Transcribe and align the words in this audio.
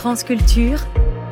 France 0.00 0.24
Culture, 0.24 0.78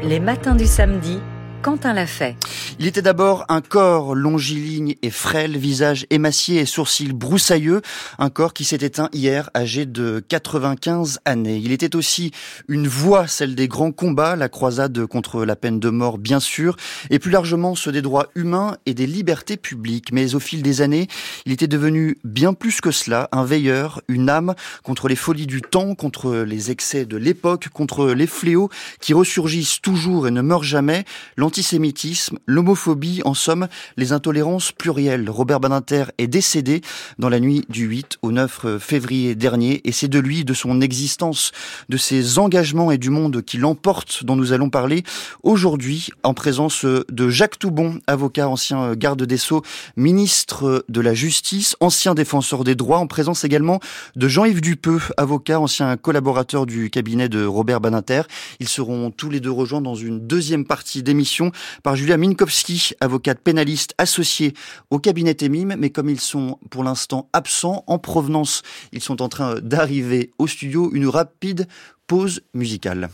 les 0.02 0.20
matins 0.20 0.54
du 0.54 0.66
samedi, 0.66 1.20
Quentin 1.62 1.94
l'a 1.94 2.06
fait. 2.06 2.36
Il 2.80 2.86
était 2.86 3.02
d'abord 3.02 3.44
un 3.48 3.60
corps 3.60 4.14
longiligne 4.14 4.94
et 5.02 5.10
frêle, 5.10 5.58
visage 5.58 6.06
émacié 6.10 6.60
et 6.60 6.64
sourcils 6.64 7.12
broussailleux, 7.12 7.82
un 8.20 8.30
corps 8.30 8.54
qui 8.54 8.62
s'est 8.62 8.76
éteint 8.76 9.08
hier 9.12 9.50
âgé 9.56 9.84
de 9.84 10.24
95 10.28 11.18
années. 11.24 11.56
Il 11.56 11.72
était 11.72 11.96
aussi 11.96 12.30
une 12.68 12.86
voix, 12.86 13.26
celle 13.26 13.56
des 13.56 13.66
grands 13.66 13.90
combats, 13.90 14.36
la 14.36 14.48
croisade 14.48 15.06
contre 15.06 15.44
la 15.44 15.56
peine 15.56 15.80
de 15.80 15.90
mort 15.90 16.18
bien 16.18 16.38
sûr, 16.38 16.76
et 17.10 17.18
plus 17.18 17.32
largement 17.32 17.74
ceux 17.74 17.90
des 17.90 18.00
droits 18.00 18.28
humains 18.36 18.76
et 18.86 18.94
des 18.94 19.08
libertés 19.08 19.56
publiques. 19.56 20.12
Mais 20.12 20.36
au 20.36 20.40
fil 20.40 20.62
des 20.62 20.80
années, 20.80 21.08
il 21.46 21.52
était 21.52 21.66
devenu 21.66 22.16
bien 22.22 22.54
plus 22.54 22.80
que 22.80 22.92
cela, 22.92 23.28
un 23.32 23.44
veilleur, 23.44 24.02
une 24.06 24.30
âme 24.30 24.54
contre 24.84 25.08
les 25.08 25.16
folies 25.16 25.48
du 25.48 25.62
temps, 25.62 25.96
contre 25.96 26.32
les 26.32 26.70
excès 26.70 27.06
de 27.06 27.16
l'époque, 27.16 27.70
contre 27.70 28.06
les 28.06 28.28
fléaux 28.28 28.70
qui 29.00 29.14
ressurgissent 29.14 29.80
toujours 29.82 30.28
et 30.28 30.30
ne 30.30 30.42
meurent 30.42 30.62
jamais, 30.62 31.04
l'antisémitisme, 31.36 32.38
l'homophobie, 32.46 32.67
en 33.24 33.34
somme, 33.34 33.66
les 33.96 34.12
intolérances 34.12 34.72
plurielles. 34.72 35.30
Robert 35.30 35.58
Badinter 35.58 36.04
est 36.18 36.26
décédé 36.26 36.82
dans 37.18 37.30
la 37.30 37.40
nuit 37.40 37.64
du 37.70 37.86
8 37.86 38.18
au 38.20 38.30
9 38.30 38.78
février 38.78 39.34
dernier 39.34 39.80
et 39.84 39.92
c'est 39.92 40.08
de 40.08 40.18
lui, 40.18 40.44
de 40.44 40.52
son 40.52 40.82
existence, 40.82 41.52
de 41.88 41.96
ses 41.96 42.38
engagements 42.38 42.90
et 42.90 42.98
du 42.98 43.08
monde 43.08 43.42
qui 43.42 43.56
l'emporte 43.56 44.24
dont 44.24 44.36
nous 44.36 44.52
allons 44.52 44.68
parler 44.68 45.02
aujourd'hui 45.42 46.08
en 46.22 46.34
présence 46.34 46.84
de 46.84 47.30
Jacques 47.30 47.58
Toubon, 47.58 48.00
avocat, 48.06 48.48
ancien 48.48 48.94
garde 48.94 49.22
des 49.22 49.38
Sceaux, 49.38 49.62
ministre 49.96 50.84
de 50.88 51.00
la 51.00 51.14
Justice, 51.14 51.74
ancien 51.80 52.14
défenseur 52.14 52.64
des 52.64 52.74
droits, 52.74 52.98
en 52.98 53.06
présence 53.06 53.44
également 53.44 53.80
de 54.14 54.28
Jean-Yves 54.28 54.60
Dupeux, 54.60 55.00
avocat, 55.16 55.58
ancien 55.58 55.96
collaborateur 55.96 56.66
du 56.66 56.90
cabinet 56.90 57.30
de 57.30 57.44
Robert 57.44 57.80
Badinter. 57.80 58.22
Ils 58.60 58.68
seront 58.68 59.10
tous 59.10 59.30
les 59.30 59.40
deux 59.40 59.50
rejoints 59.50 59.80
dans 59.80 59.94
une 59.94 60.26
deuxième 60.26 60.66
partie 60.66 61.02
d'émission 61.02 61.50
par 61.82 61.96
Julia 61.96 62.18
Minkowski, 62.18 62.57
avocate 63.00 63.40
pénaliste 63.40 63.94
associée 63.98 64.54
au 64.90 64.98
cabinet 64.98 65.36
EMIM, 65.40 65.76
mais 65.76 65.90
comme 65.90 66.08
ils 66.08 66.20
sont 66.20 66.58
pour 66.70 66.84
l'instant 66.84 67.28
absents 67.32 67.84
en 67.86 67.98
provenance, 67.98 68.62
ils 68.92 69.02
sont 69.02 69.22
en 69.22 69.28
train 69.28 69.56
d'arriver 69.60 70.32
au 70.38 70.46
studio, 70.46 70.90
une 70.92 71.08
rapide 71.08 71.66
pause 72.06 72.42
musicale. 72.54 73.10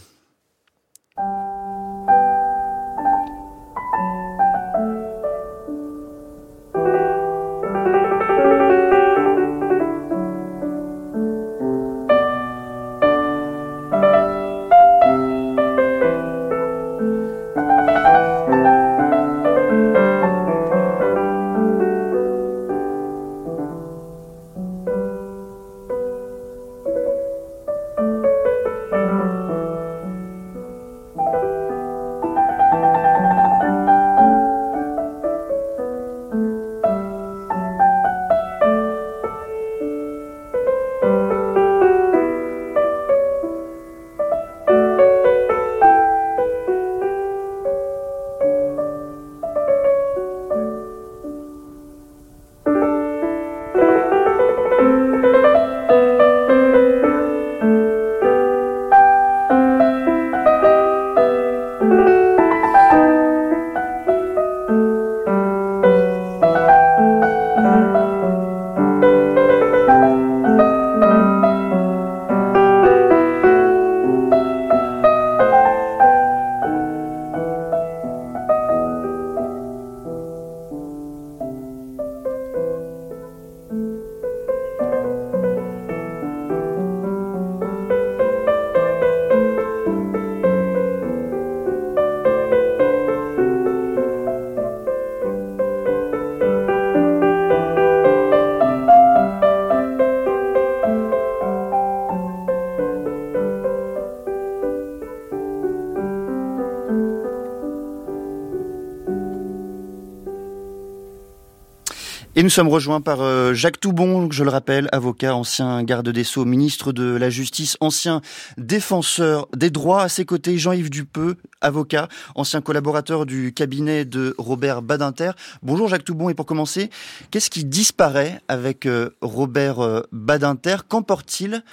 Nous 112.45 112.51
sommes 112.51 112.69
rejoints 112.69 113.01
par 113.01 113.23
euh, 113.23 113.55
Jacques 113.55 113.81
Toubon, 113.81 114.31
je 114.31 114.45
le 114.45 114.51
rappelle, 114.51 114.91
avocat, 114.93 115.35
ancien 115.35 115.83
garde 115.83 116.11
des 116.11 116.25
Sceaux, 116.25 116.45
ministre 116.45 116.93
de 116.93 117.17
la 117.17 117.31
Justice, 117.31 117.79
ancien 117.81 118.21
défenseur 118.59 119.49
des 119.57 119.71
droits. 119.71 120.03
À 120.03 120.11
ses 120.11 120.27
côtés, 120.27 120.59
Jean-Yves 120.59 120.91
Dupeux, 120.91 121.39
avocat, 121.63 122.07
ancien 122.35 122.61
collaborateur 122.61 123.25
du 123.25 123.55
cabinet 123.55 124.05
de 124.05 124.35
Robert 124.37 124.83
Badinter. 124.83 125.31
Bonjour 125.63 125.89
Jacques 125.89 126.05
Toubon. 126.05 126.29
Et 126.29 126.35
pour 126.35 126.45
commencer, 126.45 126.91
qu'est-ce 127.31 127.49
qui 127.49 127.65
disparaît 127.65 128.43
avec 128.47 128.85
euh, 128.85 129.17
Robert 129.23 129.81
euh, 129.81 130.03
Badinter? 130.13 130.77
Qu'emporte-t-il 130.87 131.65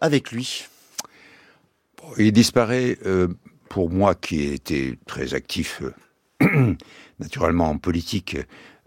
avec 0.00 0.30
lui? 0.30 0.66
Il 2.18 2.30
disparaît, 2.30 2.96
pour 3.68 3.90
moi 3.90 4.14
qui 4.14 4.42
ai 4.42 4.54
été 4.54 4.96
très 5.06 5.34
actif, 5.34 5.82
naturellement 7.18 7.70
en 7.70 7.78
politique, 7.78 8.36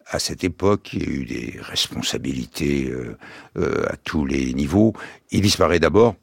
à 0.08 0.20
cette 0.20 0.44
époque, 0.44 0.92
il 0.94 1.04
y 1.04 1.06
a 1.06 1.10
eu 1.10 1.26
des 1.26 1.60
responsabilités 1.62 2.90
euh, 2.90 3.18
euh, 3.58 3.86
à 3.90 3.98
tous 3.98 4.26
les 4.26 4.54
niveaux. 4.54 4.94
Il 5.32 5.42
disparaît 5.42 5.80
d'abord 5.80 6.16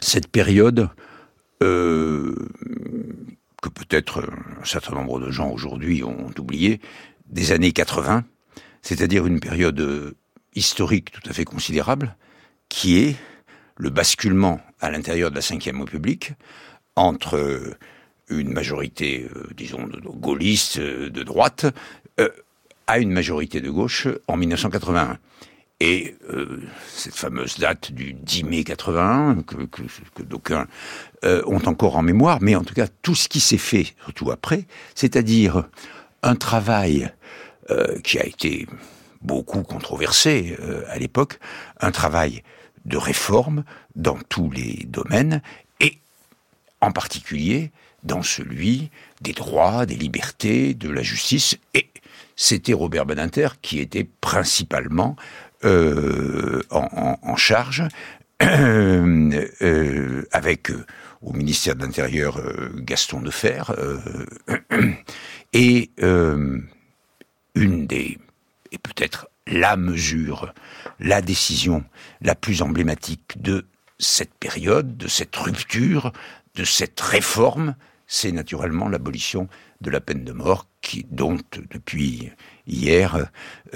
cette 0.00 0.28
période 0.28 0.90
euh, 1.62 2.34
que 3.62 3.68
peut-être 3.68 4.28
un 4.60 4.64
certain 4.64 4.94
nombre 4.94 5.20
de 5.20 5.30
gens 5.30 5.50
aujourd'hui 5.50 6.04
ont 6.04 6.30
oublié, 6.38 6.80
des 7.26 7.52
années 7.52 7.72
80, 7.72 8.24
c'est-à-dire 8.82 9.26
une 9.26 9.40
période 9.40 10.14
historique 10.54 11.10
tout 11.10 11.28
à 11.28 11.32
fait 11.32 11.44
considérable, 11.44 12.16
qui 12.68 12.98
est 12.98 13.16
le 13.76 13.90
basculement 13.90 14.60
à 14.80 14.90
l'intérieur 14.90 15.30
de 15.30 15.36
la 15.36 15.40
Ve 15.40 15.80
République 15.80 16.32
entre 16.96 17.76
une 18.28 18.52
majorité, 18.52 19.26
disons, 19.56 19.88
gaulliste, 20.04 20.78
de 20.78 21.22
droite, 21.22 21.66
à 22.86 22.98
une 22.98 23.10
majorité 23.10 23.60
de 23.60 23.70
gauche 23.70 24.08
en 24.28 24.36
1981. 24.36 25.18
Et 25.80 26.16
euh, 26.30 26.62
cette 26.88 27.16
fameuse 27.16 27.58
date 27.58 27.92
du 27.92 28.14
10 28.14 28.44
mai 28.44 28.64
81, 28.64 29.42
que, 29.42 30.22
d'aucuns 30.22 30.66
euh, 31.24 31.42
ont 31.46 31.62
encore 31.66 31.96
en 31.96 32.02
mémoire, 32.02 32.38
mais 32.40 32.54
en 32.54 32.62
tout 32.62 32.74
cas 32.74 32.86
tout 33.02 33.14
ce 33.14 33.28
qui 33.28 33.40
s'est 33.40 33.58
fait, 33.58 33.94
surtout 34.04 34.30
après, 34.30 34.66
c'est-à-dire 34.94 35.68
un 36.22 36.36
travail 36.36 37.10
euh, 37.70 37.98
qui 38.00 38.18
a 38.18 38.24
été 38.24 38.66
beaucoup 39.20 39.62
controversé 39.62 40.56
à 40.88 40.98
l'époque, 40.98 41.38
un 41.80 41.90
travail 41.90 42.42
de 42.84 42.98
réforme 42.98 43.64
dans 43.96 44.18
tous 44.28 44.50
les 44.50 44.84
domaines, 44.86 45.40
et 45.80 45.98
en 46.82 46.92
particulier 46.92 47.70
dans 48.02 48.22
celui 48.22 48.90
des 49.22 49.32
droits, 49.32 49.86
des 49.86 49.96
libertés, 49.96 50.74
de 50.74 50.90
la 50.90 51.02
justice, 51.02 51.56
et 51.72 51.88
c'était 52.36 52.72
Robert 52.72 53.06
Badinter 53.06 53.48
qui 53.62 53.80
était 53.80 54.04
principalement 54.04 55.16
euh, 55.64 56.62
en, 56.70 57.36
charge 57.36 57.84
euh, 58.42 60.22
avec 60.32 60.70
euh, 60.70 60.84
au 61.22 61.32
ministère 61.32 61.74
de 61.74 61.82
l'Intérieur 61.82 62.40
Gaston 62.76 63.20
Defer 63.22 63.62
et 65.54 65.90
une 65.98 67.86
des 67.86 68.18
et 68.72 68.78
peut-être 68.78 69.28
la 69.46 69.76
mesure, 69.76 70.52
la 70.98 71.22
décision 71.22 71.84
la 72.20 72.34
plus 72.34 72.60
emblématique 72.60 73.40
de 73.40 73.66
cette 73.98 74.34
période, 74.34 74.96
de 74.96 75.08
cette 75.08 75.36
rupture, 75.36 76.12
de 76.56 76.64
cette 76.64 77.00
réforme, 77.00 77.76
c'est 78.06 78.32
naturellement 78.32 78.88
l'abolition 78.88 79.48
de 79.80 79.90
la 79.90 80.00
peine 80.00 80.24
de 80.24 80.32
mort, 80.32 80.66
qui, 80.84 81.06
dont 81.10 81.38
depuis 81.70 82.30
hier 82.66 83.26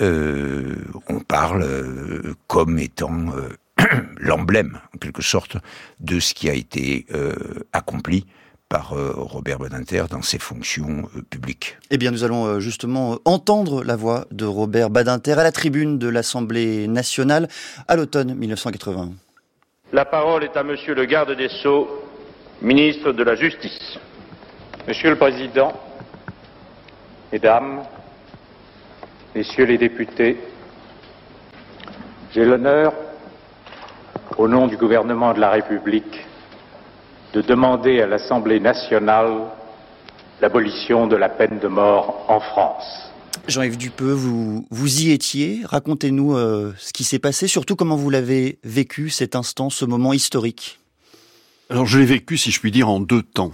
euh, 0.01 0.77
on 1.09 1.21
parle 1.21 1.63
euh, 1.63 2.35
comme 2.47 2.79
étant 2.79 3.27
euh, 3.35 3.49
l'emblème, 4.19 4.79
en 4.95 4.99
quelque 4.99 5.23
sorte, 5.23 5.57
de 5.99 6.21
ce 6.21 6.35
qui 6.35 6.49
a 6.49 6.55
été 6.55 7.07
accompli 7.73 8.27
par 8.69 8.91
Robert 8.91 9.61
Badinter 9.61 10.05
dans 10.11 10.21
ses 10.21 10.39
fonctions 10.39 11.09
publiques. 11.31 11.79
Eh 11.91 11.97
bien, 11.97 12.11
nous 12.11 12.25
allons 12.25 12.59
justement 12.61 13.19
entendre 13.25 13.83
la 13.85 13.97
voix 13.97 14.27
de 14.31 14.45
Robert 14.45 14.91
Badinter 14.91 15.33
à 15.33 15.45
la 15.45 15.53
tribune 15.53 15.99
de 15.99 16.09
l'Assemblée 16.09 16.87
nationale 16.89 17.49
à 17.87 17.97
l'automne 17.97 18.35
1980. 18.35 19.13
La 19.93 20.05
parole 20.05 20.43
est 20.43 20.57
à 20.57 20.65
Monsieur 20.65 20.95
le 20.95 21.05
garde 21.07 21.35
des 21.35 21.49
Sceaux, 21.49 21.89
ministre 22.61 23.13
de 23.13 23.23
la 23.23 23.37
Justice. 23.37 23.99
Monsieur 24.89 25.11
le 25.11 25.17
Président, 25.17 25.73
Mesdames, 27.31 27.83
Messieurs 29.35 29.67
les 29.67 29.77
députés, 29.77 30.39
j'ai 32.35 32.47
l'honneur, 32.47 32.95
au 34.39 34.49
nom 34.49 34.67
du 34.67 34.79
gouvernement 34.79 35.35
de 35.35 35.41
la 35.41 35.51
République, 35.51 36.27
de 37.35 37.43
demander 37.43 38.01
à 38.01 38.07
l'Assemblée 38.07 38.61
nationale 38.61 39.43
l'abolition 40.41 41.07
de 41.07 41.17
la 41.17 41.29
peine 41.29 41.59
de 41.59 41.69
mort 41.69 42.25
en 42.29 42.41
France. 42.41 43.13
Jean-Yves 43.47 43.77
Dupeux, 43.77 44.13
vous, 44.13 44.67
vous 44.71 45.03
y 45.03 45.11
étiez. 45.11 45.61
Racontez-nous 45.65 46.35
euh, 46.35 46.73
ce 46.79 46.95
qui 46.95 47.05
s'est 47.05 47.19
passé, 47.19 47.47
surtout 47.47 47.77
comment 47.77 47.97
vous 47.97 48.09
l'avez 48.09 48.59
vécu 48.65 49.11
cet 49.11 49.37
instant, 49.37 49.69
ce 49.69 49.85
moment 49.85 50.15
historique. 50.15 50.81
Alors 51.69 51.85
je 51.85 51.99
l'ai 51.99 52.07
vécu, 52.07 52.39
si 52.39 52.51
je 52.51 52.59
puis 52.59 52.71
dire, 52.71 52.89
en 52.89 53.01
deux 53.01 53.23
temps. 53.23 53.53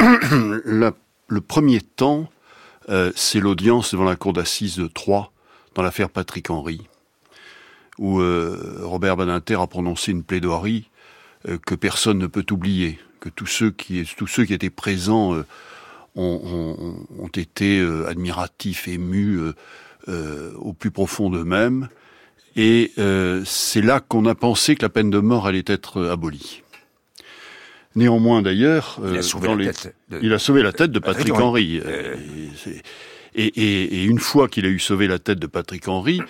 le 0.00 1.40
premier 1.40 1.80
temps, 1.80 2.28
euh, 2.88 3.12
c'est 3.14 3.40
l'audience 3.40 3.92
devant 3.92 4.04
la 4.04 4.16
cour 4.16 4.32
d'assises 4.32 4.76
de 4.76 4.86
Troyes 4.86 5.30
dans 5.74 5.82
l'affaire 5.82 6.10
Patrick 6.10 6.50
Henry, 6.50 6.82
où 7.98 8.20
euh, 8.20 8.80
Robert 8.82 9.16
Badinter 9.16 9.60
a 9.60 9.66
prononcé 9.66 10.12
une 10.12 10.22
plaidoirie 10.22 10.90
que 11.64 11.76
personne 11.76 12.18
ne 12.18 12.26
peut 12.26 12.46
oublier, 12.50 12.98
que 13.20 13.28
tous 13.28 13.46
ceux 13.46 13.70
qui, 13.70 14.00
étaient 14.00 14.70
présents 14.70 15.44
ont, 16.16 17.28
été 17.34 17.78
euh, 17.78 18.08
admiratifs, 18.08 18.88
émus 18.88 19.38
euh, 19.38 19.52
euh, 20.08 20.52
au 20.56 20.72
plus 20.72 20.90
profond 20.90 21.30
d'eux-mêmes. 21.30 21.88
Et 22.58 22.92
c'est 23.44 23.82
là 23.82 24.00
qu'on 24.00 24.24
a 24.24 24.34
pensé 24.34 24.76
que 24.76 24.82
la 24.82 24.88
peine 24.88 25.10
de 25.10 25.18
mort 25.18 25.46
allait 25.46 25.64
être 25.66 26.06
abolie. 26.06 26.62
Néanmoins, 27.96 28.42
d'ailleurs, 28.42 29.00
il, 29.04 29.16
a 29.16 29.22
sauvé 29.22 29.48
la 29.48 29.72
tête 29.72 29.94
de... 30.10 30.20
il 30.22 30.32
a 30.32 30.38
sauvé 30.38 30.62
la 30.62 30.72
tête 30.72 30.92
de 30.92 30.98
Patrick, 30.98 31.34
Henry. 31.34 31.80
Et, 33.38 34.04
une 34.04 34.18
fois 34.18 34.48
qu'il 34.48 34.64
a 34.64 34.68
eu 34.68 34.78
sauvé 34.78 35.06
la 35.06 35.18
tête 35.18 35.38
de 35.38 35.46
Patrick 35.46 35.86
Henry, 35.88 36.22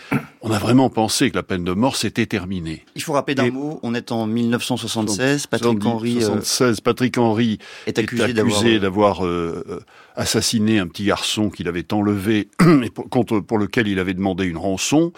on 0.42 0.50
a 0.50 0.58
vraiment 0.58 0.90
pensé 0.90 1.30
que 1.30 1.36
la 1.36 1.44
peine 1.44 1.62
de 1.62 1.72
mort 1.72 1.94
s'était 1.94 2.26
terminée. 2.26 2.84
Il 2.96 3.02
faut 3.02 3.12
rappeler 3.12 3.36
d'un 3.36 3.50
mot, 3.50 3.78
on 3.84 3.94
est 3.94 4.10
en 4.10 4.26
1976, 4.26 5.46
Patrick 5.46 5.84
Henry... 5.84 6.14
76, 6.14 6.80
Patrick 6.80 7.16
Henry 7.16 7.58
est 7.86 7.98
accusé, 7.98 8.80
d'avoir 8.80 9.24
euh, 9.24 9.64
euh, 9.68 9.80
assassiné 10.16 10.80
un 10.80 10.88
petit 10.88 11.04
garçon 11.04 11.48
qu'il 11.48 11.68
avait 11.68 11.92
enlevé 11.92 12.48
et 12.82 12.90
pour, 12.90 13.08
contre, 13.08 13.38
pour 13.38 13.58
lequel 13.58 13.86
il 13.86 14.00
avait 14.00 14.14
demandé 14.14 14.44
une 14.44 14.56
rançon. 14.56 15.12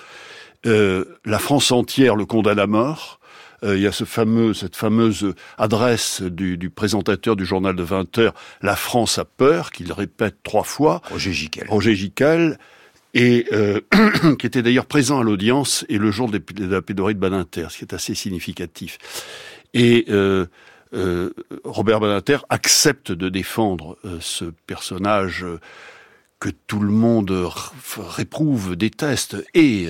Euh, 0.66 1.04
la 1.24 1.38
France 1.38 1.72
entière 1.72 2.16
le 2.16 2.26
condamne 2.26 2.58
à 2.58 2.66
mort. 2.66 3.17
Euh, 3.64 3.76
il 3.76 3.82
y 3.82 3.86
a 3.86 3.92
ce 3.92 4.04
fameux, 4.04 4.54
cette 4.54 4.76
fameuse 4.76 5.34
adresse 5.56 6.22
du, 6.22 6.56
du, 6.56 6.70
présentateur 6.70 7.36
du 7.36 7.44
journal 7.44 7.74
de 7.74 7.82
20 7.82 8.18
heures, 8.18 8.34
La 8.62 8.76
France 8.76 9.18
a 9.18 9.24
peur, 9.24 9.70
qu'il 9.70 9.92
répète 9.92 10.36
trois 10.42 10.64
fois. 10.64 11.02
Roger 11.10 11.32
Giquel. 11.32 11.66
Roger 11.68 11.94
Giquel 11.94 12.58
et 13.14 13.46
euh, 13.52 13.80
qui 14.38 14.46
était 14.46 14.62
d'ailleurs 14.62 14.86
présent 14.86 15.20
à 15.20 15.24
l'audience 15.24 15.84
et 15.88 15.98
le 15.98 16.10
jour 16.10 16.30
de 16.30 16.40
la 16.58 16.82
pédorée 16.82 17.14
de 17.14 17.18
Badinter, 17.18 17.66
ce 17.70 17.78
qui 17.78 17.84
est 17.84 17.94
assez 17.94 18.14
significatif. 18.14 18.98
Et 19.74 20.06
euh, 20.08 20.46
euh, 20.94 21.32
Robert 21.64 22.00
Badinter 22.00 22.38
accepte 22.48 23.12
de 23.12 23.28
défendre 23.28 23.98
euh, 24.04 24.18
ce 24.20 24.46
personnage 24.66 25.44
que 26.40 26.50
tout 26.66 26.80
le 26.80 26.92
monde 26.92 27.50
réprouve, 27.96 28.76
déteste, 28.76 29.44
et, 29.54 29.88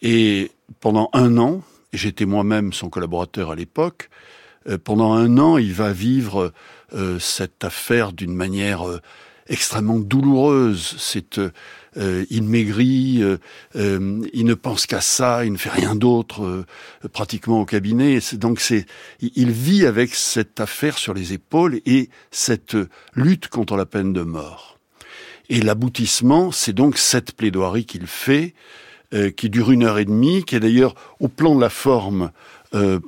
et 0.00 0.50
pendant 0.80 1.10
un 1.12 1.36
an, 1.36 1.62
j'étais 1.92 2.26
moi-même 2.26 2.72
son 2.72 2.88
collaborateur 2.88 3.50
à 3.50 3.54
l'époque, 3.54 4.10
euh, 4.68 4.78
pendant 4.82 5.12
un 5.12 5.38
an, 5.38 5.58
il 5.58 5.72
va 5.72 5.92
vivre 5.92 6.52
euh, 6.92 7.18
cette 7.18 7.64
affaire 7.64 8.12
d'une 8.12 8.34
manière 8.34 8.88
euh, 8.88 9.00
extrêmement 9.48 9.98
douloureuse. 9.98 10.94
C'est, 10.98 11.40
il 11.96 12.44
maigrit, 12.44 13.20
il 13.74 14.44
ne 14.44 14.54
pense 14.54 14.86
qu'à 14.86 15.00
ça, 15.00 15.44
il 15.44 15.52
ne 15.52 15.56
fait 15.56 15.70
rien 15.70 15.96
d'autre 15.96 16.64
pratiquement 17.12 17.60
au 17.60 17.64
cabinet. 17.64 18.20
Donc 18.34 18.60
c'est, 18.60 18.86
il 19.20 19.50
vit 19.50 19.86
avec 19.86 20.14
cette 20.14 20.60
affaire 20.60 20.98
sur 20.98 21.14
les 21.14 21.32
épaules 21.32 21.80
et 21.84 22.10
cette 22.30 22.76
lutte 23.14 23.48
contre 23.48 23.76
la 23.76 23.86
peine 23.86 24.12
de 24.12 24.22
mort. 24.22 24.78
Et 25.48 25.60
l'aboutissement, 25.60 26.52
c'est 26.52 26.72
donc 26.72 26.96
cette 26.96 27.32
plaidoirie 27.32 27.86
qu'il 27.86 28.06
fait 28.06 28.54
euh, 29.14 29.30
qui 29.30 29.50
dure 29.50 29.70
une 29.70 29.84
heure 29.84 29.98
et 29.98 30.04
demie, 30.04 30.44
qui 30.44 30.56
est 30.56 30.60
d'ailleurs 30.60 30.94
au 31.18 31.28
plan 31.28 31.54
de 31.54 31.60
la 31.60 31.70
forme 31.70 32.30
euh, 32.74 33.00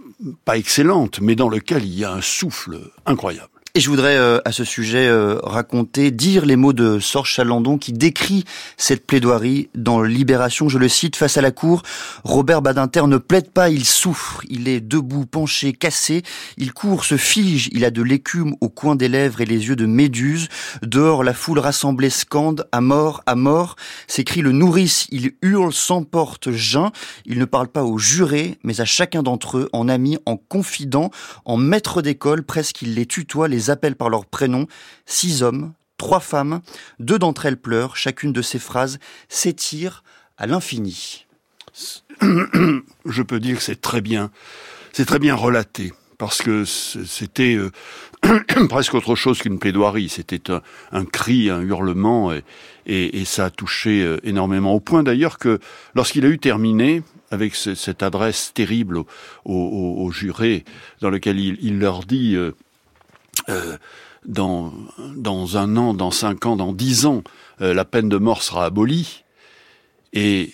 pas 0.45 0.57
excellente, 0.57 1.21
mais 1.21 1.37
dans 1.37 1.49
lequel 1.49 1.85
il 1.85 1.99
y 1.99 2.05
a 2.05 2.13
un 2.13 2.21
souffle 2.21 2.79
incroyable. 3.07 3.52
Et 3.75 3.81
je 3.81 3.89
voudrais 3.89 4.19
euh, 4.19 4.39
à 4.45 4.53
ce 4.53 4.65
sujet 4.65 5.07
euh, 5.09 5.39
raconter, 5.43 6.11
dire 6.11 6.45
les 6.45 6.57
mots 6.57 6.75
de 6.75 6.99
Sorge 6.99 7.31
Chalandon 7.31 7.79
qui 7.79 7.95
décrit 7.95 8.45
cette 8.77 9.07
plaidoirie 9.07 9.71
dans 9.75 10.03
Libération. 10.03 10.69
Je 10.69 10.77
le 10.77 10.91
cite, 10.91 11.17
face 11.17 11.39
à 11.39 11.41
la 11.41 11.53
cour, 11.53 11.81
Robert 12.23 12.61
Badinter 12.61 13.07
ne 13.07 13.17
plaide 13.17 13.51
pas, 13.51 13.71
il 13.71 13.87
souffre. 13.87 14.43
Il 14.51 14.69
est 14.69 14.83
debout, 14.83 15.25
penché, 15.25 15.73
cassé. 15.73 16.23
Il 16.59 16.75
court, 16.75 17.07
se 17.07 17.17
fige. 17.17 17.71
Il 17.73 17.87
a 17.87 17.91
de 17.91 18.03
l'écume 18.03 18.57
au 18.61 18.69
coin 18.69 18.95
des 18.95 19.09
lèvres 19.09 19.41
et 19.41 19.47
les 19.47 19.69
yeux 19.69 19.77
de 19.77 19.87
méduse. 19.87 20.51
Dehors, 20.83 21.25
la 21.25 21.33
foule 21.33 21.59
rassemblée 21.59 22.11
scande, 22.11 22.69
à 22.73 22.83
mort, 22.83 23.23
à 23.25 23.37
mort. 23.37 23.77
S'écrit 24.07 24.43
le 24.43 24.53
nourrice. 24.53 25.07
Il 25.11 25.33
hurle, 25.41 25.73
s'emporte, 25.73 26.51
jeun. 26.51 26.91
Il 27.25 27.39
ne 27.39 27.47
parle 27.47 27.69
pas 27.69 27.85
aux 27.85 27.97
jurés, 27.97 28.59
mais 28.65 28.83
à 28.83 28.85
chacun 28.85 29.23
d'entre 29.23 29.57
eux, 29.57 29.71
en 29.73 29.89
ami, 29.89 30.19
en 30.27 30.37
confident, 30.37 31.11
en 31.47 31.57
maître 31.57 32.03
d'école, 32.03 32.43
presque 32.43 32.83
il 32.83 32.97
les 32.97 33.07
tutoie, 33.07 33.49
appelle 33.71 33.97
par 33.97 34.11
leur 34.11 34.27
prénom, 34.27 34.67
six 35.07 35.43
hommes, 35.43 35.73
trois 35.97 36.21
femmes, 36.21 36.61
deux 36.99 37.19
d'entre 37.19 37.47
elles 37.47 37.57
pleurent, 37.57 37.97
chacune 37.97 38.33
de 38.33 38.43
ces 38.43 38.59
phrases 38.59 38.99
s'étire 39.29 40.03
à 40.37 40.47
l'infini. 40.47 41.27
Je 42.21 43.23
peux 43.23 43.41
dire 43.41 43.57
que 43.57 43.63
c'est 43.63 43.81
très 43.81 44.01
bien, 44.01 44.31
c'est 44.93 45.07
très 45.07 45.19
bien 45.19 45.35
relaté, 45.35 45.93
parce 46.19 46.43
que 46.43 46.65
c'était 46.65 47.57
euh, 47.57 47.71
presque 48.69 48.95
autre 48.95 49.15
chose 49.15 49.39
qu'une 49.39 49.59
plaidoirie, 49.59 50.09
c'était 50.09 50.51
un, 50.91 51.05
cri, 51.05 51.51
un 51.51 51.61
hurlement, 51.61 52.33
et, 52.87 53.25
ça 53.25 53.47
a 53.47 53.51
touché 53.51 54.03
euh, 54.03 54.19
énormément, 54.25 54.75
au 54.75 54.81
point 54.81 55.03
d'ailleurs 55.03 55.39
que 55.39 55.61
lorsqu'il 55.95 56.25
a 56.25 56.29
eu 56.29 56.39
terminé, 56.39 57.03
avec 57.33 57.55
cette 57.55 58.03
adresse 58.03 58.53
terrible 58.55 59.03
aux, 59.47 60.11
jurés, 60.13 60.65
dans 61.01 61.09
lequel 61.09 61.41
il, 61.41 61.79
leur 61.79 62.05
dit 62.05 62.37
euh, 62.37 62.53
euh, 63.49 63.77
dans, 64.27 64.73
dans 65.17 65.57
un 65.57 65.77
an, 65.77 65.95
dans 65.95 66.11
cinq 66.11 66.47
ans, 66.47 66.57
dans 66.57 66.73
dix 66.73 67.07
ans, 67.07 67.23
euh, 67.61 67.75
la 67.75 67.85
peine 67.85 68.09
de 68.09 68.19
mort 68.19 68.43
sera 68.43 68.65
abolie. 68.65 69.25
Et 70.13 70.53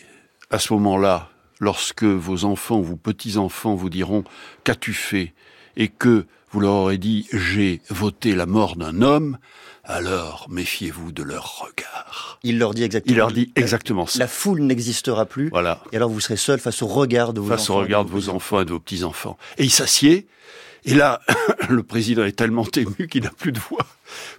à 0.50 0.58
ce 0.58 0.72
moment-là, 0.74 1.30
lorsque 1.60 2.04
vos 2.04 2.44
enfants, 2.44 2.80
vos 2.80 2.96
petits-enfants 2.96 3.74
vous 3.74 3.90
diront 3.90 4.24
qu'as-tu 4.64 4.92
fait? 4.92 5.34
et 5.78 5.88
que 5.88 6.26
vous 6.50 6.60
leur 6.60 6.74
aurez 6.74 6.98
dit 6.98 7.26
j'ai 7.32 7.80
voté 7.88 8.34
la 8.34 8.44
mort 8.44 8.76
d'un 8.76 9.00
homme, 9.00 9.38
alors 9.84 10.46
méfiez-vous 10.50 11.12
de 11.12 11.22
leur 11.22 11.60
regard. 11.60 12.38
Il 12.42 12.58
leur 12.58 12.74
dit 12.74 12.82
exactement. 12.82 13.14
Il 13.14 13.16
leur 13.16 13.32
dit 13.32 13.52
exactement 13.56 14.06
ça. 14.06 14.18
La 14.18 14.28
foule 14.28 14.60
n'existera 14.60 15.24
plus. 15.24 15.48
Voilà. 15.48 15.82
Et 15.92 15.96
alors 15.96 16.10
vous 16.10 16.20
serez 16.20 16.36
seul 16.36 16.58
face 16.58 16.82
au 16.82 16.86
regard 16.86 17.32
de 17.32 17.40
vos 17.40 17.46
enfants. 17.46 17.56
Face 17.56 17.70
au 17.70 17.76
regard 17.76 18.04
de 18.04 18.10
vos 18.10 18.28
enfants 18.28 18.60
et 18.60 18.64
de 18.66 18.72
vos 18.72 18.80
petits-enfants. 18.80 19.38
Et 19.56 19.64
il 19.64 19.70
s'assied 19.70 20.26
et 20.88 20.94
là, 20.94 21.20
le 21.68 21.82
président 21.82 22.24
est 22.24 22.32
tellement 22.32 22.66
ému 22.74 23.08
qu'il 23.08 23.22
n'a 23.22 23.30
plus 23.30 23.52
de 23.52 23.58
voix 23.58 23.86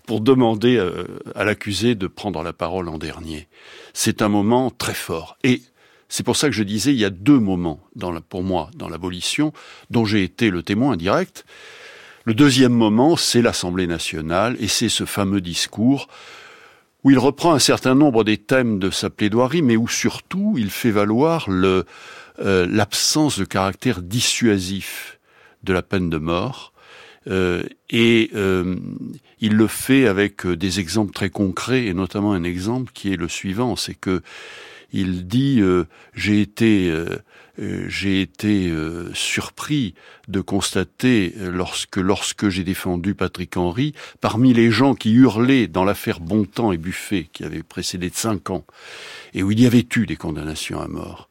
pour 0.07 0.19
demander 0.19 0.77
euh, 0.77 1.05
à 1.35 1.43
l'accusé 1.43 1.93
de 1.93 2.07
prendre 2.07 2.41
la 2.41 2.53
parole 2.53 2.89
en 2.89 2.97
dernier. 2.97 3.47
C'est 3.93 4.23
un 4.23 4.29
moment 4.29 4.71
très 4.71 4.95
fort. 4.95 5.37
Et 5.43 5.61
c'est 6.07 6.23
pour 6.23 6.35
ça 6.35 6.47
que 6.47 6.55
je 6.55 6.63
disais, 6.63 6.91
il 6.91 6.99
y 6.99 7.05
a 7.05 7.11
deux 7.11 7.37
moments 7.37 7.79
pour 8.29 8.41
moi 8.41 8.71
dans 8.75 8.89
l'abolition 8.89 9.53
dont 9.91 10.05
j'ai 10.05 10.23
été 10.23 10.49
le 10.49 10.63
témoin 10.63 10.97
direct. 10.97 11.45
Le 12.25 12.33
deuxième 12.33 12.73
moment, 12.73 13.15
c'est 13.15 13.43
l'Assemblée 13.43 13.85
nationale 13.85 14.57
et 14.59 14.67
c'est 14.67 14.89
ce 14.89 15.05
fameux 15.05 15.41
discours 15.41 16.07
où 17.03 17.11
il 17.11 17.19
reprend 17.19 17.53
un 17.53 17.59
certain 17.59 17.93
nombre 17.93 18.23
des 18.23 18.37
thèmes 18.37 18.79
de 18.79 18.89
sa 18.89 19.11
plaidoirie, 19.11 19.61
mais 19.61 19.77
où 19.77 19.87
surtout 19.87 20.55
il 20.57 20.71
fait 20.71 20.91
valoir 20.91 21.45
euh, 21.49 21.83
l'absence 22.39 23.37
de 23.37 23.45
caractère 23.45 24.01
dissuasif 24.01 25.18
de 25.63 25.73
la 25.73 25.81
peine 25.81 26.09
de 26.09 26.17
mort. 26.17 26.73
Euh, 27.27 27.63
et 27.89 28.31
euh, 28.33 28.75
il 29.39 29.53
le 29.53 29.67
fait 29.67 30.07
avec 30.07 30.45
euh, 30.45 30.55
des 30.55 30.79
exemples 30.79 31.13
très 31.13 31.29
concrets, 31.29 31.85
et 31.85 31.93
notamment 31.93 32.33
un 32.33 32.43
exemple 32.43 32.91
qui 32.93 33.11
est 33.13 33.17
le 33.17 33.27
suivant, 33.27 33.75
c'est 33.75 33.93
que 33.93 34.21
il 34.91 35.27
dit 35.27 35.61
j'ai 36.15 36.41
été 36.41 36.91
j'ai 37.59 38.23
été 38.23 38.73
surpris 39.13 39.93
de 40.27 40.41
constater 40.41 41.31
lorsque 41.37 41.97
lorsque 41.97 42.49
j'ai 42.49 42.63
défendu 42.63 43.13
Patrick 43.13 43.55
Henry, 43.55 43.93
parmi 44.19 44.51
les 44.51 44.71
gens 44.71 44.95
qui 44.95 45.13
hurlaient 45.13 45.67
dans 45.67 45.85
l'affaire 45.85 46.19
Bontemps 46.19 46.71
et 46.71 46.79
Buffet 46.79 47.27
qui 47.31 47.43
avait 47.43 47.61
précédé 47.61 48.09
de 48.09 48.15
cinq 48.15 48.49
ans 48.49 48.65
et 49.35 49.43
où 49.43 49.51
il 49.51 49.59
y 49.59 49.67
avait 49.67 49.85
eu 49.95 50.07
des 50.07 50.15
condamnations 50.15 50.81
à 50.81 50.87
mort. 50.87 51.29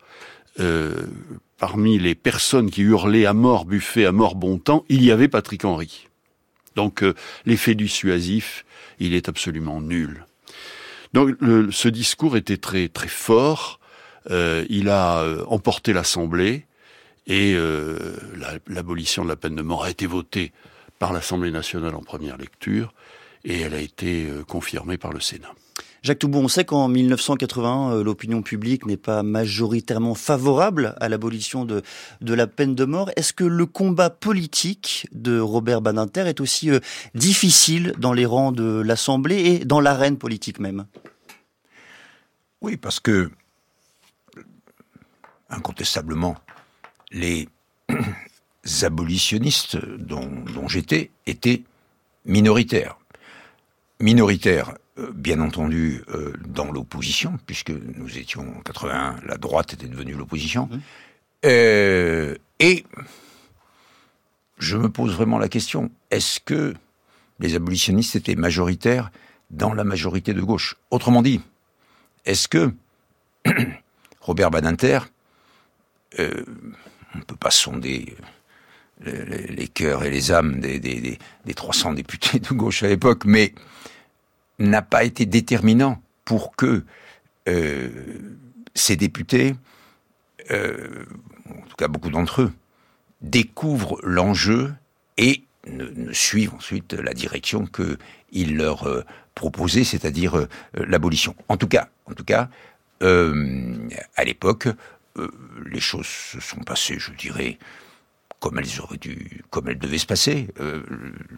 Parmi 1.58 1.98
les 1.98 2.14
personnes 2.14 2.70
qui 2.70 2.82
hurlaient 2.82 3.26
à 3.26 3.34
mort 3.34 3.64
Buffet, 3.64 4.06
à 4.06 4.12
mort 4.12 4.36
Bontemps, 4.36 4.84
il 4.88 5.04
y 5.04 5.10
avait 5.10 5.28
Patrick 5.28 5.64
Henry. 5.64 6.08
Donc 6.76 7.02
euh, 7.02 7.14
l'effet 7.44 7.74
dissuasif, 7.74 8.64
il 9.00 9.12
est 9.14 9.28
absolument 9.28 9.80
nul. 9.80 10.24
Donc 11.12 11.36
ce 11.70 11.88
discours 11.88 12.36
était 12.36 12.58
très 12.58 12.88
très 12.88 13.08
fort. 13.08 13.80
Euh, 14.30 14.64
il 14.68 14.88
a 14.88 15.20
euh, 15.22 15.44
emporté 15.48 15.92
l'Assemblée 15.92 16.66
et 17.26 17.54
l'abolition 18.68 19.22
de 19.22 19.28
la 19.28 19.36
peine 19.36 19.54
de 19.54 19.60
mort 19.60 19.84
a 19.84 19.90
été 19.90 20.06
votée 20.06 20.52
par 20.98 21.12
l'Assemblée 21.12 21.50
nationale 21.50 21.94
en 21.94 22.00
première 22.00 22.38
lecture 22.38 22.94
et 23.44 23.60
elle 23.60 23.74
a 23.74 23.80
été 23.80 24.26
confirmée 24.46 24.96
par 24.96 25.12
le 25.12 25.20
Sénat. 25.20 25.52
Jacques 26.02 26.20
Toubon, 26.20 26.44
on 26.44 26.48
sait 26.48 26.64
qu'en 26.64 26.88
1980, 26.88 27.92
euh, 27.92 28.04
l'opinion 28.04 28.42
publique 28.42 28.86
n'est 28.86 28.96
pas 28.96 29.22
majoritairement 29.22 30.14
favorable 30.14 30.94
à 31.00 31.08
l'abolition 31.08 31.64
de, 31.64 31.82
la 32.20 32.46
peine 32.46 32.74
de 32.74 32.84
mort. 32.84 33.10
Est-ce 33.16 33.32
que 33.32 33.44
le 33.44 33.66
combat 33.66 34.08
politique 34.10 35.08
de 35.12 35.40
Robert 35.40 35.80
Badinter 35.80 36.28
est 36.28 36.40
aussi 36.40 36.70
euh, 36.70 36.78
difficile 37.14 37.94
dans 37.98 38.12
les 38.12 38.26
rangs 38.26 38.52
de 38.52 38.80
l'Assemblée 38.80 39.38
et 39.38 39.64
dans 39.64 39.80
l'arène 39.80 40.18
politique 40.18 40.60
même? 40.60 40.86
Oui, 42.60 42.76
parce 42.76 43.00
que, 43.00 43.30
incontestablement, 45.50 46.36
les 47.10 47.48
abolitionnistes 48.82 49.76
dont, 49.98 50.28
dont 50.54 50.68
j'étais 50.68 51.10
étaient 51.26 51.64
minoritaires. 52.24 52.98
Minoritaires 54.00 54.74
bien 55.14 55.40
entendu 55.40 56.02
euh, 56.10 56.32
dans 56.46 56.70
l'opposition, 56.70 57.38
puisque 57.46 57.70
nous 57.70 58.18
étions 58.18 58.42
en 58.58 58.60
81, 58.60 59.16
la 59.26 59.36
droite 59.36 59.72
était 59.74 59.86
devenue 59.86 60.14
l'opposition. 60.14 60.68
Mmh. 60.70 60.78
Euh, 61.44 62.34
et 62.58 62.84
je 64.58 64.76
me 64.76 64.88
pose 64.88 65.14
vraiment 65.14 65.38
la 65.38 65.48
question, 65.48 65.90
est-ce 66.10 66.40
que 66.40 66.74
les 67.38 67.54
abolitionnistes 67.54 68.16
étaient 68.16 68.34
majoritaires 68.34 69.10
dans 69.50 69.72
la 69.72 69.84
majorité 69.84 70.34
de 70.34 70.40
gauche? 70.40 70.76
Autrement 70.90 71.22
dit, 71.22 71.40
est-ce 72.24 72.48
que 72.48 72.72
Robert 74.20 74.50
Badinter, 74.50 74.98
on 76.18 76.22
ne 76.24 77.22
peut 77.24 77.36
pas 77.36 77.52
sonder 77.52 78.16
les, 79.00 79.68
cœurs 79.68 80.02
et 80.02 80.10
les 80.10 80.32
âmes 80.32 80.58
des, 80.58 80.80
des 80.80 81.54
300 81.54 81.92
députés 81.92 82.40
de 82.40 82.52
gauche 82.52 82.82
à 82.82 82.88
l'époque, 82.88 83.24
mais 83.24 83.54
n'a 84.58 84.82
pas 84.82 85.04
été 85.04 85.26
déterminant 85.26 86.02
pour 86.24 86.56
que 86.56 86.84
euh, 87.48 87.88
ces 88.74 88.96
députés, 88.96 89.54
euh, 90.50 91.04
en 91.48 91.66
tout 91.66 91.76
cas 91.76 91.88
beaucoup 91.88 92.10
d'entre 92.10 92.42
eux, 92.42 92.52
découvrent 93.22 93.98
l'enjeu 94.02 94.72
et 95.16 95.42
ne, 95.66 96.12
suivent 96.12 96.54
ensuite 96.54 96.92
la 96.92 97.14
direction 97.14 97.66
qu'il 97.66 98.56
leur 98.56 98.86
euh, 98.86 99.04
proposait, 99.34 99.84
c'est-à-dire 99.84 100.46
l'abolition. 100.74 101.34
En 101.48 101.56
tout 101.56 101.68
cas, 101.68 101.88
en 102.06 102.12
tout 102.12 102.24
cas, 102.24 102.50
à 103.00 104.24
l'époque, 104.24 104.66
les 105.64 105.78
choses 105.78 106.06
se 106.06 106.40
sont 106.40 106.60
passées, 106.60 106.98
je 106.98 107.12
dirais, 107.12 107.58
comme 108.40 108.58
elles 108.58 108.80
auraient 108.80 108.98
dû, 108.98 109.42
comme 109.50 109.68
elles 109.68 109.78
devaient 109.78 109.98
se 109.98 110.06
passer. 110.06 110.48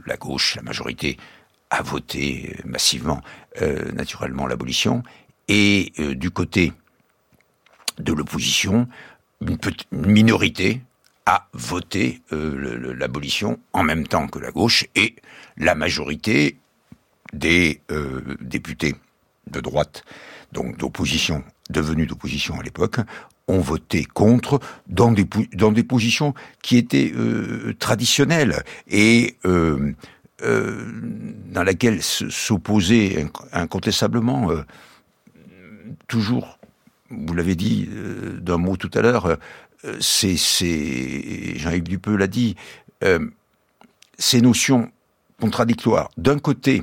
la 0.07 0.17
gauche, 0.17 0.57
la 0.57 0.62
majorité, 0.62 1.19
a 1.71 1.83
voté 1.83 2.57
massivement, 2.65 3.23
euh, 3.62 3.91
naturellement, 3.93 4.47
l'abolition. 4.47 5.03
Et 5.49 5.93
euh, 5.99 6.15
du 6.15 6.31
côté 6.31 6.73
de 7.99 8.12
l'opposition, 8.12 8.89
une, 9.41 9.59
minorité 9.93 10.83
a 11.27 11.49
voté 11.53 12.23
euh, 12.33 12.95
l'abolition 12.99 13.59
en 13.73 13.85
même 13.85 14.07
temps 14.07 14.27
que 14.27 14.39
la 14.39 14.50
gauche 14.50 14.87
et 14.95 15.17
la 15.57 15.75
majorité 15.75 16.59
des 17.33 17.81
députés 18.41 18.97
de 19.47 19.61
droite, 19.61 20.03
donc 20.50 20.77
d'opposition, 20.77 21.45
devenus 21.69 22.09
d'opposition 22.09 22.59
à 22.59 22.62
l'époque, 22.62 22.97
ont 23.47 23.61
voté 23.61 24.05
contre 24.05 24.59
dans 24.89 25.12
des, 25.12 25.27
dans 25.53 25.71
des 25.71 25.85
positions 25.85 26.35
qui 26.62 26.77
étaient 26.77 27.12
traditionnelles 27.79 28.65
et 28.89 29.37
euh, 29.45 29.95
dans 30.42 31.62
laquelle 31.62 32.02
s'opposait 32.02 33.28
incontestablement, 33.52 34.50
euh, 34.50 34.64
toujours, 36.09 36.59
vous 37.11 37.35
l'avez 37.35 37.54
dit 37.54 37.88
euh, 37.90 38.38
d'un 38.40 38.56
mot 38.56 38.76
tout 38.76 38.90
à 38.94 39.02
l'heure, 39.02 39.37
c'est, 40.00 40.37
Jean-Yves 40.37 41.85
Dupeux 41.85 42.16
l'a 42.16 42.26
dit, 42.26 42.54
ces 44.18 44.42
notions 44.42 44.92
contradictoires. 45.40 46.11
D'un 46.18 46.38
côté, 46.38 46.82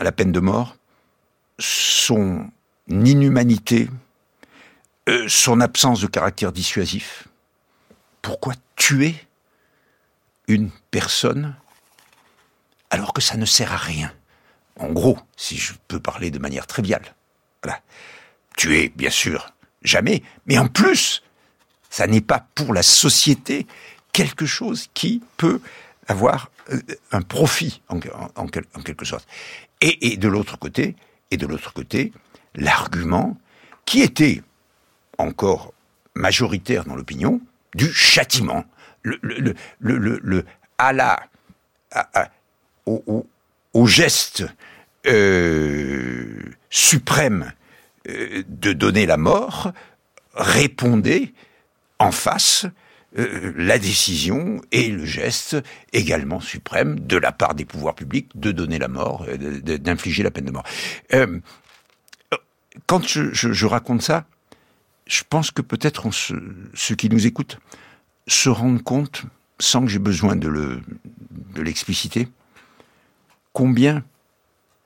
la 0.00 0.10
peine 0.10 0.32
de 0.32 0.40
mort, 0.40 0.76
son 1.60 2.50
inhumanité, 2.88 3.88
son 5.28 5.60
absence 5.60 6.00
de 6.00 6.08
caractère 6.08 6.50
dissuasif. 6.50 7.28
Pourquoi 8.20 8.54
tuer 8.74 9.14
une 10.48 10.70
personne 10.90 11.54
alors 12.90 13.12
que 13.12 13.20
ça 13.20 13.36
ne 13.36 13.44
sert 13.44 13.72
à 13.72 13.76
rien. 13.76 14.12
En 14.78 14.92
gros, 14.92 15.18
si 15.36 15.56
je 15.56 15.72
peux 15.88 16.00
parler 16.00 16.30
de 16.30 16.38
manière 16.38 16.66
triviale. 16.66 17.14
Tuer, 18.56 18.90
bien 18.96 19.10
sûr, 19.10 19.52
jamais, 19.82 20.22
mais 20.46 20.56
en 20.56 20.68
plus, 20.68 21.22
ça 21.90 22.06
n'est 22.06 22.22
pas 22.22 22.46
pour 22.54 22.72
la 22.72 22.82
société 22.82 23.66
quelque 24.12 24.46
chose 24.46 24.88
qui 24.94 25.22
peut 25.36 25.60
avoir 26.08 26.50
euh, 26.72 26.80
un 27.12 27.20
profit, 27.20 27.82
en, 27.88 27.98
quelque 28.48 29.04
sorte. 29.04 29.26
Et, 29.82 30.16
de 30.16 30.28
l'autre 30.28 30.58
côté, 30.58 30.96
et 31.30 31.36
de 31.36 31.46
l'autre 31.46 31.72
côté, 31.74 32.12
l'argument 32.54 33.36
qui 33.84 34.00
était 34.00 34.42
encore 35.18 35.74
majoritaire 36.14 36.84
dans 36.84 36.96
l'opinion 36.96 37.40
du 37.74 37.92
châtiment, 37.92 38.64
le, 39.02 40.44
à 40.78 40.92
la, 40.94 41.20
au, 42.86 43.86
geste 43.86 44.44
euh, 45.06 46.40
suprême 46.70 47.52
euh, 48.08 48.42
de 48.48 48.72
donner 48.72 49.06
la 49.06 49.16
mort, 49.16 49.72
répondait 50.34 51.32
en 51.98 52.12
face 52.12 52.66
euh, 53.18 53.52
la 53.56 53.78
décision 53.78 54.60
et 54.72 54.88
le 54.88 55.04
geste 55.04 55.56
également 55.92 56.40
suprême 56.40 57.00
de 57.00 57.16
la 57.16 57.32
part 57.32 57.54
des 57.54 57.64
pouvoirs 57.64 57.94
publics 57.94 58.28
de 58.34 58.52
donner 58.52 58.78
la 58.78 58.88
mort, 58.88 59.26
d'infliger 59.26 60.22
la 60.22 60.30
peine 60.30 60.46
de 60.46 60.52
mort. 60.52 60.64
quand 62.86 63.06
je, 63.06 63.66
raconte 63.66 64.02
ça, 64.02 64.26
je 65.06 65.22
pense 65.28 65.50
que 65.50 65.62
peut-être 65.62 66.10
ceux 66.12 66.94
qui 66.96 67.08
nous 67.08 67.26
écoutent 67.26 67.58
se 68.26 68.48
rendent 68.48 68.82
compte, 68.82 69.24
sans 69.60 69.82
que 69.82 69.88
j'ai 69.88 70.00
besoin 70.00 70.36
de 70.36 70.82
l'expliciter, 71.56 72.28
combien 73.56 74.04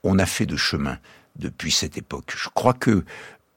on 0.04 0.20
a 0.20 0.26
fait 0.26 0.46
de 0.46 0.56
chemin 0.56 0.96
depuis 1.34 1.72
cette 1.72 1.98
époque. 1.98 2.32
Je 2.36 2.48
crois 2.54 2.72
que 2.72 3.04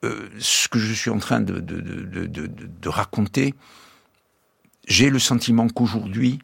euh, 0.04 0.28
ce 0.40 0.68
que 0.68 0.80
je 0.80 0.92
suis 0.92 1.12
en 1.12 1.20
train 1.20 1.40
de, 1.40 2.90
raconter, 2.90 3.54
j'ai 4.88 5.12
le 5.12 5.20
sentiment 5.20 5.68
qu'aujourd'hui, 5.68 6.40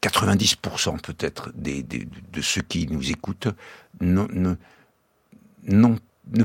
90% 0.00 1.02
peut-être 1.02 1.52
de 1.54 2.40
ceux 2.40 2.62
qui 2.62 2.86
nous 2.86 3.10
écoutent 3.10 3.48
ne, 4.00 4.54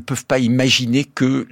peuvent 0.06 0.25
pas 0.25 0.39
imaginer 0.39 1.06
que 1.06 1.48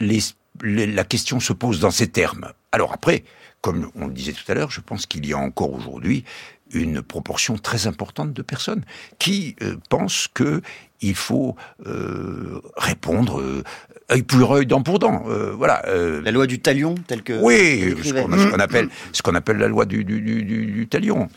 la 0.61 1.05
question 1.05 1.39
se 1.39 1.53
pose 1.53 1.79
dans 1.79 1.91
ces 1.91 2.09
termes. 2.09 2.51
Alors 2.71 2.93
après, 2.93 3.23
comme 3.61 3.89
on 3.95 4.07
le 4.07 4.13
disait 4.13 4.33
tout 4.33 4.49
à 4.51 4.53
l'heure, 4.55 4.71
je 4.71 4.81
pense 4.81 5.05
qu'il 5.05 5.25
y 5.25 5.33
a 5.33 5.37
encore 5.37 5.73
aujourd'hui 5.73 6.23
une 6.71 7.01
proportion 7.01 7.57
très 7.57 7.87
importante 7.87 8.33
de 8.33 8.41
personnes 8.41 8.83
qui 9.17 9.55
euh, 9.61 9.75
pensent 9.89 10.27
que 10.33 10.61
il 11.01 11.15
faut 11.15 11.55
euh, 11.87 12.61
répondre 12.75 13.39
euh, 13.39 13.63
œil 14.11 14.23
pour 14.23 14.53
œil, 14.53 14.65
dent 14.65 14.83
pour 14.83 14.99
dent. 14.99 15.23
Voilà. 15.55 15.81
La 15.85 16.31
loi 16.31 16.45
du 16.45 16.59
talion, 16.59 16.95
telle 17.07 17.23
que. 17.23 17.39
Oui, 17.41 17.95
ce 18.03 18.13
qu'on, 18.13 18.37
ce 18.37 18.47
qu'on 18.49 18.59
appelle, 18.59 18.89
ce 19.13 19.21
qu'on 19.21 19.35
appelle 19.35 19.57
la 19.57 19.67
loi 19.67 19.85
du, 19.85 20.03
du, 20.03 20.21
du, 20.21 20.43
du 20.43 20.87
talion. 20.87 21.29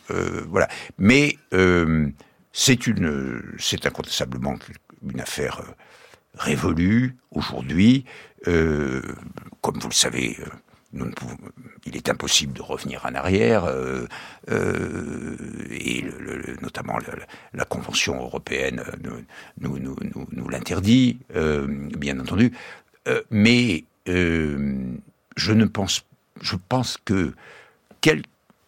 voilà. 0.48 0.68
Mais 0.98 1.36
c'est 2.52 2.86
une, 2.86 3.40
c'est 3.58 3.86
incontestablement 3.86 4.56
une 5.08 5.20
affaire 5.20 5.62
révolue 6.34 7.16
aujourd'hui. 7.30 8.04
comme 8.44 9.78
vous 9.78 9.88
le 9.88 9.94
savez 9.94 10.36
il 11.86 11.96
est 11.96 12.08
impossible 12.08 12.52
de 12.52 12.62
revenir 12.62 13.04
en 13.06 13.14
arrière, 13.14 13.64
euh, 13.64 14.06
euh, 14.50 15.36
et 15.70 16.04
notamment 16.60 16.98
la 17.52 17.64
Convention 17.64 18.20
européenne 18.20 18.82
nous, 19.58 19.78
nous, 19.78 20.48
l'interdit, 20.48 21.18
euh, 21.34 21.66
bien 21.66 22.18
entendu. 22.20 22.52
Euh, 23.08 23.22
mais 23.30 23.84
euh, 24.08 24.94
je 25.36 25.52
ne 25.52 25.64
pense, 25.64 26.04
je 26.40 26.56
pense 26.68 26.98
que 27.04 27.32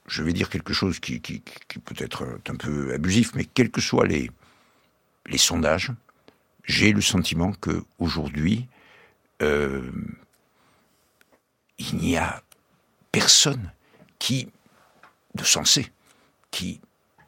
je 0.06 0.22
vais 0.22 0.32
dire 0.32 0.48
quelque 0.48 0.72
chose 0.72 1.00
qui, 1.00 1.20
peut 1.20 1.94
être 1.98 2.26
un 2.48 2.56
peu 2.56 2.92
abusif, 2.94 3.32
mais 3.34 3.44
quels 3.44 3.70
que 3.70 3.80
soient 3.80 4.06
les, 4.06 4.30
les 5.26 5.38
sondages, 5.38 5.92
j'ai 6.64 6.92
le 6.92 7.00
sentiment 7.00 7.52
que 7.52 7.84
aujourd'hui 7.98 8.66
euh, 9.42 9.90
il 11.78 11.96
n'y 11.96 12.16
a 12.16 12.42
personne 13.12 13.72
qui, 14.18 14.48
de 15.34 15.44
sensé, 15.44 15.90
qui 16.50 16.80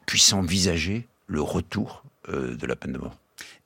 puisse 0.05 0.33
envisager 0.33 1.07
le 1.27 1.41
retour 1.41 2.03
euh, 2.29 2.55
de 2.55 2.65
la 2.65 2.75
peine 2.75 2.93
de 2.93 2.97
mort. 2.97 3.17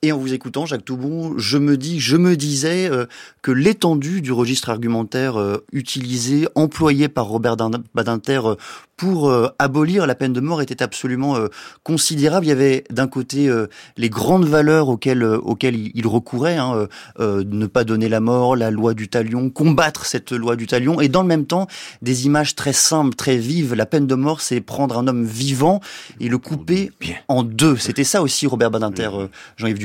Et 0.03 0.11
en 0.11 0.17
vous 0.17 0.33
écoutant, 0.33 0.65
Jacques 0.65 0.83
Toubon, 0.83 1.37
je 1.37 1.59
me 1.59 1.77
dis, 1.77 1.99
je 1.99 2.17
me 2.17 2.35
disais 2.35 2.89
euh, 2.89 3.05
que 3.43 3.51
l'étendue 3.51 4.21
du 4.21 4.31
registre 4.31 4.71
argumentaire 4.71 5.39
euh, 5.39 5.63
utilisé, 5.73 6.47
employé 6.55 7.07
par 7.07 7.27
Robert 7.27 7.55
Badinter 7.93 8.41
euh, 8.45 8.55
pour 8.97 9.33
abolir 9.57 10.05
la 10.05 10.13
peine 10.13 10.31
de 10.31 10.41
mort 10.41 10.61
était 10.61 10.83
absolument 10.83 11.35
considérable. 11.81 12.45
Il 12.45 12.49
y 12.49 12.51
avait 12.51 12.83
d'un 12.91 13.07
côté 13.07 13.49
les 13.97 14.09
grandes 14.11 14.45
valeurs 14.45 14.89
auxquelles, 14.89 15.23
auxquelles 15.23 15.89
il 15.95 16.05
recourait, 16.05 16.57
hein, 16.57 16.87
ne 17.17 17.65
pas 17.65 17.83
donner 17.83 18.09
la 18.09 18.19
mort, 18.19 18.55
la 18.55 18.69
loi 18.69 18.93
du 18.93 19.07
talion, 19.07 19.49
combattre 19.49 20.05
cette 20.05 20.31
loi 20.31 20.55
du 20.55 20.67
talion, 20.67 21.01
et 21.01 21.07
dans 21.07 21.23
le 21.23 21.27
même 21.27 21.47
temps 21.47 21.65
des 22.03 22.27
images 22.27 22.53
très 22.53 22.73
simples, 22.73 23.15
très 23.15 23.37
vives. 23.37 23.73
La 23.73 23.87
peine 23.87 24.05
de 24.05 24.13
mort, 24.13 24.39
c'est 24.39 24.61
prendre 24.61 24.99
un 24.99 25.07
homme 25.07 25.25
vivant 25.25 25.79
et 26.19 26.29
le 26.29 26.37
couper 26.37 26.91
en 27.27 27.41
deux. 27.41 27.77
C'était 27.77 28.03
ça 28.03 28.21
aussi 28.21 28.45
Robert 28.45 28.69
Badinter, 28.69 29.09
Jean-Yves 29.57 29.79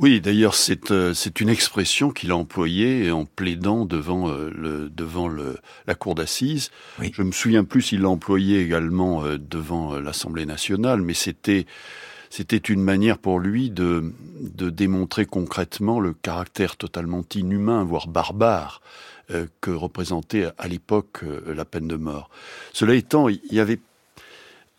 Oui, 0.00 0.22
d'ailleurs, 0.22 0.54
c'est 0.54 0.90
euh, 0.92 1.12
c'est 1.12 1.42
une 1.42 1.50
expression 1.50 2.10
qu'il 2.10 2.30
a 2.30 2.36
employée 2.36 3.10
en 3.10 3.26
plaidant 3.26 3.84
devant 3.84 4.30
euh, 4.30 4.50
le 4.56 4.88
devant 4.88 5.28
le, 5.28 5.58
la 5.86 5.94
cour 5.94 6.14
d'assises. 6.14 6.70
Oui. 6.98 7.12
Je 7.14 7.22
me 7.22 7.32
souviens 7.32 7.64
plus 7.64 7.82
s'il 7.82 8.00
l'a 8.00 8.08
employé 8.08 8.62
également 8.62 9.22
euh, 9.22 9.36
devant 9.36 10.00
l'Assemblée 10.00 10.46
nationale, 10.46 11.02
mais 11.02 11.12
c'était 11.12 11.66
c'était 12.30 12.56
une 12.56 12.80
manière 12.80 13.18
pour 13.18 13.40
lui 13.40 13.68
de 13.68 14.14
de 14.40 14.70
démontrer 14.70 15.26
concrètement 15.26 16.00
le 16.00 16.14
caractère 16.14 16.78
totalement 16.78 17.22
inhumain, 17.34 17.84
voire 17.84 18.08
barbare, 18.08 18.80
que 19.60 19.70
représentait 19.70 20.48
à 20.58 20.66
l'époque 20.66 21.20
la 21.46 21.64
peine 21.64 21.86
de 21.86 21.94
mort. 21.94 22.30
Cela 22.72 22.94
étant, 22.94 23.28
il 23.28 23.40
y 23.52 23.60
avait 23.60 23.78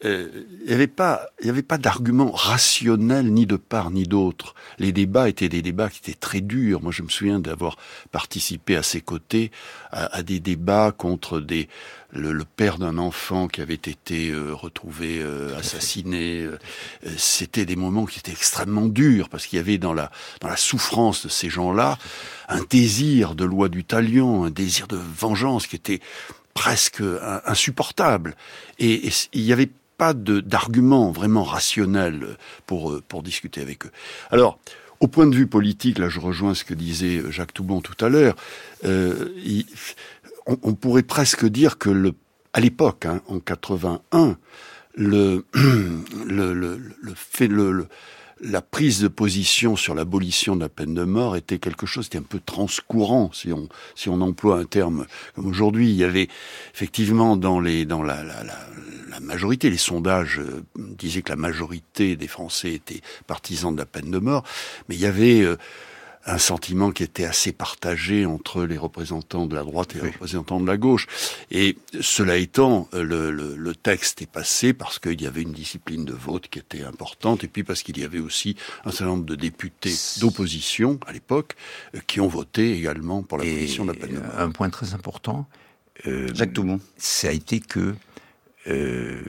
euh, 0.03 0.29
il 0.61 0.67
n'y 0.67 0.73
avait 0.73 0.87
pas, 0.87 1.27
il 1.41 1.47
y 1.47 1.49
avait 1.49 1.61
pas 1.61 1.77
d'argument 1.77 2.31
rationnel 2.31 3.31
ni 3.31 3.45
de 3.45 3.55
part 3.55 3.91
ni 3.91 4.03
d'autre. 4.03 4.55
Les 4.79 4.91
débats 4.91 5.29
étaient 5.29 5.49
des 5.49 5.61
débats 5.61 5.89
qui 5.89 5.99
étaient 5.99 6.19
très 6.19 6.41
durs. 6.41 6.81
Moi, 6.81 6.91
je 6.91 7.03
me 7.03 7.09
souviens 7.09 7.39
d'avoir 7.39 7.77
participé 8.11 8.75
à 8.75 8.83
ses 8.83 9.01
côtés 9.01 9.51
à, 9.91 10.17
à 10.17 10.23
des 10.23 10.39
débats 10.39 10.91
contre 10.91 11.39
des 11.39 11.69
le, 12.13 12.33
le 12.33 12.45
père 12.45 12.77
d'un 12.77 12.97
enfant 12.97 13.47
qui 13.47 13.61
avait 13.61 13.73
été 13.73 14.29
euh, 14.29 14.53
retrouvé 14.53 15.19
euh, 15.21 15.57
assassiné. 15.57 16.41
Euh, 16.41 16.57
c'était 17.17 17.65
des 17.65 17.75
moments 17.75 18.05
qui 18.05 18.19
étaient 18.19 18.31
extrêmement 18.31 18.87
durs 18.87 19.29
parce 19.29 19.45
qu'il 19.47 19.57
y 19.57 19.59
avait 19.59 19.77
dans 19.77 19.93
la 19.93 20.11
dans 20.41 20.47
la 20.47 20.57
souffrance 20.57 21.25
de 21.25 21.29
ces 21.29 21.49
gens-là 21.49 21.97
un 22.49 22.61
désir 22.69 23.35
de 23.35 23.45
loi 23.45 23.69
du 23.69 23.83
talion, 23.83 24.43
un 24.45 24.49
désir 24.49 24.87
de 24.87 24.97
vengeance 24.97 25.67
qui 25.67 25.75
était 25.75 26.01
presque 26.53 27.01
insupportable. 27.45 28.35
Et, 28.77 29.07
et 29.07 29.11
il 29.33 29.41
y 29.41 29.53
avait 29.53 29.69
pas 30.01 30.15
d'arguments 30.15 31.11
vraiment 31.11 31.43
rationnels 31.43 32.35
pour, 32.65 32.91
euh, 32.91 33.03
pour 33.07 33.21
discuter 33.21 33.61
avec 33.61 33.85
eux. 33.85 33.91
Alors, 34.31 34.57
au 34.99 35.07
point 35.07 35.27
de 35.27 35.35
vue 35.35 35.45
politique, 35.45 35.99
là 35.99 36.09
je 36.09 36.19
rejoins 36.19 36.55
ce 36.55 36.63
que 36.63 36.73
disait 36.73 37.21
Jacques 37.29 37.53
Toubon 37.53 37.81
tout 37.81 38.03
à 38.03 38.09
l'heure, 38.09 38.35
euh, 38.83 39.29
on, 40.47 40.73
pourrait 40.73 41.03
presque 41.03 41.45
dire 41.45 41.77
que 41.77 41.91
le, 41.91 42.13
à 42.53 42.61
l'époque, 42.61 43.05
hein, 43.05 43.21
en 43.27 43.39
81, 43.39 44.37
le, 44.95 45.45
le, 46.25 46.53
le, 46.55 47.13
fait, 47.13 47.47
le 47.47 47.87
la 48.41 48.61
prise 48.61 49.01
de 49.01 49.07
position 49.07 49.75
sur 49.75 49.93
l'abolition 49.93 50.55
de 50.55 50.61
la 50.61 50.69
peine 50.69 50.93
de 50.93 51.03
mort 51.03 51.35
était 51.35 51.59
quelque 51.59 51.85
chose 51.85 52.09
qui 52.09 52.17
était 52.17 52.25
un 52.25 52.27
peu 52.27 52.39
transcourant, 52.43 53.31
si 53.33 53.53
on, 53.53 53.69
si 53.95 54.09
on 54.09 54.19
emploie 54.21 54.57
un 54.57 54.65
terme 54.65 55.05
comme 55.35 55.45
aujourd'hui. 55.45 55.89
Il 55.89 55.95
y 55.95 56.03
avait 56.03 56.27
effectivement 56.73 57.37
dans, 57.37 57.59
les, 57.59 57.85
dans 57.85 58.01
la, 58.01 58.23
majorité, 59.21 59.69
les 59.69 59.77
sondages 59.77 60.39
euh, 60.39 60.63
disaient 60.75 61.21
que 61.21 61.29
la 61.29 61.35
majorité 61.35 62.15
des 62.15 62.27
Français 62.27 62.73
étaient 62.73 63.01
partisans 63.27 63.73
de 63.73 63.79
la 63.79 63.85
peine 63.85 64.09
de 64.09 64.17
mort, 64.17 64.43
mais 64.89 64.95
il 64.95 65.01
y 65.01 65.05
avait... 65.05 65.41
Euh, 65.41 65.57
un 66.25 66.37
sentiment 66.37 66.91
qui 66.91 67.03
était 67.03 67.25
assez 67.25 67.51
partagé 67.51 68.25
entre 68.25 68.63
les 68.63 68.77
représentants 68.77 69.47
de 69.47 69.55
la 69.55 69.63
droite 69.63 69.95
et 69.95 70.01
les 70.01 70.09
représentants 70.11 70.59
de 70.59 70.67
la 70.67 70.77
gauche. 70.77 71.07
Et 71.49 71.77
cela 71.99 72.37
étant, 72.37 72.87
le, 72.93 73.31
le, 73.31 73.55
le 73.55 73.75
texte 73.75 74.21
est 74.21 74.29
passé 74.31 74.73
parce 74.73 74.99
qu'il 74.99 75.21
y 75.21 75.27
avait 75.27 75.41
une 75.41 75.51
discipline 75.51 76.05
de 76.05 76.13
vote 76.13 76.47
qui 76.47 76.59
était 76.59 76.83
importante, 76.83 77.43
et 77.43 77.47
puis 77.47 77.63
parce 77.63 77.81
qu'il 77.83 77.97
y 77.97 78.03
avait 78.03 78.19
aussi 78.19 78.55
un 78.85 78.91
certain 78.91 79.07
nombre 79.07 79.25
de 79.25 79.35
députés 79.35 79.93
d'opposition 80.19 80.99
à 81.07 81.13
l'époque 81.13 81.55
euh, 81.95 81.99
qui 82.05 82.19
ont 82.19 82.27
voté 82.27 82.73
également 82.77 83.23
pour 83.23 83.37
l'abolition 83.37 83.85
de 83.85 83.93
la 83.93 83.99
peine 83.99 84.15
de 84.15 84.19
mort. 84.19 84.31
Un 84.37 84.51
point 84.51 84.69
très 84.69 84.93
important, 84.93 85.47
euh, 86.07 86.29
Jacques 86.33 86.53
Toumont, 86.53 86.79
ça 86.97 87.29
a 87.29 87.31
été 87.31 87.59
que 87.59 87.95
euh, 88.67 89.21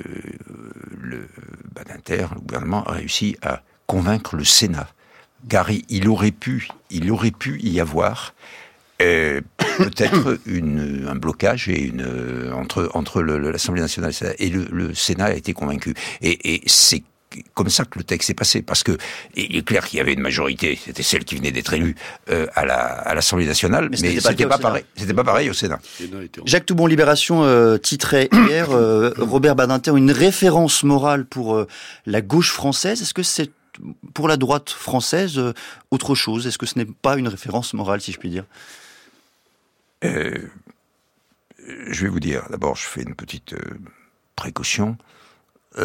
le 1.00 1.26
Badinter, 1.74 2.26
le 2.34 2.40
gouvernement, 2.40 2.84
a 2.84 2.92
réussi 2.92 3.36
à 3.42 3.62
convaincre 3.86 4.36
le 4.36 4.44
Sénat 4.44 4.88
car 5.48 5.68
il 5.88 6.08
aurait 6.08 6.30
pu, 6.30 6.68
il 6.90 7.10
aurait 7.10 7.30
pu 7.30 7.60
y 7.60 7.80
avoir 7.80 8.34
euh, 9.00 9.40
peut-être 9.78 10.38
une, 10.46 11.06
un 11.08 11.14
blocage 11.16 11.68
et 11.68 11.80
une 11.80 12.52
entre 12.54 12.90
entre 12.94 13.22
l'Assemblée 13.22 13.82
nationale 13.82 14.12
et 14.38 14.48
le, 14.48 14.66
le, 14.70 14.94
Sénat 14.94 15.26
a 15.26 15.34
été 15.34 15.52
convaincu. 15.52 15.94
Et, 16.20 16.54
et 16.54 16.62
c'est 16.66 17.02
comme 17.54 17.70
ça 17.70 17.84
que 17.84 17.98
le 17.98 18.04
texte 18.04 18.30
est 18.30 18.34
passé, 18.34 18.62
parce 18.62 18.82
que 18.82 18.96
il 19.34 19.56
est 19.56 19.66
clair 19.66 19.86
qu'il 19.86 19.98
y 19.98 20.00
avait 20.00 20.12
une 20.12 20.20
majorité, 20.20 20.78
c'était 20.82 21.02
celle 21.02 21.24
qui 21.24 21.36
venait 21.36 21.52
d'être 21.52 21.72
élue 21.72 21.94
euh, 22.30 22.46
à 22.54 22.64
la 22.64 22.76
à 22.76 23.14
l'Assemblée 23.14 23.46
nationale, 23.46 23.88
mais, 23.90 23.96
mais 24.02 24.20
c'était 24.20 24.44
pas, 24.44 24.56
pas 24.56 24.62
pareil. 24.62 24.84
C'était 24.96 25.14
pas 25.14 25.24
pareil 25.24 25.50
au 25.50 25.54
Sénat. 25.54 25.78
Jacques 26.44 26.66
Toubon 26.66 26.86
Libération 26.86 27.44
euh, 27.44 27.78
titrait 27.78 28.28
hier 28.32 28.70
euh, 28.70 29.12
Robert 29.18 29.56
Badinter 29.56 29.92
une 29.96 30.10
référence 30.10 30.84
morale 30.84 31.24
pour 31.24 31.54
euh, 31.54 31.66
la 32.06 32.20
gauche 32.20 32.52
française. 32.52 33.02
Est-ce 33.02 33.14
que 33.14 33.22
c'est 33.22 33.50
pour 34.14 34.28
la 34.28 34.36
droite 34.36 34.70
française 34.70 35.38
euh, 35.38 35.52
autre 35.90 36.14
chose. 36.14 36.46
Est-ce 36.46 36.58
que 36.58 36.66
ce 36.66 36.78
n'est 36.78 36.86
pas 36.86 37.16
une 37.16 37.28
référence 37.28 37.74
morale, 37.74 38.00
si 38.00 38.12
je 38.12 38.18
puis 38.18 38.30
dire? 38.30 38.44
Euh, 40.04 40.48
Je 41.58 42.02
vais 42.02 42.08
vous 42.08 42.20
dire, 42.20 42.46
d'abord, 42.50 42.76
je 42.76 42.86
fais 42.86 43.02
une 43.02 43.14
petite 43.14 43.54
euh, 43.54 43.78
précaution. 44.36 44.96
Il 45.78 45.84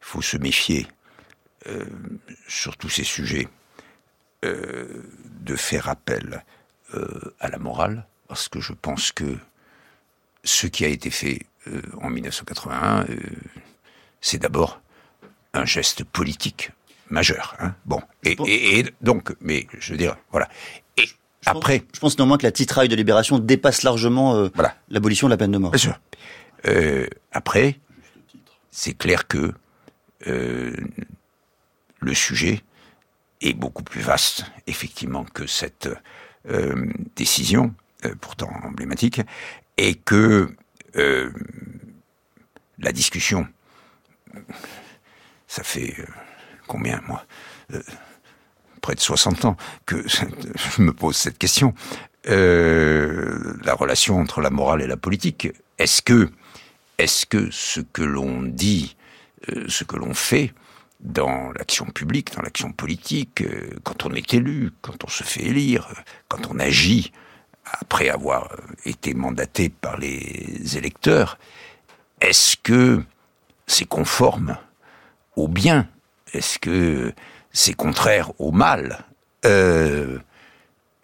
faut 0.00 0.20
se 0.20 0.36
méfier 0.36 0.86
sur 2.46 2.76
tous 2.76 2.90
ces 2.90 3.04
sujets 3.04 3.48
de 4.42 5.56
faire 5.56 5.88
appel 5.88 6.44
à 7.40 7.48
la 7.48 7.58
morale, 7.58 8.06
parce 8.28 8.50
que 8.50 8.60
je 8.60 8.74
pense 8.74 9.10
que 9.10 9.38
ce 10.42 10.66
qui 10.66 10.84
a 10.84 10.88
été 10.88 11.08
fait 11.08 11.46
en 12.02 12.10
1981, 12.10 13.06
c'est 14.20 14.38
d'abord 14.38 14.82
un 15.54 15.64
geste 15.64 16.04
politique 16.04 16.70
majeur. 17.08 17.56
Hein 17.60 17.74
bon, 17.86 18.00
et, 18.24 18.36
et, 18.46 18.78
et, 18.80 18.84
donc, 19.00 19.34
mais 19.40 19.66
je 19.78 19.92
veux 19.92 19.98
dire, 19.98 20.16
voilà. 20.30 20.48
Et 20.96 21.06
je 21.06 21.14
après, 21.46 21.80
pense, 21.80 21.88
je 21.94 22.00
pense 22.00 22.18
néanmoins 22.18 22.38
que 22.38 22.42
la 22.42 22.52
titraille 22.52 22.88
de 22.88 22.96
libération 22.96 23.38
dépasse 23.38 23.82
largement 23.82 24.34
euh, 24.36 24.48
voilà. 24.54 24.76
l'abolition 24.88 25.28
de 25.28 25.30
la 25.30 25.36
peine 25.36 25.52
de 25.52 25.58
mort. 25.58 25.70
Bien 25.70 25.78
sûr. 25.78 26.00
Euh, 26.66 27.06
après, 27.32 27.78
c'est 28.70 28.94
clair 28.94 29.26
que 29.28 29.52
euh, 30.26 30.74
le 32.00 32.14
sujet 32.14 32.60
est 33.40 33.54
beaucoup 33.54 33.82
plus 33.82 34.00
vaste, 34.00 34.44
effectivement, 34.66 35.24
que 35.24 35.46
cette 35.46 35.88
décision. 37.16 37.74
pourtant 38.20 38.50
emblématique, 38.64 39.22
et 39.78 39.94
que 39.94 40.54
la 42.78 42.92
discussion, 42.92 43.46
ça 45.54 45.62
fait 45.62 45.94
combien, 46.66 47.00
moi 47.06 47.24
Près 48.80 48.94
de 48.94 49.00
60 49.00 49.44
ans 49.44 49.56
que 49.86 50.04
je 50.08 50.82
me 50.82 50.92
pose 50.92 51.16
cette 51.16 51.38
question. 51.38 51.74
la 52.26 53.74
relation 53.74 54.18
entre 54.18 54.40
la 54.40 54.50
morale 54.50 54.82
et 54.82 54.86
la 54.86 54.96
politique. 54.96 55.48
Est-ce 55.78 56.02
que, 56.02 56.30
est-ce 56.98 57.26
que 57.26 57.50
ce 57.50 57.80
que 57.80 58.02
l'on 58.02 58.42
dit, 58.42 58.96
ce 59.68 59.84
que 59.84 59.96
l'on 59.96 60.14
fait, 60.14 60.52
dans 61.04 61.52
l'action 61.52 61.84
publique, 61.86 62.34
dans 62.34 62.42
l'action 62.42 62.72
politique, 62.72 63.42
euh, 63.42 63.70
quand 63.82 64.06
on 64.06 64.12
est 64.14 64.34
élu, 64.34 64.72
quand 64.80 65.04
on 65.04 65.08
se 65.08 65.22
fait 65.22 65.44
élire, 65.44 65.88
quand 66.28 66.50
on 66.50 66.58
agit 66.58 67.12
après 67.64 68.08
avoir 68.08 68.50
euh, 68.52 68.56
été 68.86 69.14
mandaté 69.14 69.68
par 69.68 69.98
les 69.98 70.76
électeurs, 70.76 71.38
est-ce 72.20 72.56
que 72.56 73.02
c'est 73.66 73.84
conforme 73.84 74.56
au 75.36 75.48
bien 75.48 75.88
Est-ce 76.32 76.58
que 76.58 77.12
c'est 77.52 77.74
contraire 77.74 78.32
au 78.38 78.50
mal 78.52 79.04
euh, 79.44 80.18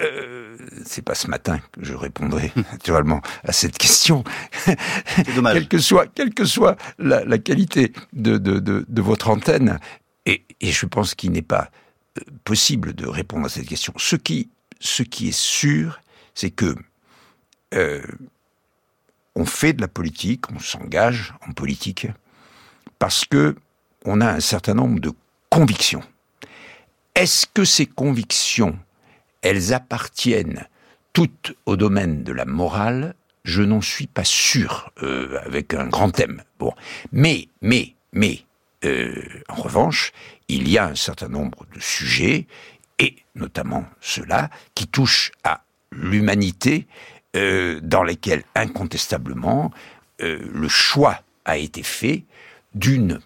euh, 0.03 0.57
c'est 0.87 1.03
pas 1.03 1.14
ce 1.14 1.29
matin 1.29 1.61
que 1.73 1.85
je 1.85 1.93
répondrai 1.93 2.53
naturellement 2.73 3.21
à 3.45 3.53
cette 3.53 3.77
question. 3.77 4.25
C'est 4.64 5.35
dommage. 5.35 5.55
quelle 5.55 5.69
que 5.69 5.79
soit, 5.79 6.07
quelle 6.07 6.33
que 6.33 6.47
soit 6.47 6.77
la, 6.99 7.23
la 7.25 7.38
qualité 7.38 7.93
de, 8.14 8.38
de, 8.38 8.59
de, 8.61 8.87
de, 8.88 9.03
votre 9.03 9.29
antenne, 9.29 9.79
et, 10.25 10.43
et 10.61 10.73
je 10.73 10.87
pense 10.87 11.14
qu'il 11.14 11.33
n'est 11.33 11.43
pas 11.43 11.71
euh, 12.19 12.23
possible 12.45 12.95
de 12.95 13.07
répondre 13.07 13.45
à 13.45 13.49
cette 13.51 13.66
question. 13.66 13.93
Ce 13.99 14.16
qui, 14.16 14.49
ce 14.79 15.03
qui 15.03 15.29
est 15.29 15.38
sûr, 15.38 16.01
c'est 16.35 16.51
que 16.51 16.75
euh, 17.75 18.03
on 19.35 19.45
fait 19.45 19.75
de 19.75 19.81
la 19.81 19.88
politique, 19.88 20.51
on 20.51 20.59
s'engage 20.59 21.35
en 21.47 21.53
politique 21.53 22.07
parce 22.99 23.25
que 23.25 23.55
on 24.05 24.21
a 24.21 24.31
un 24.31 24.41
certain 24.41 24.75
nombre 24.75 25.01
de 25.01 25.13
convictions. 25.49 26.03
Est-ce 27.15 27.47
que 27.47 27.65
ces 27.65 27.87
convictions 27.87 28.79
elles 29.43 29.73
appartiennent 29.73 30.67
toutes 31.13 31.55
au 31.67 31.77
domaine 31.77 32.23
de 32.23 32.33
la 32.33 32.45
morale, 32.45 33.15
je 33.45 33.63
n'en 33.63 33.81
suis 33.81 34.07
pas 34.07 34.25
sûr, 34.25 34.91
euh, 35.03 35.39
avec 35.45 35.75
un 35.75 35.87
grand 35.87 36.11
thème. 36.11 36.43
Bon, 36.59 36.73
mais, 37.13 37.49
mais, 37.63 37.95
mais, 38.13 38.45
euh, 38.85 39.23
en 39.49 39.57
revanche, 39.57 40.13
il 40.49 40.69
y 40.69 40.79
a 40.79 40.87
un 40.87 40.95
certain 40.95 41.29
nombre 41.29 41.67
de 41.75 41.81
sujets, 41.81 42.47
et 42.99 43.17
notamment 43.35 43.87
ceux-là, 44.01 44.51
qui 44.75 44.87
touchent 44.87 45.33
à 45.43 45.65
l'humanité, 45.91 46.87
euh, 47.37 47.81
dans 47.83 48.03
lesquels 48.03 48.45
incontestablement 48.55 49.71
le 50.23 50.69
choix 50.69 51.23
a 51.47 51.57
été 51.57 51.83
fait 51.83 52.25
d'une 52.75 53.21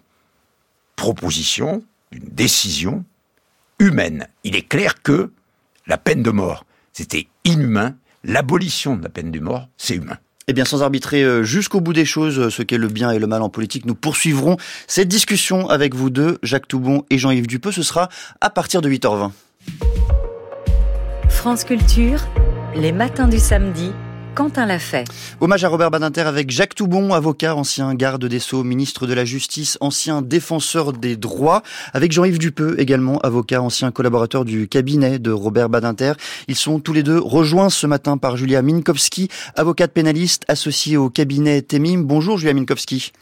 proposition, 0.95 1.83
d'une 2.11 2.29
décision 2.29 3.03
humaine. 3.79 4.27
Il 4.43 4.55
est 4.55 4.67
clair 4.67 5.01
que 5.01 5.31
la 5.87 5.97
peine 5.97 6.23
de 6.23 6.31
mort, 6.31 6.65
c'était 6.93 7.27
inhumain. 7.43 7.95
L'abolition 8.23 8.95
de 8.95 9.03
la 9.03 9.09
peine 9.09 9.31
de 9.31 9.39
mort, 9.39 9.67
c'est 9.77 9.95
humain. 9.95 10.17
Eh 10.47 10.53
bien, 10.53 10.65
sans 10.65 10.83
arbitrer 10.83 11.23
euh, 11.23 11.43
jusqu'au 11.43 11.81
bout 11.81 11.93
des 11.93 12.05
choses 12.05 12.39
euh, 12.39 12.49
ce 12.49 12.61
qu'est 12.61 12.77
le 12.77 12.87
bien 12.87 13.11
et 13.11 13.19
le 13.19 13.27
mal 13.27 13.41
en 13.41 13.49
politique, 13.49 13.85
nous 13.85 13.95
poursuivrons 13.95 14.57
cette 14.87 15.07
discussion 15.07 15.69
avec 15.69 15.95
vous 15.95 16.11
deux, 16.11 16.37
Jacques 16.43 16.67
Toubon 16.67 17.03
et 17.09 17.17
Jean-Yves 17.17 17.47
Dupeux. 17.47 17.71
Ce 17.71 17.81
sera 17.81 18.09
à 18.41 18.49
partir 18.51 18.81
de 18.81 18.89
8h20. 18.89 19.31
France 21.29 21.63
Culture, 21.63 22.19
les 22.75 22.91
matins 22.91 23.27
du 23.27 23.39
samedi, 23.39 23.91
Quentin 24.35 24.65
l'a 24.65 24.79
fait. 24.79 25.05
Hommage 25.39 25.63
à 25.63 25.69
Robert 25.69 25.91
Badinter 25.91 26.21
avec 26.21 26.51
Jacques 26.51 26.75
Toubon, 26.75 27.13
avocat, 27.13 27.55
ancien 27.55 27.95
garde 27.95 28.25
des 28.25 28.39
Sceaux, 28.39 28.65
ministre 28.65 29.07
de 29.07 29.13
la 29.13 29.23
Justice, 29.23 29.77
ancien 29.79 30.21
défenseur 30.21 30.91
des 30.91 31.15
droits, 31.15 31.63
avec 31.93 32.11
Jean-Yves 32.11 32.37
Dupeux, 32.37 32.75
également 32.77 33.17
avocat, 33.19 33.61
ancien 33.61 33.91
collaborateur 33.91 34.43
du 34.43 34.67
cabinet 34.67 35.19
de 35.19 35.31
Robert 35.31 35.69
Badinter. 35.69 36.13
Ils 36.49 36.57
sont 36.57 36.81
tous 36.81 36.91
les 36.91 37.01
deux 37.01 37.17
rejoints 37.17 37.69
ce 37.69 37.87
matin 37.87 38.17
par 38.17 38.35
Julia 38.35 38.61
Minkowski, 38.61 39.29
avocate 39.55 39.93
pénaliste 39.93 40.43
associée 40.49 40.97
au 40.97 41.09
cabinet 41.09 41.61
Temim. 41.61 42.01
Bonjour 42.03 42.37
Julia 42.37 42.53
Minkowski. 42.53 43.13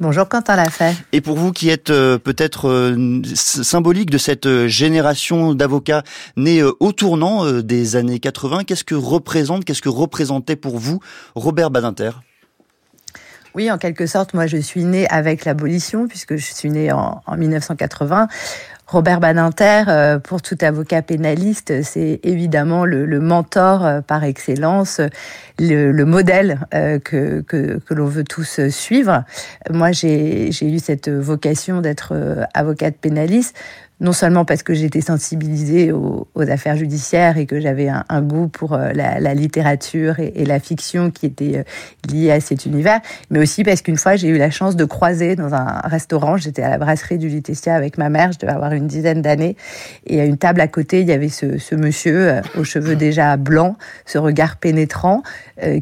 Bonjour 0.00 0.28
Quentin 0.28 0.54
Lafay. 0.54 0.94
Et 1.10 1.20
pour 1.20 1.36
vous 1.36 1.50
qui 1.50 1.70
êtes 1.70 1.90
euh, 1.90 2.18
peut-être 2.18 2.68
euh, 2.68 3.20
symbolique 3.34 4.10
de 4.10 4.18
cette 4.18 4.46
euh, 4.46 4.68
génération 4.68 5.54
d'avocats 5.54 6.04
nés 6.36 6.62
au 6.62 6.92
tournant 6.92 7.50
des 7.62 7.96
années 7.96 8.20
80, 8.20 8.62
qu'est-ce 8.62 8.84
que 8.84 8.94
représente, 8.94 9.64
qu'est-ce 9.64 9.82
que 9.82 9.88
représentait 9.88 10.54
pour 10.54 10.78
vous 10.78 11.00
Robert 11.34 11.72
Badinter? 11.72 12.12
Oui, 13.56 13.72
en 13.72 13.78
quelque 13.78 14.06
sorte, 14.06 14.34
moi 14.34 14.46
je 14.46 14.58
suis 14.58 14.84
née 14.84 15.08
avec 15.08 15.44
l'abolition, 15.44 16.06
puisque 16.06 16.36
je 16.36 16.54
suis 16.54 16.70
née 16.70 16.92
en, 16.92 17.20
en 17.26 17.36
1980. 17.36 18.28
Robert 18.88 19.20
Badinter, 19.20 19.84
euh, 19.88 20.18
pour 20.18 20.40
tout 20.40 20.56
avocat 20.62 21.02
pénaliste, 21.02 21.82
c'est 21.82 22.20
évidemment 22.22 22.86
le, 22.86 23.20
mentor 23.20 23.84
euh, 23.84 24.00
par 24.00 24.24
excellence, 24.24 25.02
le, 25.58 25.92
le 25.92 26.04
modèle 26.06 26.60
euh, 26.72 26.98
que, 26.98 27.42
que, 27.42 27.80
que 27.80 27.92
l'on 27.92 28.06
veut 28.06 28.24
tous 28.24 28.66
suivre. 28.70 29.24
Moi, 29.70 29.92
j'ai 29.92 30.48
eu 30.62 30.78
cette 30.78 31.10
vocation 31.10 31.82
d'être 31.82 32.14
avocate 32.54 32.96
pénaliste 32.96 33.54
non 34.00 34.12
seulement 34.12 34.44
parce 34.44 34.62
que 34.62 34.74
j'étais 34.74 35.00
sensibilisée 35.00 35.90
aux, 35.92 36.26
affaires 36.36 36.76
judiciaires 36.76 37.36
et 37.36 37.46
que 37.46 37.60
j'avais 37.60 37.88
un, 37.88 38.22
goût 38.22 38.48
pour 38.48 38.74
euh, 38.74 38.92
la, 38.92 39.34
littérature 39.34 40.20
et, 40.20 40.44
la 40.44 40.60
fiction 40.60 41.10
qui 41.10 41.26
était 41.26 41.58
euh, 41.58 41.62
liée 42.10 42.30
à 42.30 42.40
cet 42.40 42.64
univers, 42.64 43.00
mais 43.30 43.40
aussi 43.40 43.64
parce 43.64 43.82
qu'une 43.82 43.96
fois 43.96 44.16
j'ai 44.16 44.28
eu 44.28 44.38
la 44.38 44.50
chance 44.50 44.76
de 44.76 44.84
croiser 44.84 45.34
dans 45.34 45.52
un 45.52 45.80
restaurant, 45.84 46.36
j'étais 46.36 46.62
à 46.62 46.70
la 46.70 46.78
brasserie 46.78 47.18
du 47.18 47.28
Lutetia 47.28 47.74
avec 47.74 47.98
ma 47.98 48.08
mère, 48.08 48.30
je 48.32 48.38
devais 48.38 48.52
avoir 48.52 48.72
une 48.72 48.86
dizaine 48.86 49.20
d'années, 49.20 49.56
et 50.06 50.20
à 50.20 50.24
une 50.24 50.38
table 50.38 50.60
à 50.60 50.68
côté, 50.68 51.00
il 51.00 51.08
y 51.08 51.12
avait 51.12 51.28
ce, 51.28 51.74
monsieur 51.74 52.28
euh, 52.28 52.40
aux 52.56 52.64
cheveux 52.64 52.94
déjà 52.94 53.36
blancs, 53.36 53.76
ce 54.06 54.18
regard 54.18 54.56
pénétrant, 54.56 55.22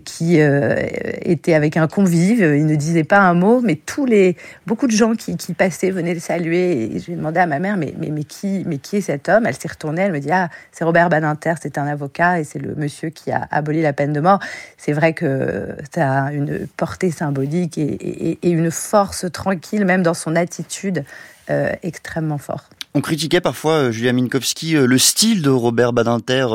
qui 0.04 0.38
était 0.40 1.52
avec 1.52 1.76
un 1.76 1.86
convive, 1.86 2.40
il 2.40 2.64
ne 2.64 2.76
disait 2.76 3.04
pas 3.04 3.18
un 3.18 3.34
mot, 3.34 3.60
mais 3.60 3.74
tous 3.74 4.06
les 4.06 4.36
beaucoup 4.66 4.86
de 4.86 4.92
gens 4.92 5.14
qui, 5.14 5.36
passaient 5.52 5.90
venaient 5.90 6.14
le 6.14 6.20
saluer, 6.20 6.94
et 6.94 6.98
je 6.98 7.10
lui 7.10 7.16
demandais 7.16 7.40
à 7.40 7.46
ma 7.46 7.58
mère, 7.58 7.76
mais 7.76 7.92
mais, 8.10 8.24
qui, 8.24 8.64
mais 8.66 8.78
qui 8.78 8.96
est 8.96 9.00
cet 9.00 9.28
homme? 9.28 9.46
Elle 9.46 9.56
s'est 9.56 9.68
retournée, 9.68 10.02
elle 10.02 10.12
me 10.12 10.20
dit 10.20 10.30
Ah, 10.30 10.48
c'est 10.72 10.84
Robert 10.84 11.08
Badinter, 11.08 11.54
c'est 11.60 11.78
un 11.78 11.86
avocat 11.86 12.40
et 12.40 12.44
c'est 12.44 12.58
le 12.58 12.74
monsieur 12.74 13.10
qui 13.10 13.30
a 13.30 13.46
aboli 13.50 13.82
la 13.82 13.92
peine 13.92 14.12
de 14.12 14.20
mort. 14.20 14.40
C'est 14.76 14.92
vrai 14.92 15.12
que 15.12 15.76
ça 15.94 16.24
a 16.24 16.32
une 16.32 16.66
portée 16.76 17.10
symbolique 17.10 17.78
et, 17.78 18.38
une 18.42 18.70
force 18.70 19.30
tranquille, 19.32 19.84
même 19.84 20.02
dans 20.02 20.14
son 20.14 20.36
attitude, 20.36 21.04
euh, 21.50 21.72
extrêmement 21.82 22.38
forte. 22.38 22.72
On 22.94 23.00
critiquait 23.00 23.40
parfois, 23.40 23.72
euh, 23.72 23.90
Julia 23.92 24.12
Minkowski, 24.12 24.76
euh, 24.76 24.86
le 24.86 24.98
style 24.98 25.42
de 25.42 25.50
Robert 25.50 25.92
Badinter, 25.92 26.46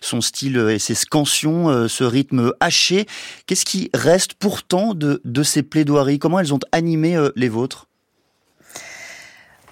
son 0.00 0.20
style 0.20 0.56
et 0.56 0.78
ses 0.78 0.94
scansions, 0.94 1.88
ce 1.88 2.04
rythme 2.04 2.52
haché. 2.60 3.06
Qu'est-ce 3.46 3.64
qui 3.64 3.90
reste 3.94 4.34
pourtant 4.34 4.94
de, 4.94 5.20
de 5.24 5.42
ces 5.42 5.62
plaidoiries? 5.62 6.18
Comment 6.18 6.38
elles 6.38 6.54
ont 6.54 6.60
animé 6.72 7.18
les 7.34 7.48
vôtres? 7.48 7.85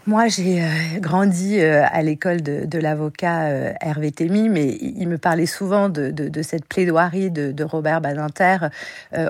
Moi, 0.07 0.29
j'ai 0.29 0.63
euh, 0.63 0.67
grandi 0.99 1.61
euh, 1.61 1.83
à 1.91 2.03
l'école 2.03 2.43
de, 2.43 2.79
l'avocat 2.79 3.45
euh, 3.45 3.73
Hervé 3.81 4.13
Thémy, 4.13 4.51
mais 4.51 4.77
il 4.81 5.09
me 5.09 5.17
parlait 5.17 5.47
souvent 5.47 5.89
de, 5.89 6.13
cette 6.43 6.67
plaidoirie 6.67 7.31
de, 7.31 7.65
Robert 7.65 8.03
Badinter 8.03 8.69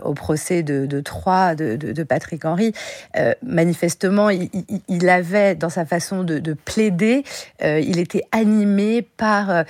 au 0.02 0.14
procès 0.14 0.62
de, 0.62 1.00
Troyes 1.00 1.54
de, 1.54 2.02
Patrick 2.02 2.44
Henry. 2.44 2.72
Manifestement, 3.42 4.30
il, 4.30 5.08
avait, 5.08 5.54
dans 5.54 5.68
sa 5.68 5.84
façon 5.84 6.24
de, 6.24 6.38
de 6.38 6.52
plaider, 6.54 7.22
il 7.62 7.98
était 7.98 8.24
animé 8.32 9.02
par 9.02 9.64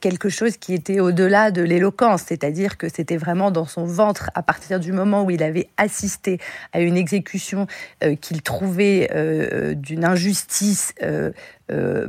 quelque 0.00 0.28
chose 0.28 0.56
qui 0.56 0.74
était 0.74 1.00
au-delà 1.00 1.50
de 1.50 1.62
l'éloquence, 1.62 2.22
c'est-à-dire 2.26 2.76
que 2.76 2.88
c'était 2.88 3.16
vraiment 3.16 3.50
dans 3.50 3.66
son 3.66 3.84
ventre, 3.84 4.30
à 4.34 4.42
partir 4.42 4.78
du 4.78 4.92
moment 4.92 5.24
où 5.24 5.30
il 5.30 5.42
avait 5.42 5.68
assisté 5.76 6.38
à 6.72 6.80
une 6.80 6.96
exécution 6.96 7.66
qu'il 8.20 8.42
trouvait 8.42 9.08
d'une 9.76 10.04
injustice 10.04 10.43
euh, 11.02 11.30
euh, 11.70 12.08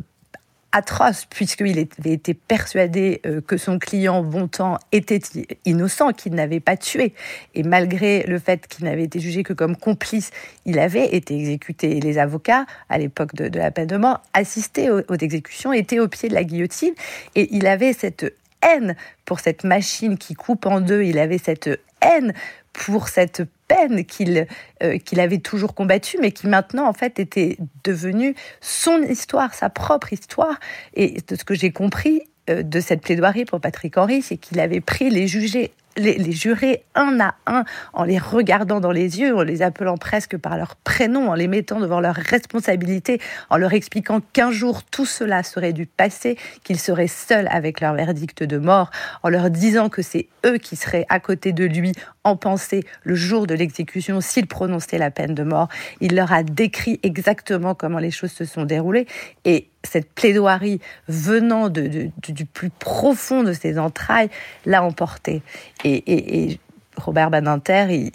atroce, 0.71 1.26
puisqu'il 1.26 1.80
avait 1.80 2.12
été 2.12 2.34
persuadé 2.34 3.21
euh, 3.26 3.39
que 3.39 3.56
son 3.56 3.80
client 3.80 4.21
Bontemps 4.24 4.78
était 4.91 5.21
innocent, 5.63 6.12
qu'il 6.12 6.34
n'avait 6.34 6.60
pas 6.60 6.76
tué. 6.76 7.13
Et 7.54 7.63
malgré 7.63 8.24
le 8.24 8.39
fait 8.39 8.67
qu'il 8.67 8.86
n'avait 8.86 9.04
été 9.04 9.19
jugé 9.19 9.43
que 9.43 9.54
comme 9.54 9.78
complice, 9.78 10.32
il 10.65 10.80
avait 10.80 11.15
été 11.15 11.36
exécuté. 11.36 11.98
Et 11.98 12.02
les 12.02 12.17
avocats, 12.17 12.65
à 12.89 12.98
l'époque 12.98 13.36
de, 13.36 13.48
de, 13.48 13.58
la 13.58 13.71
peine 13.71 13.88
de 13.88 13.98
mort, 13.98 14.21
assistaient 14.34 14.89
aux, 14.89 15.02
aux 15.08 15.15
exécutions, 15.15 15.71
étaient 15.71 16.00
au 16.00 16.10
pied 16.10 16.28
de 16.28 16.34
la 16.34 16.43
guillotine. 16.43 16.93
Et 17.36 17.56
il 17.56 17.67
avait 17.67 17.93
cette 17.93 18.34
haine 18.62 18.95
pour 19.24 19.39
cette 19.39 19.63
machine 19.63 20.17
qui 20.17 20.34
coupe 20.34 20.65
en 20.65 20.82
deux, 20.82 21.04
il 21.04 21.19
avait 21.19 21.38
cette 21.38 21.69
haine 22.02 22.34
pour 22.74 23.08
cette 23.08 23.43
peine 23.67 24.06
qu'il 24.06 24.47
euh, 24.84 24.97
qu'il 24.97 25.19
avait 25.19 25.39
toujours 25.39 25.73
combattue, 25.73 26.17
mais 26.21 26.32
qui 26.32 26.47
maintenant 26.47 26.88
en 26.88 26.93
fait 26.93 27.19
était 27.19 27.58
devenue 27.84 28.36
son 28.62 29.01
histoire, 29.01 29.54
sa 29.54 29.69
propre 29.69 30.13
histoire. 30.13 30.60
Et 30.93 31.17
de 31.28 31.36
ce 31.36 31.43
que 31.43 31.54
j'ai 31.54 31.71
compris 31.71 32.21
euh, 32.49 32.63
de 32.63 32.80
cette 32.80 33.01
plaidoirie 33.01 33.45
pour 33.45 33.60
Patrick 33.60 33.97
Henry, 33.97 34.21
c'est 34.21 34.38
qu'il 34.38 34.60
avait 34.60 34.82
pris 34.82 35.10
les 35.10 35.28
jugés 35.28 35.71
les, 35.97 36.32
jurés 36.32 36.84
un 36.93 37.19
à 37.19 37.36
un, 37.47 37.63
en 37.93 38.04
les 38.04 38.17
regardant 38.17 38.80
dans 38.80 38.91
les 38.91 39.19
yeux, 39.19 39.36
en 39.36 39.43
les 39.43 39.62
appelant 39.62 39.97
presque 39.97 40.38
par 40.38 40.58
leur 40.58 40.75
prénom, 40.75 41.30
en 41.30 41.34
les 41.34 41.47
mettant 41.47 41.80
devant 41.80 41.99
leurs 41.99 42.15
responsabilités, 42.15 43.21
en 43.49 43.58
leur 43.58 43.73
expliquant 43.73 44.21
qu'un 44.34 44.51
jour 44.51 44.84
tout 44.84 45.06
cela 45.06 45.43
serait 45.43 45.73
du 45.73 45.86
passé, 45.86 46.38
qu'ils 46.63 46.80
seraient 46.80 47.08
seuls 47.08 47.47
avec 47.49 47.82
leur 47.82 47.93
verdict 47.93 48.43
de 48.43 48.58
mort, 48.58 48.91
en 49.23 49.30
leur 49.30 49.49
disant 49.49 49.89
que 49.89 50.01
c'est 50.01 50.28
eux 50.45 50.58
qui 50.58 50.75
seraient 50.75 51.06
à 51.10 51.19
côté 51.19 51.54
de 51.54 51.65
lui 51.65 51.93
en 52.26 52.36
pensée 52.36 52.84
le 53.04 53.16
jour 53.16 53.48
de 53.48 53.54
l'exécution 53.54 54.20
s'il 54.20 54.48
prononçait 54.48 54.98
la 54.98 55.12
peine 55.12 55.34
de 55.34 55.44
mort. 55.44 55.70
Il 56.02 56.16
leur 56.16 56.34
a 56.34 56.44
décrit 56.44 57.00
exactement 57.04 57.76
comment 57.76 58.00
les 58.00 58.12
choses 58.12 58.32
se 58.32 58.44
sont 58.44 58.66
déroulées 58.66 59.08
et 59.46 59.70
cette 59.84 60.12
plaidoirie 60.12 60.82
venant 61.08 61.70
du 61.70 62.12
plus 62.52 62.72
profond 62.72 63.44
de 63.44 63.54
ses 63.54 63.80
entrailles 63.80 64.30
l'a 64.66 64.84
emporté. 64.84 65.42
Et, 65.84 66.60
Robert 66.98 67.30
Badinter, 67.30 68.12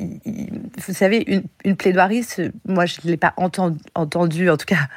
vous 0.87 0.95
savez, 0.95 1.43
une, 1.65 1.77
plaidoirie, 1.77 2.27
moi 2.67 2.87
je 2.87 2.97
ne 3.05 3.11
l'ai 3.11 3.17
pas 3.17 3.35
entendu, 3.37 3.79
entendu, 3.95 4.51
en 4.51 4.57
tout 4.57 4.67
cas, 4.67 4.89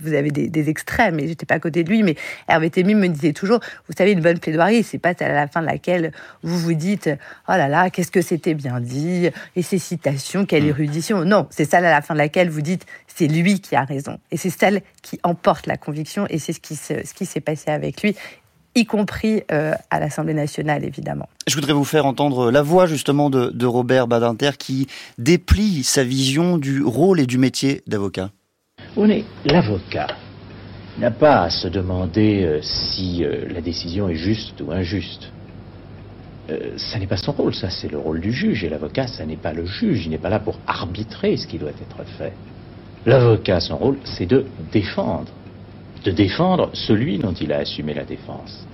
vous 0.00 0.12
avez 0.14 0.30
des, 0.30 0.48
des 0.48 0.68
extraits, 0.68 1.14
mais 1.14 1.26
j'étais 1.26 1.46
pas 1.46 1.56
à 1.56 1.58
côté 1.60 1.84
de 1.84 1.90
lui, 1.90 2.02
mais 2.02 2.16
Hervé 2.48 2.70
Témy 2.70 2.94
me 2.94 3.08
disait 3.08 3.32
toujours, 3.32 3.60
vous 3.88 3.94
savez, 3.96 4.12
une 4.12 4.20
bonne 4.20 4.38
plaidoirie, 4.38 4.82
c'est 4.82 4.98
pas 4.98 5.12
à 5.20 5.28
la 5.28 5.48
fin 5.48 5.60
de 5.60 5.66
laquelle 5.66 6.12
vous 6.42 6.58
vous 6.58 6.74
dites, 6.74 7.10
oh 7.48 7.52
là 7.52 7.68
là, 7.68 7.90
qu'est-ce 7.90 8.10
que 8.10 8.22
c'était 8.22 8.54
bien 8.54 8.80
dit, 8.80 9.30
et 9.56 9.62
ces 9.62 9.78
citations, 9.78 10.46
quelle 10.46 10.64
mm. 10.64 10.68
érudition. 10.68 11.24
Non, 11.24 11.46
c'est 11.50 11.64
celle 11.64 11.84
à 11.84 11.90
la 11.90 12.02
fin 12.02 12.14
de 12.14 12.18
laquelle 12.18 12.50
vous 12.50 12.62
dites, 12.62 12.86
c'est 13.06 13.26
lui 13.26 13.60
qui 13.60 13.76
a 13.76 13.84
raison. 13.84 14.18
Et 14.30 14.36
c'est 14.36 14.50
celle 14.50 14.82
qui 15.02 15.18
emporte 15.22 15.66
la 15.66 15.76
conviction, 15.76 16.26
et 16.28 16.38
c'est 16.38 16.52
ce 16.52 16.60
qui, 16.60 16.76
ce 16.76 17.14
qui 17.14 17.26
s'est 17.26 17.40
passé 17.40 17.70
avec 17.70 18.02
lui 18.02 18.16
y 18.74 18.84
compris 18.84 19.42
euh, 19.50 19.74
à 19.90 20.00
l'Assemblée 20.00 20.34
nationale, 20.34 20.84
évidemment. 20.84 21.28
Je 21.46 21.54
voudrais 21.54 21.72
vous 21.72 21.84
faire 21.84 22.06
entendre 22.06 22.50
la 22.50 22.62
voix 22.62 22.86
justement 22.86 23.30
de, 23.30 23.50
de, 23.50 23.66
Robert 23.66 24.06
Badinter 24.06 24.52
qui 24.58 24.86
déplie 25.18 25.82
sa 25.82 26.04
vision 26.04 26.58
du 26.58 26.82
rôle 26.82 27.20
et 27.20 27.26
du 27.26 27.38
métier 27.38 27.82
d'avocat. 27.86 28.30
On 28.96 29.08
est 29.08 29.24
l'avocat 29.44 30.08
n'a 30.98 31.10
pas 31.12 31.42
à 31.42 31.50
se 31.50 31.68
demander 31.68 32.42
euh, 32.42 32.60
si 32.60 33.24
euh, 33.24 33.46
la 33.52 33.60
décision 33.60 34.08
est 34.08 34.16
juste 34.16 34.60
ou 34.60 34.72
injuste. 34.72 35.30
ça 36.76 36.98
n'est 36.98 37.06
pas 37.06 37.18
son 37.18 37.32
rôle, 37.32 37.54
ça 37.54 37.70
c'est 37.70 37.90
le 37.92 37.98
rôle 37.98 38.20
du 38.20 38.32
juge. 38.32 38.64
Et 38.64 38.68
l'avocat, 38.68 39.06
ça 39.06 39.24
n'est 39.26 39.36
pas 39.36 39.52
le 39.52 39.66
juge, 39.66 40.06
il 40.06 40.10
n'est 40.10 40.18
pas 40.18 40.30
là 40.30 40.40
pour 40.40 40.58
arbitrer 40.66 41.36
ce 41.36 41.46
qui 41.46 41.58
doit 41.58 41.70
être 41.70 42.04
fait. 42.16 42.32
L'avocat, 43.06 43.60
son 43.60 43.76
rôle, 43.76 43.98
c'est 44.04 44.26
de 44.26 44.46
défendre. 44.72 45.30
De 46.04 46.10
défendre 46.10 46.70
celui 46.74 47.18
dont 47.18 47.32
il 47.32 47.52
a 47.52 47.58
assumé 47.58 47.92
la 47.94 48.04
défense. 48.04 48.66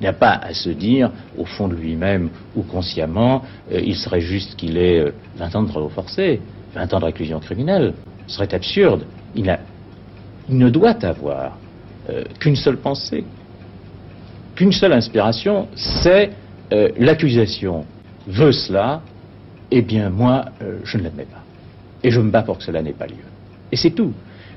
Il 0.00 0.04
n'y 0.04 0.08
a 0.08 0.14
pas 0.14 0.32
à 0.32 0.54
se 0.54 0.70
dire, 0.70 1.10
au 1.36 1.44
fond 1.44 1.68
de 1.68 1.74
lui-même 1.74 2.30
ou 2.56 2.62
consciemment, 2.62 3.42
euh, 3.70 3.80
il 3.84 3.94
serait 3.94 4.22
juste 4.22 4.56
qu'il 4.56 4.78
ait 4.78 5.12
20 5.36 5.54
euh, 5.54 5.58
ans 5.58 5.62
de 5.62 5.68
travaux 5.68 5.90
forcés, 5.90 6.40
20 6.74 6.94
ans 6.94 7.00
de 7.00 7.04
réclusion 7.04 7.38
criminelle. 7.38 7.92
Ce 8.26 8.36
serait 8.36 8.54
absurde. 8.54 9.04
Il, 9.34 9.54
ne 10.48 10.70
doit 10.70 11.04
avoir 11.04 11.58
euh, 12.08 12.24
qu'une 12.38 12.56
seule 12.56 12.78
pensée, 12.78 13.24
qu'une 14.56 14.72
seule 14.72 14.94
inspiration, 14.94 15.68
c'est 15.76 16.30
l'accusation 16.98 17.84
veut 18.28 18.52
cela, 18.52 19.02
eh 19.72 19.82
bien 19.82 20.08
moi, 20.08 20.44
je 20.84 20.98
ne 20.98 21.02
l'admets 21.02 21.24
pas. 21.24 21.42
Et 22.04 22.12
je 22.12 22.20
me 22.20 22.30
bats 22.30 22.42
pour 22.42 22.58
que 22.58 22.64
cela 22.64 22.80
n'ait 22.80 22.92
pas 22.92 23.08
lieu. 23.08 23.26
Et 23.72 23.76
c'est 23.76 23.90
tout. 23.90 24.12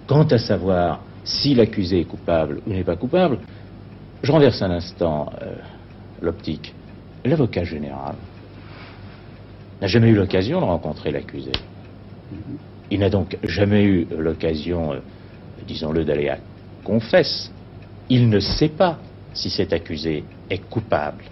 Quant 0.06 0.24
à 0.24 0.38
savoir 0.38 1.02
si 1.24 1.56
l'accusé 1.56 2.02
est 2.02 2.06
coupable 2.06 2.62
ou 2.66 2.72
n'est 2.72 2.84
pas 2.84 2.96
coupable, 2.96 3.40
je 4.22 4.32
renverse 4.32 4.62
un 4.62 4.72
instant 4.72 5.32
euh, 5.42 5.56
l'optique. 6.22 6.74
L'avocat 7.26 7.64
général 7.64 8.16
n'a 9.82 9.88
jamais 9.88 10.10
eu 10.10 10.16
l'occasion 10.16 10.60
de 10.60 10.66
rencontrer 10.66 11.12
l'accusé. 11.12 11.52
Il 12.92 13.00
n'a 13.00 13.10
donc 13.10 13.38
jamais 13.44 13.84
eu 13.84 14.08
l'occasion, 14.18 14.94
euh, 14.94 15.00
disons-le, 15.68 16.04
d'aller 16.04 16.30
à 16.30 16.38
confesse. 16.84 17.52
Il 18.10 18.30
ne 18.30 18.40
sait 18.40 18.70
pas 18.70 19.00
si 19.34 19.50
cet 19.50 19.74
accusé 19.74 20.24
est 20.50 20.70
coupable. 20.70 21.24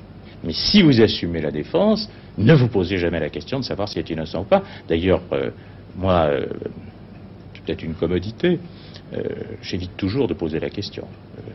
Mais 0.43 0.53
si 0.53 0.81
vous 0.81 1.01
assumez 1.01 1.41
la 1.41 1.51
défense, 1.51 2.09
ne 2.37 2.53
vous 2.53 2.67
posez 2.67 2.97
jamais 2.97 3.19
la 3.19 3.29
question 3.29 3.59
de 3.59 3.65
savoir 3.65 3.89
s'il 3.89 3.99
est 3.99 4.09
innocent 4.09 4.41
ou 4.41 4.45
pas. 4.45 4.63
D'ailleurs, 4.87 5.21
euh, 5.33 5.51
moi, 5.95 6.29
c'est 7.53 7.63
peut-être 7.63 7.83
une 7.83 7.93
commodité, 7.93 8.59
euh, 9.13 9.23
j'évite 9.61 9.95
toujours 9.97 10.27
de 10.27 10.33
poser 10.33 10.59
la 10.59 10.69
question. 10.69 11.05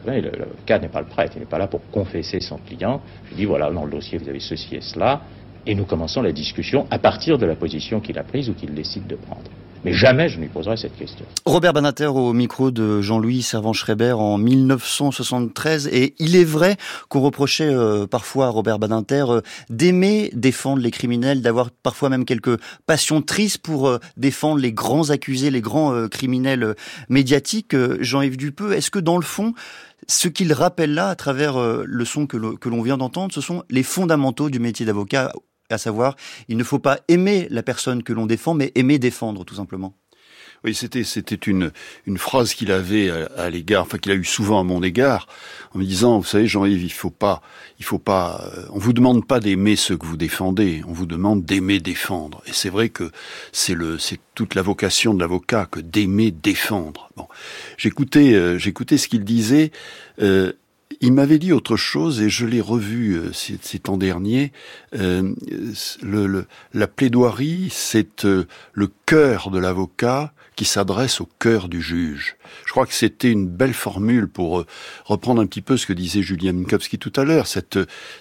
Euh, 0.09 0.21
le, 0.21 0.31
cas 0.67 0.79
n'est 0.79 0.89
pas 0.89 1.01
le 1.01 1.07
prêtre, 1.07 1.33
il 1.37 1.41
n'est 1.41 1.47
pas 1.47 1.59
là 1.59 1.67
pour 1.67 1.81
confesser 1.91 2.41
son 2.41 2.59
client. 2.59 3.01
Je 3.31 3.37
dis 3.37 3.45
voilà, 3.45 3.71
dans 3.71 3.85
le 3.85 3.91
dossier 3.91 4.19
vous 4.19 4.29
avez 4.29 4.41
ceci 4.41 4.77
et 4.77 4.81
cela, 4.81 5.23
et 5.67 5.75
nous 5.75 5.85
commençons 5.85 6.23
la 6.23 6.33
discussion 6.33 6.87
à 6.91 6.99
partir 6.99 7.39
de 7.39 7.47
la 7.47 7.57
position 7.57 8.01
qu'il 8.01 8.19
a 8.19 8.25
prise 8.25 8.51
ou 8.51 8.55
qu'il 8.55 8.75
décide 8.75 9.07
de 9.07 9.17
prendre. 9.17 9.51
Mais 9.85 9.93
jamais 9.93 10.29
je 10.29 10.41
lui 10.41 10.49
poserai 10.49 10.77
cette 10.77 10.97
question. 10.97 11.25
Robert 11.45 11.73
Banater 11.73 12.07
au 12.07 12.33
micro 12.33 12.71
de 12.71 13.01
Jean-Louis 13.01 13.43
Servan-Schreiber 13.43 14.13
en 14.13 14.39
1973. 14.39 15.89
Et 15.89 16.15
il 16.19 16.37
est 16.37 16.45
vrai 16.45 16.77
qu'on 17.09 17.21
reprochait 17.21 17.69
euh, 17.69 18.07
parfois 18.07 18.47
à 18.47 18.49
Robert 18.51 18.79
Banater 18.79 19.25
euh, 19.29 19.41
d'aimer 19.71 20.31
défendre 20.35 20.83
les 20.83 20.91
criminels, 20.91 21.43
d'avoir 21.43 21.71
parfois 21.71 22.09
même 22.09 22.25
quelques 22.25 22.59
passions 22.87 23.23
tristes 23.23 23.59
pour 23.59 23.89
euh, 23.89 23.99
défendre 24.17 24.61
les 24.61 24.73
grands 24.73 25.11
accusés, 25.11 25.51
les 25.51 25.61
grands 25.61 26.09
criminels 26.09 26.75
médiatiques. 27.09 27.77
Jean-Yves 28.01 28.37
Dupeux, 28.37 28.73
est-ce 28.73 28.91
que 28.91 28.99
dans 28.99 29.17
le 29.17 29.23
fond, 29.23 29.55
ce 30.09 30.29
qu'il 30.29 30.53
rappelle 30.53 30.95
là, 30.95 31.09
à 31.09 31.15
travers 31.15 31.59
le 31.59 32.05
son 32.05 32.27
que 32.27 32.37
l'on 32.37 32.83
vient 32.83 32.97
d'entendre, 32.97 33.33
ce 33.33 33.41
sont 33.41 33.63
les 33.71 33.83
fondamentaux 33.83 34.51
du 34.51 34.59
métier 34.59 34.87
d'avocat 34.87 35.33
à 35.71 35.79
savoir, 35.79 36.17
il 36.49 36.57
ne 36.57 36.65
faut 36.65 36.79
pas 36.79 37.01
aimer 37.09 37.47
la 37.51 37.63
personne 37.63 38.03
que 38.03 38.13
l'on 38.13 38.27
défend, 38.27 38.55
mais 38.55 38.73
aimer 38.75 38.99
défendre, 38.99 39.45
tout 39.45 39.55
simplement. 39.55 39.95
Oui, 40.65 40.75
c'était 40.75 41.05
c'était 41.05 41.37
une 41.37 41.71
une 42.07 42.19
phrase 42.19 42.55
qu'il 42.55 42.73
avait 42.73 43.11
à, 43.37 43.51
l'égard, 43.51 43.83
enfin 43.83 43.99
qu'il 43.99 44.11
a 44.13 44.15
eu 44.15 44.25
souvent 44.25 44.59
à 44.59 44.65
mon 44.65 44.83
égard, 44.83 45.29
en 45.73 45.79
me 45.79 45.85
disant, 45.85 46.19
vous 46.19 46.25
savez, 46.25 46.47
Jean-Yves, 46.47 46.83
il 46.83 46.93
faut 46.93 47.11
pas, 47.11 47.43
il 47.79 47.85
faut 47.85 47.99
pas, 47.99 48.51
euh, 48.57 48.67
on 48.71 48.79
vous 48.79 48.93
demande 48.93 49.27
pas 49.27 49.39
d'aimer 49.39 49.77
ce 49.77 49.95
que 49.95 50.07
vous 50.07 50.17
défendez, 50.17 50.83
on 50.89 50.93
vous 50.93 51.07
demande 51.07 51.45
d'aimer 51.45 51.79
défendre. 51.79 52.43
Et 52.47 52.53
c'est 52.53 52.71
vrai 52.71 52.89
que 52.89 53.11
c'est 53.53 53.75
le, 53.75 53.99
c'est 53.99 54.19
toute 54.35 54.55
la 54.55 54.63
vocation 54.63 55.15
de 55.15 55.21
l'avocat 55.21 55.67
que 55.71 55.81
d'aimer 55.81 56.31
défendre. 56.31 57.11
Bon, 57.17 57.29
j'écoutais, 57.77 58.35
euh, 58.35 58.59
j'écoutais 58.59 58.99
ce 58.99 59.09
qu'il 59.09 59.25
disait. 59.25 59.73
Euh, 60.21 60.53
il 61.01 61.13
m'avait 61.13 61.39
dit 61.39 61.53
autre 61.53 61.77
chose 61.77 62.21
et 62.23 62.31
je 62.31 62.47
l'ai 62.47 62.61
revu 62.61 63.15
euh, 63.15 63.33
ces, 63.33 63.79
temps 63.79 63.97
derniers. 63.97 64.53
Euh, 64.95 65.35
le, 66.03 66.47
la 66.73 66.87
plaidoirie, 66.87 67.69
c'est 67.71 68.25
euh, 68.25 68.47
le 68.73 68.91
cœur 69.07 69.51
de 69.51 69.59
l'avocat 69.59 70.33
qui 70.57 70.65
s'adresse 70.65 71.21
au 71.21 71.29
cœur 71.39 71.69
du 71.69 71.83
juge. 71.83 72.37
Je 72.65 72.73
crois 72.73 72.87
que 72.87 72.95
c'était 72.95 73.31
une 73.31 73.47
belle 73.47 73.75
formule 73.75 74.27
pour 74.27 74.61
euh, 74.61 74.67
reprendre 75.05 75.43
un 75.43 75.47
petit 75.47 75.61
peu 75.61 75.77
ce 75.77 75.87
que 75.87 75.93
disait 75.93 76.23
Julien 76.23 76.53
Minkowski 76.53 76.99
tout 76.99 77.13
à 77.17 77.25
l'heure, 77.25 77.47
cette, 77.47 77.79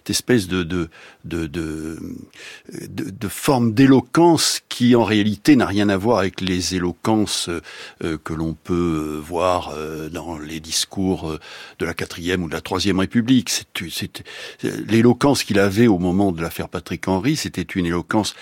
espèce 0.07 0.47
de, 0.47 0.63
de, 0.63 0.89
de, 1.23 1.47
de, 1.47 1.99
de 2.89 3.27
forme 3.29 3.73
d'éloquence 3.73 4.61
qui 4.67 4.95
en 4.95 5.05
réalité 5.05 5.55
n'a 5.55 5.65
rien 5.65 5.87
à 5.87 5.95
voir 5.95 6.19
avec 6.19 6.41
les 6.41 6.75
éloquences 6.75 7.49
euh, 8.03 8.17
que 8.23 8.33
l'on 8.33 8.53
peut 8.53 9.21
voir 9.25 9.71
euh, 9.73 10.09
dans 10.09 10.37
les 10.37 10.59
discours 10.59 11.39
de 11.79 11.85
la 11.85 11.93
quatrième 11.93 12.43
ou 12.43 12.49
de 12.49 12.53
la 12.53 12.61
troisième 12.61 12.99
République. 12.99 13.49
C'est 13.49 14.23
l'éloquence 14.61 15.43
qu'il 15.43 15.59
avait 15.59 15.87
au 15.87 15.99
moment 15.99 16.33
de 16.33 16.41
l'affaire 16.41 16.67
Patrick 16.67 17.07
Henry, 17.07 17.37
c'était 17.37 17.61
une 17.61 17.85
éloquence 17.85 18.35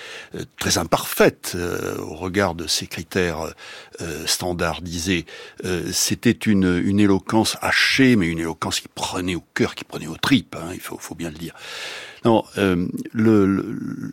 très 0.57 0.79
imparfaite 0.79 1.55
au 1.99 2.15
regard 2.15 2.55
de 2.55 2.65
ses 2.65 2.87
critères 2.87 3.53
euh, 4.01 4.25
standardisé. 4.25 5.25
Euh, 5.65 5.89
c'était 5.91 6.31
une, 6.31 6.81
une 6.83 6.99
éloquence 6.99 7.57
hachée, 7.61 8.15
mais 8.15 8.27
une 8.27 8.39
éloquence 8.39 8.79
qui 8.79 8.87
prenait 8.87 9.35
au 9.35 9.43
cœur, 9.53 9.75
qui 9.75 9.83
prenait 9.83 10.07
aux 10.07 10.17
tripes, 10.17 10.55
hein, 10.59 10.71
il 10.73 10.79
faut, 10.79 10.97
faut 10.97 11.15
bien 11.15 11.29
le 11.29 11.37
dire. 11.37 11.53
Non, 12.25 12.45
euh, 12.57 12.87
le, 13.11 13.45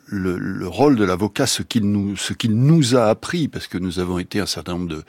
le, 0.07 0.37
le, 0.37 0.69
rôle 0.69 0.97
de 0.97 1.05
l'avocat, 1.05 1.47
ce 1.47 1.63
qu'il 1.63 1.91
nous, 1.91 2.17
ce 2.17 2.33
qu'il 2.33 2.57
nous 2.57 2.97
a 2.97 3.09
appris, 3.09 3.47
parce 3.47 3.69
que 3.69 3.79
nous 3.79 4.01
avons 4.01 4.19
été 4.19 4.41
un 4.41 4.47
certain 4.47 4.73
nombre 4.73 4.89
de, 4.89 5.05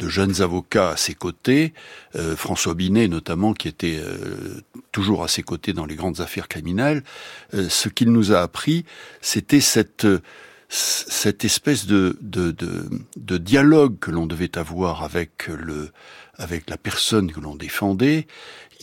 de 0.00 0.08
jeunes 0.08 0.42
avocats 0.42 0.90
à 0.90 0.96
ses 0.96 1.14
côtés, 1.14 1.72
euh, 2.16 2.34
François 2.34 2.74
Binet 2.74 3.06
notamment, 3.06 3.52
qui 3.52 3.68
était 3.68 4.00
euh, 4.02 4.62
toujours 4.90 5.22
à 5.22 5.28
ses 5.28 5.44
côtés 5.44 5.72
dans 5.72 5.86
les 5.86 5.94
grandes 5.94 6.20
affaires 6.20 6.48
criminelles, 6.48 7.04
ce 7.52 7.88
qu'il 7.88 8.10
nous 8.10 8.32
a 8.32 8.40
appris, 8.40 8.84
c'était 9.20 9.60
cette 9.60 10.06
cette 10.72 11.44
espèce 11.44 11.86
de, 11.86 12.16
de, 12.20 12.52
de, 12.52 12.88
de 13.16 13.38
dialogue 13.38 13.98
que 13.98 14.10
l'on 14.10 14.26
devait 14.26 14.56
avoir 14.56 15.02
avec 15.02 15.48
le 15.48 15.90
avec 16.36 16.70
la 16.70 16.78
personne 16.78 17.30
que 17.30 17.38
l'on 17.38 17.54
défendait, 17.54 18.26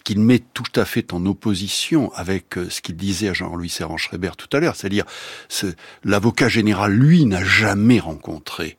qu'il 0.04 0.20
met 0.20 0.40
tout 0.40 0.72
à 0.76 0.86
fait 0.86 1.12
en 1.12 1.26
opposition 1.26 2.14
avec 2.14 2.58
euh, 2.58 2.70
ce 2.70 2.82
qu'il 2.82 2.96
disait 2.96 3.30
à 3.30 3.34
Jean-Louis 3.34 3.68
Servan-Schreiber 3.68 4.32
tout 4.38 4.48
à 4.56 4.62
l'heure, 4.62 4.76
c'est-à-dire 4.76 5.06
l'avocat 6.06 6.48
général, 6.48 6.94
lui, 6.94 7.26
n'a 7.26 7.44
jamais 7.44 8.00
rencontré 8.00 8.78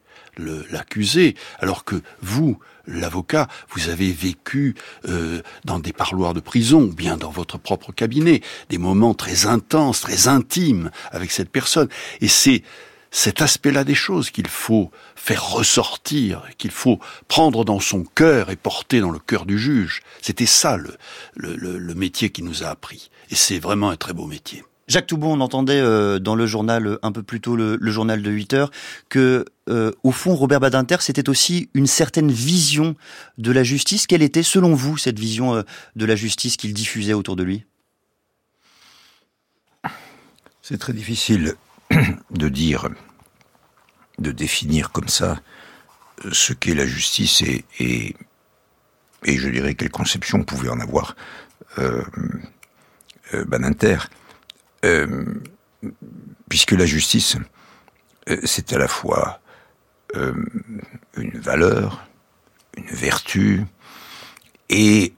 l'accusé, 0.70 1.34
alors 1.58 1.84
que 1.84 2.00
vous, 2.22 2.58
l'avocat, 2.86 3.48
vous 3.70 3.88
avez 3.88 4.10
vécu 4.12 4.74
euh, 5.08 5.42
dans 5.64 5.80
des 5.80 5.92
parloirs 5.92 6.32
de 6.32 6.40
prison 6.40 6.82
ou 6.82 6.94
bien 6.94 7.16
dans 7.16 7.30
votre 7.30 7.58
propre 7.58 7.92
cabinet 7.92 8.40
des 8.70 8.78
moments 8.78 9.14
très 9.14 9.46
intenses, 9.46 10.00
très 10.00 10.28
intimes 10.28 10.90
avec 11.10 11.32
cette 11.32 11.50
personne. 11.50 11.88
Et 12.20 12.28
c'est 12.28 12.62
cet 13.10 13.42
aspect-là 13.42 13.84
des 13.84 13.94
choses 13.94 14.30
qu'il 14.30 14.48
faut 14.48 14.90
faire 15.16 15.50
ressortir, 15.50 16.42
qu'il 16.58 16.70
faut 16.70 16.98
prendre 17.26 17.64
dans 17.64 17.80
son 17.80 18.04
cœur 18.04 18.50
et 18.50 18.56
porter 18.56 19.00
dans 19.00 19.10
le 19.10 19.18
cœur 19.18 19.46
du 19.46 19.58
juge. 19.58 20.02
C'était 20.22 20.46
ça 20.46 20.76
le, 20.76 20.96
le, 21.34 21.56
le 21.78 21.94
métier 21.94 22.30
qui 22.30 22.42
nous 22.42 22.64
a 22.64 22.68
appris. 22.68 23.10
Et 23.30 23.34
c'est 23.34 23.58
vraiment 23.58 23.90
un 23.90 23.96
très 23.96 24.12
beau 24.12 24.26
métier. 24.26 24.62
Jacques 24.88 25.06
Toubon, 25.06 25.34
on 25.34 25.40
entendait 25.40 25.80
euh, 25.80 26.18
dans 26.18 26.34
le 26.34 26.46
journal 26.46 26.86
euh, 26.86 26.98
un 27.02 27.12
peu 27.12 27.22
plus 27.22 27.40
tôt, 27.40 27.56
le, 27.56 27.78
journal 27.90 28.22
de 28.22 28.30
8 28.30 28.54
heures, 28.54 28.70
que 29.10 29.44
euh, 29.68 29.92
au 30.02 30.12
fond, 30.12 30.34
Robert 30.34 30.60
Badinter, 30.60 30.96
c'était 31.00 31.28
aussi 31.28 31.68
une 31.74 31.86
certaine 31.86 32.32
vision 32.32 32.96
de 33.36 33.52
la 33.52 33.62
justice. 33.62 34.06
Quelle 34.06 34.22
était, 34.22 34.42
selon 34.42 34.74
vous, 34.74 34.96
cette 34.96 35.18
vision 35.18 35.62
de 35.94 36.06
la 36.06 36.16
justice 36.16 36.56
qu'il 36.56 36.72
diffusait 36.72 37.12
autour 37.12 37.36
de 37.36 37.42
lui? 37.42 37.64
C'est 40.62 40.78
très 40.78 40.94
difficile 40.94 41.54
de 42.30 42.48
dire, 42.48 42.88
de 44.18 44.32
définir 44.32 44.90
comme 44.92 45.08
ça 45.08 45.40
ce 46.32 46.52
qu'est 46.52 46.74
la 46.74 46.86
justice 46.86 47.42
et, 47.78 48.16
je 49.24 49.48
dirais 49.48 49.74
quelle 49.74 49.90
conception 49.90 50.44
pouvait 50.44 50.68
en 50.68 50.80
avoir 50.80 51.16
euh. 51.78 52.02
Euh, 54.84 55.40
puisque 56.48 56.72
la 56.72 56.86
justice, 56.86 57.36
euh, 58.28 58.38
c'est 58.44 58.72
à 58.72 58.78
la 58.78 58.88
fois 58.88 59.40
euh, 60.16 60.34
une 61.16 61.38
valeur, 61.38 62.06
une 62.76 62.86
vertu, 62.86 63.64
et 64.70 65.14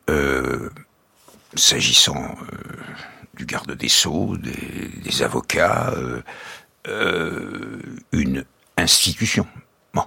s'agissant 1.56 2.36
du 3.34 3.44
garde 3.46 3.72
des 3.72 3.88
sceaux, 3.88 4.36
des, 4.36 5.22
avocats, 5.22 5.92
une 6.86 8.44
institution. 8.76 9.46
Bon. 9.94 10.04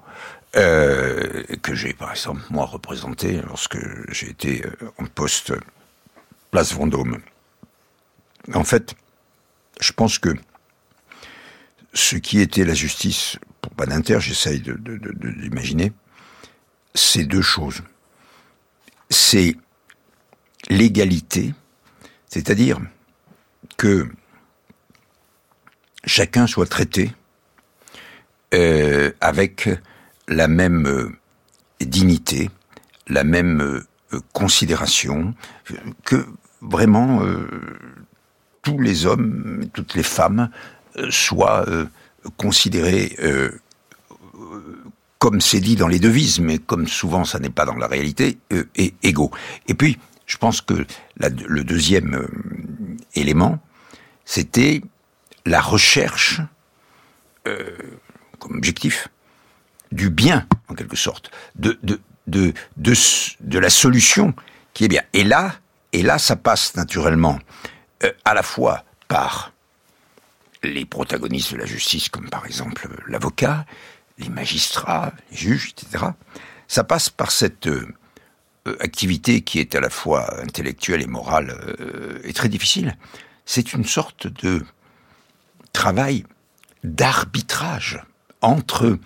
que 0.54 1.74
j'ai 1.74 1.94
par 1.94 2.12
exemple 2.12 2.42
moi 2.50 2.66
représenté 2.66 3.42
lorsque 3.42 3.78
j'ai 4.12 4.30
été 4.30 4.64
en 4.98 5.06
poste 5.06 5.54
place 6.52 6.74
Vendôme. 6.74 7.20
En 8.54 8.64
fait, 8.64 8.96
je 9.80 9.92
pense 9.92 10.20
que 10.20 10.30
ce 11.94 12.16
qui 12.16 12.40
était 12.40 12.64
la 12.64 12.74
justice 12.74 13.38
pour 13.62 13.74
Badinter, 13.74 14.20
j'essaye 14.20 14.60
de, 14.60 14.78
c'est 16.94 17.24
deux 17.24 17.42
choses. 17.42 17.82
C'est 19.10 19.56
l'égalité, 20.70 21.54
c'est-à-dire 22.28 22.80
que 23.78 24.08
chacun 26.06 26.48
soit 26.48 26.70
traité 26.70 27.12
euh, 28.54 29.12
avec 29.22 29.70
la 30.28 30.48
même 30.48 30.88
euh, 30.88 31.12
dignité, 31.82 32.50
la 33.08 33.24
même 33.24 33.62
euh, 33.62 34.20
considération, 34.32 35.34
que 36.06 36.26
vraiment 36.62 37.22
tous 38.64 38.80
les 38.80 39.06
hommes, 39.06 39.66
toutes 39.74 39.94
les 39.94 40.04
femmes 40.04 40.50
euh, 40.98 41.12
soient 41.12 41.68
euh, 41.68 41.86
considérés 42.38 43.16
euh, 43.22 43.52
comme 45.20 45.42
c'est 45.42 45.60
dit 45.60 45.76
dans 45.76 45.88
les 45.88 46.00
devises, 46.00 46.40
mais 46.40 46.58
comme 46.58 46.88
souvent 46.88 47.24
ça 47.24 47.40
n'est 47.40 47.50
pas 47.50 47.66
dans 47.66 47.76
la 47.76 47.88
réalité, 47.88 48.40
et 48.76 48.94
égaux. 49.04 49.32
Et 49.70 49.74
puis, 49.74 49.98
je 50.26 50.36
pense 50.38 50.60
que 50.60 50.86
le 51.18 51.64
deuxième 51.64 52.28
élément, 53.16 53.58
c'était 54.26 54.82
la 55.46 55.62
recherche 55.62 56.42
comme 58.40 58.58
objectif 58.58 59.08
du 59.94 60.10
bien, 60.10 60.46
en 60.68 60.76
quelque 60.76 60.98
sorte, 60.98 61.32
de, 61.56 62.54
la 63.52 63.70
solution 63.70 64.34
qui 64.74 64.86
est 64.86 64.88
bien. 64.88 65.04
Et 65.14 65.24
là, 65.24 65.56
et 65.94 66.02
là, 66.02 66.18
ça 66.18 66.36
passe 66.36 66.76
naturellement 66.76 67.40
euh, 68.04 68.12
à 68.26 68.34
la 68.34 68.44
fois 68.44 68.84
par 69.08 69.54
les 70.64 70.86
protagonistes 70.86 71.54
de 71.54 71.58
la 71.58 71.66
justice, 71.66 72.10
comme 72.10 72.30
par 72.30 72.46
exemple 72.46 72.90
l'avocat, 73.08 73.66
les 74.18 74.30
magistrats, 74.30 75.14
les 75.32 75.38
juges, 75.38 75.74
etc. 75.78 76.06
Ça 76.68 76.84
passe 76.84 77.10
par 77.10 77.32
cette 77.32 77.68
euh, 77.68 77.94
activité 78.80 79.42
qui 79.42 79.60
est 79.60 79.76
à 79.76 79.82
la 79.82 79.90
fois 79.90 80.42
intellectuelle 80.42 81.02
et 81.02 81.08
morale 81.08 81.76
euh, 81.80 82.20
et 82.24 82.34
très 82.34 82.50
difficile. 82.50 82.98
C'est 83.46 83.74
une 83.74 83.86
sorte 83.86 84.28
de 84.28 84.66
travail 85.74 86.24
d'arbitrage 86.84 88.02
entre 88.42 88.98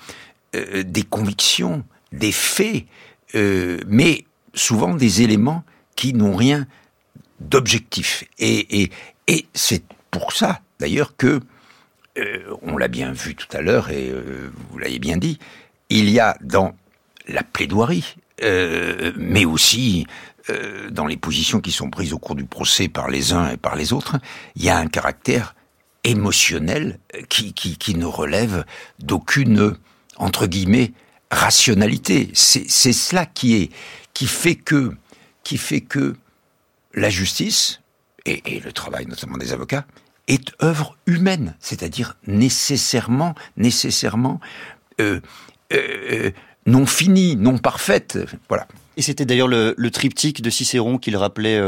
des 0.54 1.04
convictions, 1.04 1.84
des 2.12 2.32
faits, 2.32 2.86
mais 3.34 4.26
souvent 4.54 4.94
des 4.94 5.22
éléments 5.22 5.64
qui 5.96 6.14
n'ont 6.14 6.36
rien 6.36 6.68
d'objectif. 7.40 8.24
Et, 8.40 8.90
c'est 9.54 9.84
pour 10.12 10.32
ça, 10.32 10.62
d'ailleurs, 10.80 11.16
que, 11.18 11.42
euh, 12.18 12.56
on 12.62 12.78
l'a 12.78 12.88
bien 12.88 13.12
vu 13.12 13.36
tout 13.36 13.48
à 13.56 13.62
l'heure, 13.62 13.90
et 13.90 14.10
euh, 14.10 14.52
vous 14.70 14.78
l'avez 14.78 15.00
bien 15.00 15.18
dit, 15.18 15.38
il 15.90 16.10
y 16.10 16.20
a 16.20 16.38
dans 16.42 16.76
la 17.28 17.44
plaidoirie, 17.44 18.16
euh, 18.44 19.12
mais 19.18 19.46
aussi 19.46 20.06
dans 20.92 21.06
les 21.06 21.18
positions 21.18 21.60
qui 21.60 21.74
sont 21.74 21.90
prises 21.90 22.14
au 22.14 22.20
cours 22.20 22.36
du 22.36 22.46
procès 22.46 22.88
par 22.88 23.10
les 23.10 23.34
uns 23.34 23.50
et 23.50 23.58
par 23.58 23.76
les 23.76 23.92
autres, 23.92 24.16
il 24.56 24.64
y 24.64 24.70
a 24.70 24.78
un 24.78 24.88
caractère 24.88 25.56
émotionnel 26.08 27.00
qui, 27.30 27.54
qui, 27.54 27.78
qui 27.78 27.96
ne 27.96 28.06
relève 28.06 28.66
d'aucune, 29.00 29.76
entre 30.18 30.48
guillemets, 30.48 30.94
rationalité. 31.32 32.30
C'est 32.34 32.68
cela 32.94 33.26
qui 33.26 33.56
est, 33.56 33.72
qui 34.14 34.28
fait 34.28 34.56
que, 34.56 34.94
qui 35.44 35.58
fait 35.58 35.82
que 35.82 36.16
la 36.94 37.10
justice, 37.10 37.82
et, 38.26 38.60
le 38.60 38.72
travail 38.72 39.06
notamment 39.06 39.38
des 39.38 39.54
avocats, 39.54 39.86
est 40.28 40.52
œuvre 40.62 40.98
humaine, 41.06 41.56
c'est-à-dire 41.60 42.18
nécessairement, 42.26 43.36
nécessairement 43.56 44.40
euh, 45.00 45.22
euh, 45.72 45.78
euh, 46.12 46.32
non 46.66 46.86
finie, 46.86 47.36
non 47.36 47.58
parfaite. 47.58 48.18
Voilà. 48.50 48.68
Et 48.98 49.02
c'était 49.02 49.26
d'ailleurs 49.26 49.48
le, 49.48 49.90
triptyque 49.92 50.42
de 50.42 50.50
Cicéron 50.50 50.98
qu'il 50.98 51.16
rappelait 51.16 51.62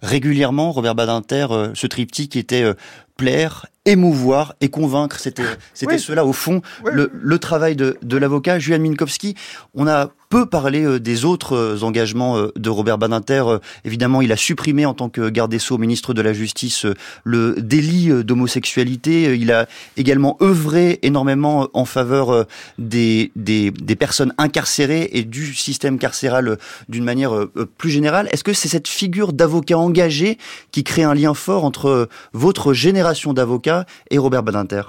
régulièrement, 0.00 0.70
Robert 0.70 0.94
Badinter, 0.94 1.48
ce 1.74 1.86
triptyque 1.86 2.36
était 2.36 2.72
plaire, 3.16 3.66
émouvoir 3.86 4.54
et 4.60 4.68
convaincre. 4.68 5.18
C'était 5.18 5.42
c'était 5.74 5.98
cela 5.98 6.24
au 6.24 6.32
fond 6.32 6.60
le, 6.84 7.10
le, 7.14 7.38
travail 7.38 7.76
de, 7.76 7.96
de 8.02 8.16
l'avocat 8.16 8.58
Julian 8.58 8.80
Minkowski. 8.80 9.34
On 9.74 9.86
a 9.86 10.10
peu 10.28 10.46
parlé 10.46 10.84
euh, 10.84 10.98
des 10.98 11.24
autres 11.24 11.56
euh, 11.56 11.82
engagements 11.82 12.36
euh, 12.36 12.52
de 12.56 12.70
Robert 12.70 12.98
Badinter. 12.98 13.44
Évidemment, 13.84 14.22
il 14.22 14.32
a 14.32 14.36
supprimé 14.36 14.86
en 14.86 14.94
tant 14.94 15.08
que 15.08 15.28
garde 15.28 15.50
des 15.50 15.58
sceaux, 15.58 15.78
ministre 15.78 16.14
de 16.14 16.22
la 16.22 16.32
Justice, 16.32 16.86
le 17.24 17.54
délit 17.58 18.24
d'homosexualité. 18.24 19.36
Il 19.36 19.52
a 19.52 19.66
également 19.96 20.36
œuvré 20.42 20.98
énormément 21.02 21.68
en 21.74 21.84
faveur 21.84 22.46
des, 22.78 23.30
des, 23.36 23.70
des 23.70 23.96
personnes 23.96 24.32
incarcérées 24.38 25.08
et 25.12 25.22
du 25.22 25.54
système 25.54 25.98
carcéral 25.98 26.58
d'une 26.88 27.04
manière 27.04 27.32
plus 27.78 27.90
générale. 27.90 28.28
Est-ce 28.32 28.44
que 28.44 28.52
c'est 28.52 28.68
cette 28.68 28.88
figure 28.88 29.32
d'avocat 29.32 29.78
engagé 29.78 30.38
qui 30.72 30.84
crée 30.84 31.04
un 31.04 31.14
lien 31.14 31.34
fort 31.34 31.64
entre 31.64 32.08
votre 32.32 32.72
génération 32.72 33.32
d'avocats 33.32 33.75
et 34.10 34.18
Robert 34.18 34.42
Badinter 34.42 34.82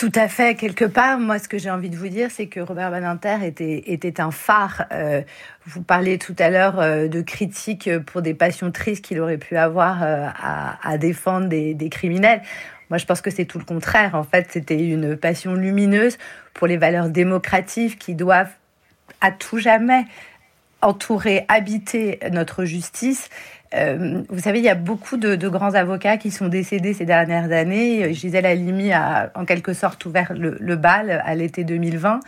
tout 0.00 0.12
à 0.14 0.28
fait. 0.28 0.54
Quelque 0.54 0.86
part, 0.86 1.18
moi, 1.18 1.38
ce 1.38 1.46
que 1.46 1.58
j'ai 1.58 1.70
envie 1.70 1.90
de 1.90 1.96
vous 1.96 2.08
dire, 2.08 2.30
c'est 2.30 2.46
que 2.46 2.58
Robert 2.60 2.90
Badinter 2.90 3.36
était, 3.44 4.18
un 4.18 4.30
phare. 4.30 4.86
Euh, 4.92 5.20
vous 5.66 5.82
parliez 5.82 6.16
tout 6.16 6.34
à 6.38 6.48
l'heure 6.48 6.80
euh, 6.80 7.06
de 7.06 7.20
critiques 7.20 7.90
pour 8.06 8.22
des 8.22 8.32
passions 8.32 8.70
tristes 8.70 9.04
qu'il 9.04 9.20
aurait 9.20 9.36
pu 9.36 9.58
avoir 9.58 10.02
euh, 10.02 10.26
à, 10.82 10.96
défendre 10.96 11.48
des, 11.48 11.88
criminels. 11.90 12.40
Moi, 12.88 12.96
je 12.96 13.04
pense 13.04 13.20
que 13.20 13.30
c'est 13.30 13.44
tout 13.44 13.58
le 13.58 13.66
contraire. 13.66 14.14
En 14.14 14.24
fait, 14.24 14.46
c'était 14.48 14.82
une 14.82 15.18
passion 15.18 15.52
lumineuse 15.52 16.16
pour 16.54 16.66
les 16.66 16.78
valeurs 16.78 17.10
démocratiques 17.10 17.98
qui 17.98 18.14
doivent 18.14 18.54
à 19.20 19.32
tout 19.32 19.58
jamais 19.58 20.06
entourer, 20.80 21.44
habiter 21.48 22.20
notre 22.32 22.64
justice 22.64 23.28
euh, 23.74 24.22
vous 24.28 24.40
savez, 24.40 24.58
il 24.58 24.64
y 24.64 24.68
a 24.68 24.74
beaucoup 24.74 25.16
de, 25.16 25.48
grands 25.48 25.74
avocats 25.74 26.16
qui 26.16 26.30
sont 26.30 26.48
décédés 26.48 26.92
ces 26.92 27.04
dernières 27.04 27.52
années. 27.52 28.12
Gisèle 28.12 28.46
Halimi 28.46 28.92
a 28.92 29.30
en 29.34 29.44
quelque 29.44 29.72
sorte 29.72 30.04
ouvert 30.06 30.32
le, 30.34 30.76
bal 30.76 31.22
à 31.24 31.34
l'été 31.34 31.64
2020. 31.64 32.20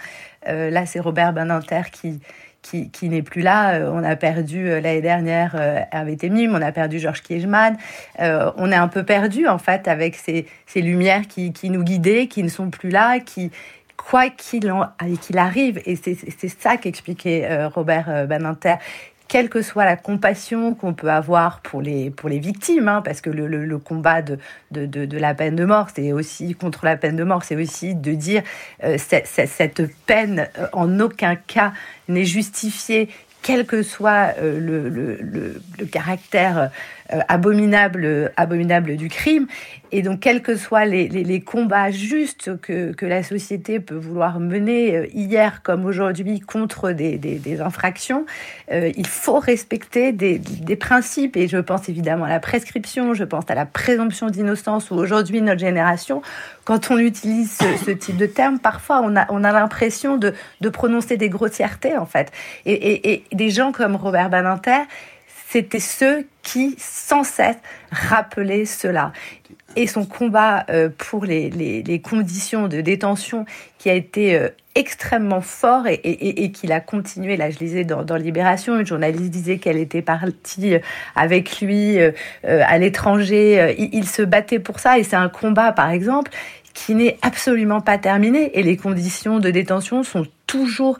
Euh, 0.48 0.70
là, 0.70 0.86
c'est 0.86 1.00
Robert 1.00 1.32
Beninter 1.32 1.82
qui, 1.90 2.20
qui, 2.62 3.08
n'est 3.08 3.22
plus 3.22 3.42
là. 3.42 3.74
Euh, 3.74 3.90
on 3.92 4.04
a 4.04 4.14
perdu 4.14 4.68
l'année 4.68 5.00
dernière 5.00 5.56
Hervé 5.90 6.16
Temim, 6.16 6.54
on 6.54 6.62
a 6.62 6.70
perdu 6.70 7.00
Georges 7.00 7.22
Kiechman. 7.22 7.76
on 8.18 8.72
est 8.72 8.76
un 8.76 8.88
peu 8.88 9.02
perdu 9.02 9.48
en 9.48 9.58
fait 9.58 9.88
avec 9.88 10.14
ces, 10.14 10.46
lumières 10.76 11.26
qui, 11.26 11.52
qui, 11.52 11.70
nous 11.70 11.82
guidaient, 11.82 12.28
qui 12.28 12.44
ne 12.44 12.48
sont 12.48 12.70
plus 12.70 12.90
là, 12.90 13.18
qui, 13.18 13.50
quoi 13.96 14.30
qu'il 14.30 14.68
arrive, 15.38 15.80
et 15.86 15.96
c'est 15.96 16.60
ça 16.60 16.76
qu'expliquait 16.76 17.66
Robert 17.66 18.26
Baninter, 18.28 18.74
quelle 19.32 19.48
que 19.48 19.62
soit 19.62 19.86
la 19.86 19.96
compassion 19.96 20.74
qu'on 20.74 20.92
peut 20.92 21.10
avoir 21.10 21.62
pour 21.62 21.80
les, 21.80 22.12
victimes, 22.28 22.86
hein, 22.86 23.00
parce 23.02 23.22
que 23.22 23.30
le, 23.30 23.78
combat 23.78 24.20
de, 24.20 24.38
la 24.70 25.32
peine 25.32 25.56
de 25.56 25.64
mort, 25.64 25.88
c'est 25.94 26.12
aussi 26.12 26.54
contre 26.54 26.84
la 26.84 26.98
peine 26.98 27.16
de 27.16 27.24
mort, 27.24 27.42
c'est 27.42 27.56
aussi 27.56 27.94
de 27.94 28.12
dire 28.12 28.42
euh, 28.84 28.98
cette, 28.98 29.82
peine 30.04 30.48
euh, 30.58 30.66
en 30.74 31.00
aucun 31.00 31.36
cas 31.36 31.72
n'est 32.08 32.26
justifiée, 32.26 33.08
quel 33.42 33.66
que 33.66 33.82
soit 33.82 34.34
euh, 34.38 35.18
le, 35.18 35.86
caractère 35.86 36.70
euh, 37.12 37.20
abominable 37.28 38.96
du 38.96 39.08
crime. 39.08 39.46
Et 39.94 40.00
donc, 40.00 40.20
quels 40.20 40.40
que 40.40 40.56
soient 40.56 40.86
les, 40.86 41.40
combats 41.40 41.90
justes 41.90 42.58
que, 42.62 42.92
que, 42.92 43.04
la 43.04 43.22
société 43.22 43.78
peut 43.78 43.94
vouloir 43.94 44.40
mener 44.40 44.96
euh, 44.96 45.06
hier 45.12 45.62
comme 45.62 45.84
aujourd'hui 45.84 46.40
contre 46.40 46.92
des, 46.92 47.18
des, 47.18 47.60
infractions, 47.60 48.24
euh, 48.70 48.90
il 48.96 49.06
faut 49.06 49.38
respecter 49.38 50.12
des, 50.12 50.38
des, 50.38 50.76
principes. 50.76 51.36
Et 51.36 51.46
je 51.46 51.58
pense 51.58 51.90
évidemment 51.90 52.24
à 52.24 52.30
la 52.30 52.40
prescription, 52.40 53.12
je 53.12 53.24
pense 53.24 53.44
à 53.48 53.54
la 53.54 53.66
présomption 53.66 54.28
d'innocence, 54.28 54.90
où 54.90 54.94
aujourd'hui, 54.94 55.42
notre 55.42 55.60
génération, 55.60 56.22
quand 56.64 56.90
on 56.90 56.96
utilise 56.96 57.58
ce, 57.84 57.90
type 57.90 58.16
de 58.16 58.26
terme, 58.26 58.58
parfois 58.58 59.02
on 59.04 59.14
a, 59.14 59.26
on 59.30 59.44
a 59.44 59.52
l'impression 59.52 60.16
de, 60.16 60.32
de 60.62 60.68
prononcer 60.70 61.18
des 61.18 61.28
grossièretés, 61.28 61.98
en 61.98 62.06
fait. 62.06 62.32
Et, 62.64 63.12
et, 63.12 63.24
des 63.32 63.50
gens 63.50 63.72
comme 63.72 63.96
Robert 63.96 64.30
Baninter, 64.30 64.86
c'était 65.52 65.80
ceux 65.80 66.26
qui, 66.42 66.74
sans 66.78 67.24
cesse, 67.24 67.58
rappelaient 67.90 68.64
cela. 68.64 69.12
Et 69.76 69.86
son 69.86 70.06
combat 70.06 70.64
euh, 70.70 70.88
pour 70.96 71.26
les, 71.26 72.00
conditions 72.02 72.68
de 72.68 72.80
détention 72.80 73.44
qui 73.78 73.90
a 73.90 73.94
été 73.94 74.34
euh, 74.34 74.48
extrêmement 74.74 75.42
fort 75.42 75.86
et, 75.86 76.00
et, 76.02 76.52
qu'il 76.52 76.72
a 76.72 76.80
continué. 76.80 77.36
Là, 77.36 77.50
je 77.50 77.58
lisais 77.58 77.84
dans, 77.84 78.02
dans, 78.02 78.16
Libération, 78.16 78.80
une 78.80 78.86
journaliste 78.86 79.30
disait 79.30 79.58
qu'elle 79.58 79.76
était 79.76 80.00
partie 80.00 80.74
euh, 80.74 80.78
avec 81.16 81.60
lui 81.60 81.98
à 82.44 82.78
l'étranger. 82.78 83.74
Il, 83.78 83.90
il, 83.92 84.08
se 84.08 84.22
battait 84.22 84.58
pour 84.58 84.78
ça 84.78 84.98
et 84.98 85.04
c'est 85.04 85.16
un 85.16 85.28
combat, 85.28 85.72
par 85.72 85.90
exemple, 85.90 86.30
qui 86.72 86.94
n'est 86.94 87.18
absolument 87.20 87.82
pas 87.82 87.98
terminé 87.98 88.58
et 88.58 88.62
les 88.62 88.78
conditions 88.78 89.38
de 89.38 89.50
détention 89.50 90.02
sont 90.02 90.26
toujours 90.46 90.98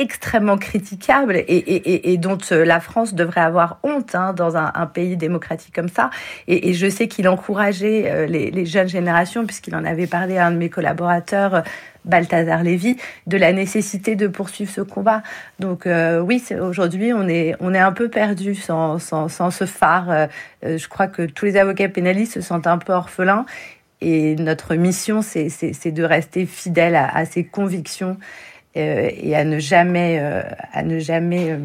extrêmement 0.00 0.58
critiquable 0.58 1.42
et, 1.48 2.16
dont 2.18 2.38
euh, 2.52 2.64
la 2.64 2.80
France 2.80 3.14
devrait 3.14 3.40
avoir 3.40 3.78
honte 3.82 4.14
hein, 4.14 4.32
dans 4.32 4.56
un, 4.56 4.86
pays 4.86 5.16
démocratique 5.16 5.74
comme 5.74 5.88
ça. 5.88 6.10
Et, 6.48 6.74
je 6.74 6.88
sais 6.88 7.08
qu'il 7.08 7.28
encourageait 7.28 8.04
euh, 8.06 8.26
les, 8.26 8.66
jeunes 8.66 8.88
générations, 8.88 9.44
puisqu'il 9.46 9.74
en 9.74 9.84
avait 9.84 10.06
parlé 10.06 10.38
à 10.38 10.46
un 10.46 10.50
de 10.50 10.56
mes 10.56 10.68
collaborateurs, 10.68 11.54
euh, 11.54 11.60
Balthazar 12.04 12.62
Lévy, 12.62 12.96
de 13.26 13.36
la 13.36 13.52
nécessité 13.52 14.14
de 14.14 14.28
poursuivre 14.28 14.70
ce 14.70 14.80
combat. 14.80 15.22
Donc 15.58 15.88
oui, 16.22 16.40
aujourd'hui, 16.60 17.12
on 17.12 17.26
est, 17.26 17.56
on 17.58 17.74
est 17.74 17.80
un 17.80 17.90
peu 17.90 18.08
perdu 18.08 18.54
sans, 18.54 19.00
sans, 19.00 19.28
sans 19.28 19.50
ce 19.50 19.64
phare. 19.64 20.28
je 20.62 20.86
crois 20.86 21.08
que 21.08 21.22
tous 21.22 21.46
les 21.46 21.56
avocats 21.56 21.88
pénalistes 21.88 22.34
se 22.34 22.40
sentent 22.40 22.68
un 22.68 22.78
peu 22.78 22.92
orphelins. 22.92 23.44
Et 24.00 24.36
notre 24.36 24.76
mission, 24.76 25.20
c'est 25.20 25.90
de 25.90 26.04
rester 26.04 26.46
fidèle 26.46 26.94
à, 26.94 27.08
à 27.08 27.24
ses 27.24 27.42
convictions 27.42 28.18
et 28.78 29.34
à 29.34 29.44
ne 29.44 29.58
jamais, 29.58 30.18
euh, 30.20 30.42
à 30.72 30.82
ne 30.82 30.98
jamais 30.98 31.50
euh, 31.50 31.58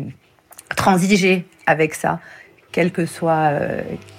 transiger 0.76 1.46
avec 1.66 1.94
ça 1.94 2.20
quel 2.72 2.92
que 2.92 3.06
soit, 3.06 3.52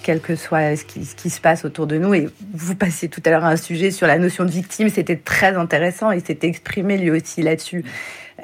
quel 0.03 0.21
que 0.21 0.37
soit 0.37 0.77
ce 0.77 0.85
qui, 0.85 1.07
ce 1.07 1.15
qui, 1.15 1.31
se 1.31 1.41
passe 1.41 1.65
autour 1.65 1.87
de 1.87 1.97
nous. 1.97 2.13
Et 2.13 2.29
vous 2.53 2.75
passiez 2.75 3.09
tout 3.09 3.23
à 3.25 3.31
l'heure 3.31 3.47
un 3.47 3.57
sujet 3.57 3.91
sur 3.91 4.07
la 4.07 4.19
notion 4.19 4.45
de 4.45 4.51
victime, 4.51 4.91
c'était 4.91 5.17
très 5.17 5.57
intéressant 5.57 6.11
et 6.11 6.21
s'était 6.21 6.49
exprimé 6.49 6.99
lui 6.99 7.11
aussi 7.11 7.41
là-dessus, 7.41 7.83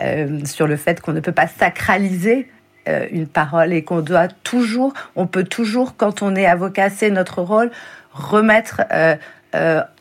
euh, 0.01 0.45
sur 0.47 0.67
le 0.67 0.77
fait 0.77 1.03
qu'on 1.03 1.13
ne 1.13 1.21
peut 1.21 1.33
pas 1.33 1.47
sacraliser 1.47 2.49
euh, 2.89 3.07
une 3.11 3.27
parole 3.27 3.73
et 3.73 3.83
qu'on 3.83 4.01
doit 4.01 4.29
toujours, 4.29 4.95
on 5.15 5.27
peut 5.27 5.45
toujours, 5.45 5.95
quand 5.97 6.23
on 6.23 6.35
est 6.35 6.47
avocat, 6.47 6.89
c'est 6.89 7.11
notre 7.11 7.43
rôle, 7.43 7.71
remettre 8.13 8.81
euh, 8.93 9.17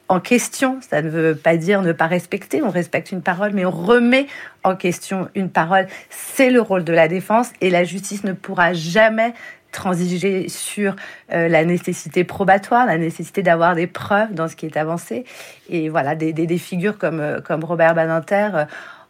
en 0.09 0.19
question. 0.19 0.79
Ça 0.81 1.01
ne 1.01 1.09
veut 1.09 1.35
pas 1.35 1.57
dire 1.57 1.81
ne 1.81 1.91
pas 1.91 2.07
respecter, 2.07 2.61
on 2.61 2.69
respecte 2.69 3.11
une 3.11 3.21
parole, 3.21 3.51
mais 3.53 3.65
on 3.65 3.71
remet 3.71 4.27
en 4.63 4.75
question 4.75 5.29
une 5.35 5.49
parole. 5.49 5.87
C'est 6.09 6.49
le 6.49 6.61
rôle 6.61 6.83
de 6.83 6.93
la 6.93 7.07
défense 7.07 7.51
et 7.61 7.69
la 7.69 7.83
justice 7.83 8.23
ne 8.23 8.33
pourra 8.33 8.73
jamais 8.73 9.33
transiger 9.71 10.49
sur 10.49 10.95
euh, 11.31 11.47
la 11.47 11.65
nécessité 11.65 12.23
probatoire, 12.23 12.85
la 12.85 12.97
nécessité 12.97 13.43
d'avoir 13.43 13.75
des 13.75 13.87
preuves 13.87 14.33
dans 14.33 14.47
ce 14.47 14.55
qui 14.55 14.65
est 14.65 14.77
avancé. 14.77 15.25
Et 15.69 15.89
voilà, 15.89 16.15
des, 16.15 16.57
figures 16.57 16.97
comme, 16.97 17.19
euh, 17.19 17.41
comme 17.41 17.63
Robert 17.63 17.93
Badinter, 17.93 18.49
euh, 18.53 18.65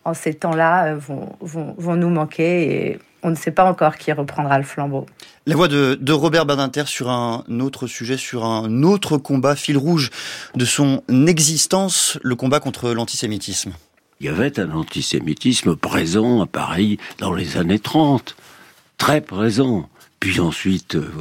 en 0.08 0.14
ces 0.14 0.34
temps-là, 0.34 0.95
vont, 0.95 1.36
vont, 1.41 1.76
vont 1.78 1.95
nous 1.95 2.10
manquer. 2.10 2.72
Et 2.72 2.99
on 3.24 3.30
ne 3.30 3.36
sait 3.36 3.51
pas 3.51 3.66
encore 3.66 3.97
qui 3.97 4.12
reprendra 4.14 4.58
le 4.58 4.64
flambeau. 4.64 5.05
La 5.45 5.55
voix 5.55 5.68
de, 5.68 6.12
Robert 6.12 6.45
Badinter 6.45 6.86
sur 6.86 7.10
un 7.10 7.43
autre 7.60 7.88
sujet, 7.88 8.16
sur 8.16 8.45
un 8.45 8.84
autre 8.84 9.18
combat, 9.18 9.55
fil 9.55 9.78
rouge 9.78 10.10
de 10.55 10.66
son 10.66 11.03
existence, 11.28 12.18
le 12.24 12.36
combat 12.36 12.60
contre 12.60 12.91
l'antisémitisme. 12.91 13.74
Il 14.20 14.28
y 14.28 14.30
avait 14.30 14.60
un 14.60 14.72
antisémitisme 14.72 15.76
présent, 15.76 16.47
pareil, 16.47 16.97
dans 17.20 17.34
les 17.34 17.58
années 17.58 17.80
30, 17.80 18.36
très 18.97 19.22
présent. 19.22 19.89
Puis 20.20 20.39
ensuite, 20.39 20.95
euh, 20.95 21.12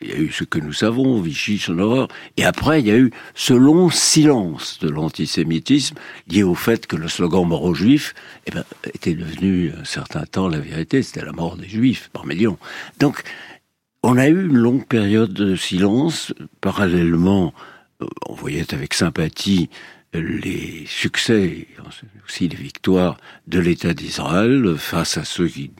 il 0.00 0.08
y 0.08 0.12
a 0.12 0.18
eu 0.18 0.30
ce 0.32 0.44
que 0.44 0.58
nous 0.58 0.72
savons, 0.72 1.20
Vichy, 1.20 1.58
son 1.58 1.78
horreur, 1.78 2.08
et 2.36 2.44
après 2.44 2.80
il 2.80 2.86
y 2.86 2.90
a 2.90 2.96
eu 2.96 3.10
ce 3.34 3.52
long 3.52 3.90
silence 3.90 4.78
de 4.80 4.88
l'antisémitisme 4.88 5.96
lié 6.28 6.42
au 6.42 6.54
fait 6.54 6.86
que 6.86 6.96
le 6.96 7.08
slogan 7.08 7.46
mort 7.46 7.64
aux 7.64 7.74
juifs 7.74 8.14
eh 8.46 8.50
ben, 8.50 8.64
était 8.94 9.14
devenu 9.14 9.72
un 9.78 9.84
certain 9.84 10.24
temps 10.24 10.48
la 10.48 10.60
vérité, 10.60 11.02
c'était 11.02 11.24
la 11.24 11.32
mort 11.32 11.56
des 11.56 11.68
juifs 11.68 12.08
par 12.12 12.26
millions. 12.26 12.58
Donc 12.98 13.22
on 14.02 14.16
a 14.16 14.28
eu 14.28 14.46
une 14.46 14.56
longue 14.56 14.86
période 14.86 15.32
de 15.32 15.56
silence, 15.56 16.32
parallèlement 16.60 17.52
euh, 18.02 18.06
on 18.26 18.34
voyait 18.34 18.72
avec 18.72 18.94
sympathie 18.94 19.68
les 20.12 20.84
succès, 20.86 21.68
aussi 22.26 22.48
les 22.48 22.56
victoires 22.56 23.16
de 23.46 23.60
l'État 23.60 23.94
d'Israël 23.94 24.74
face 24.76 25.16
à 25.16 25.24
ceux 25.24 25.46
qui 25.46 25.70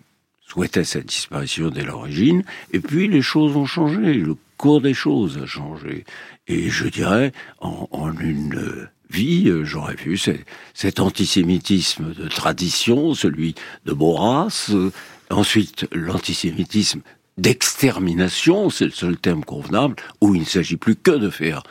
souhaitait 0.51 0.85
sa 0.85 1.01
disparition 1.01 1.71
dès 1.71 1.85
l'origine, 1.85 2.43
et 2.73 2.81
puis 2.81 3.07
les 3.07 3.23
choses 3.23 3.57
ont 3.57 3.67
changé, 3.67 4.15
le 4.15 4.35
cours 4.57 4.81
des 4.81 4.95
choses 4.95 5.39
a 5.39 5.47
changé. 5.47 6.05
Et 6.49 6.69
je 6.69 6.89
dirais, 6.89 7.33
en, 7.61 8.13
une 8.21 8.89
vie, 9.09 9.51
j'aurais 9.63 9.95
vu 9.95 10.19
cet 10.75 11.01
antisémitisme 11.01 12.13
de 12.15 12.29
tradition, 12.29 13.15
celui 13.15 13.55
de 13.85 13.93
Maurras, 13.93 14.73
ensuite 15.31 15.87
l'antisémitisme 15.93 17.01
d'extermination, 17.39 18.71
c'est 18.71 18.87
le 18.87 18.91
seul 18.91 19.17
terme 19.17 19.45
convenable, 19.45 19.97
où 20.21 20.35
il 20.35 20.41
ne 20.41 20.47
s'agit 20.47 20.77
plus 20.77 20.97
que 20.97 21.13
de 21.13 21.31
faire 21.31 21.63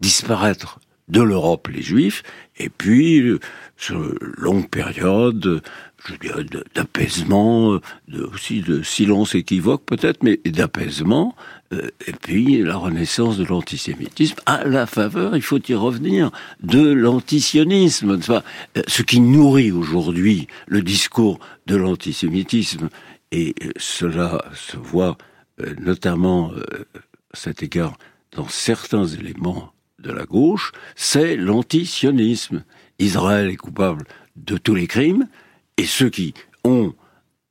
disparaître 0.00 0.80
de 1.08 1.20
l'Europe 1.20 1.68
les 1.68 1.82
Juifs, 1.82 2.22
et 2.56 2.70
puis, 2.70 3.22
sur 3.76 4.00
longue 4.38 4.68
période 4.68 5.62
je 6.06 6.14
dirais, 6.16 6.44
d'apaisement, 6.74 7.78
de, 8.08 8.24
aussi 8.24 8.60
de 8.60 8.82
silence 8.82 9.34
équivoque 9.34 9.84
peut-être, 9.84 10.22
mais 10.22 10.38
d'apaisement, 10.44 11.34
euh, 11.72 11.90
et 12.06 12.12
puis 12.12 12.62
la 12.62 12.76
renaissance 12.76 13.38
de 13.38 13.44
l'antisémitisme 13.44 14.36
à 14.46 14.64
la 14.64 14.86
faveur, 14.86 15.36
il 15.36 15.42
faut 15.42 15.60
y 15.66 15.74
revenir, 15.74 16.30
de 16.62 16.92
l'antisionisme, 16.92 18.18
euh, 18.28 18.40
ce 18.86 19.02
qui 19.02 19.20
nourrit 19.20 19.72
aujourd'hui 19.72 20.46
le 20.66 20.82
discours 20.82 21.38
de 21.66 21.76
l'antisémitisme, 21.76 22.88
et 23.32 23.54
euh, 23.62 23.70
cela 23.76 24.44
se 24.54 24.76
voit 24.76 25.16
notamment 25.78 26.50
à 26.50 27.36
cet 27.36 27.62
égard 27.62 27.96
dans 28.32 28.48
certains 28.48 29.06
éléments 29.06 29.72
de 30.00 30.10
la 30.10 30.24
gauche, 30.24 30.72
c'est 30.96 31.36
l'antisionisme. 31.36 32.64
Israël 32.98 33.50
est 33.50 33.56
coupable 33.56 34.04
de 34.34 34.56
tous 34.56 34.74
les 34.74 34.88
crimes, 34.88 35.28
et 35.76 35.84
ceux 35.84 36.10
qui 36.10 36.34
ont 36.64 36.94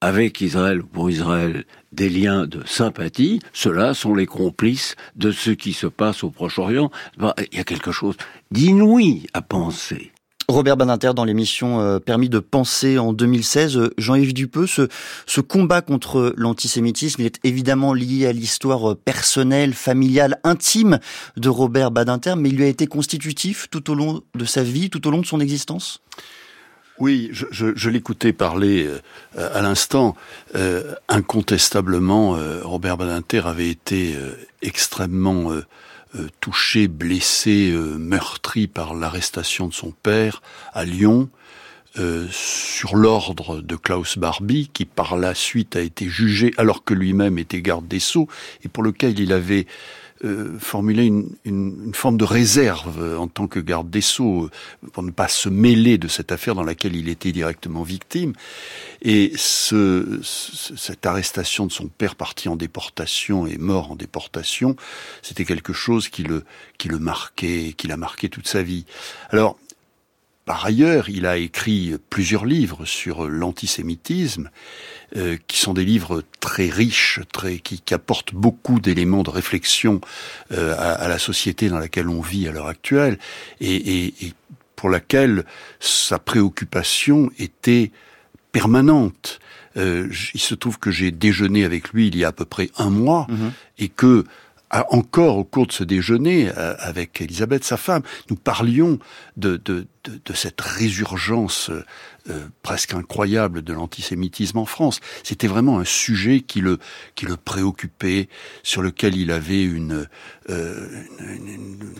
avec 0.01 0.41
Israël 0.41 0.81
ou 0.81 0.85
pour 0.85 1.09
Israël 1.09 1.63
des 1.93 2.09
liens 2.09 2.45
de 2.45 2.61
sympathie, 2.65 3.39
ceux-là 3.53 3.93
sont 3.93 4.13
les 4.13 4.25
complices 4.25 4.95
de 5.15 5.31
ce 5.31 5.51
qui 5.51 5.71
se 5.71 5.87
passe 5.87 6.25
au 6.25 6.29
Proche-Orient. 6.29 6.91
Il 7.17 7.57
y 7.57 7.61
a 7.61 7.63
quelque 7.63 7.93
chose 7.93 8.17
d'inouï 8.51 9.27
à 9.33 9.41
penser. 9.41 10.11
Robert 10.49 10.75
Badinter 10.75 11.13
dans 11.15 11.23
l'émission 11.23 11.79
euh, 11.79 11.99
Permis 11.99 12.27
de 12.27 12.39
penser 12.39 12.97
en 12.97 13.13
2016. 13.13 13.77
Euh, 13.77 13.93
Jean-Yves 13.97 14.33
Dupeux, 14.33 14.67
ce, 14.67 14.89
ce 15.25 15.39
combat 15.39 15.81
contre 15.81 16.33
l'antisémitisme, 16.35 17.21
est 17.21 17.39
évidemment 17.45 17.93
lié 17.93 18.27
à 18.27 18.33
l'histoire 18.33 18.91
euh, 18.91 18.95
personnelle, 18.95 19.73
familiale, 19.73 20.39
intime 20.43 20.99
de 21.37 21.47
Robert 21.47 21.91
Badinter, 21.91 22.35
mais 22.37 22.49
il 22.49 22.57
lui 22.57 22.65
a 22.65 22.67
été 22.67 22.87
constitutif 22.87 23.67
tout 23.71 23.89
au 23.89 23.95
long 23.95 24.21
de 24.35 24.43
sa 24.43 24.63
vie, 24.63 24.89
tout 24.89 25.07
au 25.07 25.11
long 25.11 25.21
de 25.21 25.25
son 25.25 25.39
existence? 25.39 26.01
Oui, 26.99 27.29
je, 27.33 27.45
je, 27.51 27.67
je 27.75 27.89
l'écoutais 27.89 28.33
parler 28.33 28.87
euh, 28.87 29.49
à 29.53 29.61
l'instant. 29.61 30.15
Euh, 30.55 30.93
incontestablement, 31.09 32.35
euh, 32.35 32.61
Robert 32.63 32.97
Badinter 32.97 33.41
avait 33.45 33.69
été 33.69 34.15
extrêmement 34.61 35.51
touché, 36.39 36.87
blessé, 36.87 37.73
meurtri 37.97 38.67
par 38.67 38.93
l'arrestation 38.93 39.67
de 39.67 39.73
son 39.73 39.91
père 39.91 40.41
à 40.73 40.85
Lyon. 40.85 41.29
sur 42.31 42.95
l'ordre 42.95 43.61
de 43.61 43.75
Klaus 43.75 44.17
Barbie, 44.17 44.69
qui 44.73 44.85
par 44.85 45.17
la 45.17 45.35
suite 45.35 45.75
a 45.75 45.81
été 45.81 46.07
jugé 46.07 46.51
alors 46.57 46.83
que 46.83 46.93
lui-même 46.93 47.37
était 47.37 47.61
garde 47.61 47.87
des 47.87 47.99
Sceaux, 47.99 48.27
et 48.63 48.67
pour 48.67 48.83
lequel 48.83 49.19
il 49.19 49.33
avait 49.33 49.67
euh, 50.23 50.57
formuler 50.59 51.05
une, 51.05 51.29
une, 51.45 51.85
une, 51.87 51.93
forme 51.93 52.17
de 52.17 52.23
réserve 52.23 53.17
en 53.19 53.27
tant 53.27 53.47
que 53.47 53.59
garde 53.59 53.89
des 53.89 54.01
sceaux 54.01 54.49
pour 54.91 55.03
ne 55.03 55.11
pas 55.11 55.27
se 55.27 55.49
mêler 55.49 55.97
de 55.97 56.07
cette 56.07 56.31
affaire 56.31 56.55
dans 56.55 56.63
laquelle 56.63 56.95
il 56.95 57.09
était 57.09 57.31
directement 57.31 57.83
victime. 57.83 58.33
Et 59.01 59.33
ce, 59.35 60.21
cette 60.23 61.05
arrestation 61.05 61.65
de 61.65 61.71
son 61.71 61.87
père 61.87 62.15
parti 62.15 62.47
en 62.47 62.55
déportation 62.55 63.45
et 63.45 63.57
mort 63.57 63.91
en 63.91 63.95
déportation, 63.95 64.75
c'était 65.21 65.45
quelque 65.45 65.73
chose 65.73 66.07
qui 66.07 66.23
le, 66.23 66.45
qui 66.77 66.87
le 66.87 66.99
marquait, 66.99 67.73
qui 67.75 67.87
l'a 67.87 67.97
marqué 67.97 68.29
toute 68.29 68.47
sa 68.47 68.63
vie. 68.63 68.85
Alors, 69.29 69.57
par 70.45 70.65
ailleurs, 70.65 71.09
il 71.09 71.25
a 71.25 71.37
écrit 71.37 71.95
plusieurs 72.09 72.45
livres 72.45 72.85
sur 72.85 73.29
l'antisémitisme, 73.29 74.49
euh, 75.15 75.37
qui 75.47 75.57
sont 75.57 75.73
des 75.73 75.85
livres 75.85 76.23
très 76.39 76.69
riches, 76.69 77.21
très 77.31 77.59
qui, 77.59 77.79
qui 77.79 77.93
apportent 77.93 78.33
beaucoup 78.33 78.79
d'éléments 78.79 79.23
de 79.23 79.29
réflexion 79.29 80.01
euh, 80.51 80.73
à, 80.77 80.93
à, 80.93 81.07
la 81.07 81.17
société 81.17 81.69
dans 81.69 81.79
laquelle 81.79 82.09
on 82.09 82.21
vit 82.21 82.47
à 82.47 82.51
l'heure 82.51 82.67
actuelle, 82.67 83.19
et, 83.61 83.75
et, 83.75 84.13
et, 84.25 84.33
pour 84.75 84.89
laquelle 84.89 85.45
sa 85.79 86.19
préoccupation 86.19 87.31
était 87.39 87.91
permanente. 88.51 89.39
Euh, 89.77 90.09
il 90.33 90.39
se 90.41 90.55
trouve 90.55 90.77
que 90.77 90.91
j'ai 90.91 91.11
déjeuné 91.11 91.63
avec 91.63 91.89
lui 91.89 92.07
il 92.07 92.17
y 92.17 92.25
a 92.25 92.27
à 92.27 92.31
peu 92.31 92.45
près 92.45 92.69
un 92.77 92.89
mois, 92.89 93.27
mmh. 93.29 93.49
et 93.79 93.89
que 93.89 94.25
encore 94.89 95.37
au 95.37 95.43
cours 95.43 95.67
de 95.67 95.71
ce 95.71 95.83
déjeuner 95.83 96.49
euh, 96.57 96.75
avec 96.79 97.21
Elisabeth, 97.21 97.63
sa 97.63 97.77
femme, 97.77 98.01
nous 98.29 98.35
parlions 98.35 98.99
de, 99.37 99.57
de, 99.57 99.85
de, 100.03 100.19
de 100.25 100.33
cette 100.33 100.61
résurgence 100.61 101.69
euh, 102.29 102.47
presque 102.63 102.93
incroyable 102.93 103.61
de 103.61 103.73
l'antisémitisme 103.73 104.57
en 104.57 104.65
France. 104.65 104.99
C'était 105.23 105.47
vraiment 105.47 105.79
un 105.79 105.85
sujet 105.85 106.41
qui 106.41 106.61
le, 106.61 106.79
qui 107.15 107.25
le 107.25 107.37
préoccupait, 107.37 108.29
sur 108.63 108.81
lequel 108.81 109.15
il 109.15 109.31
avait 109.31 109.63
une, 109.63 110.07
euh, 110.49 110.89
une, 111.19 111.47
une 111.47 111.93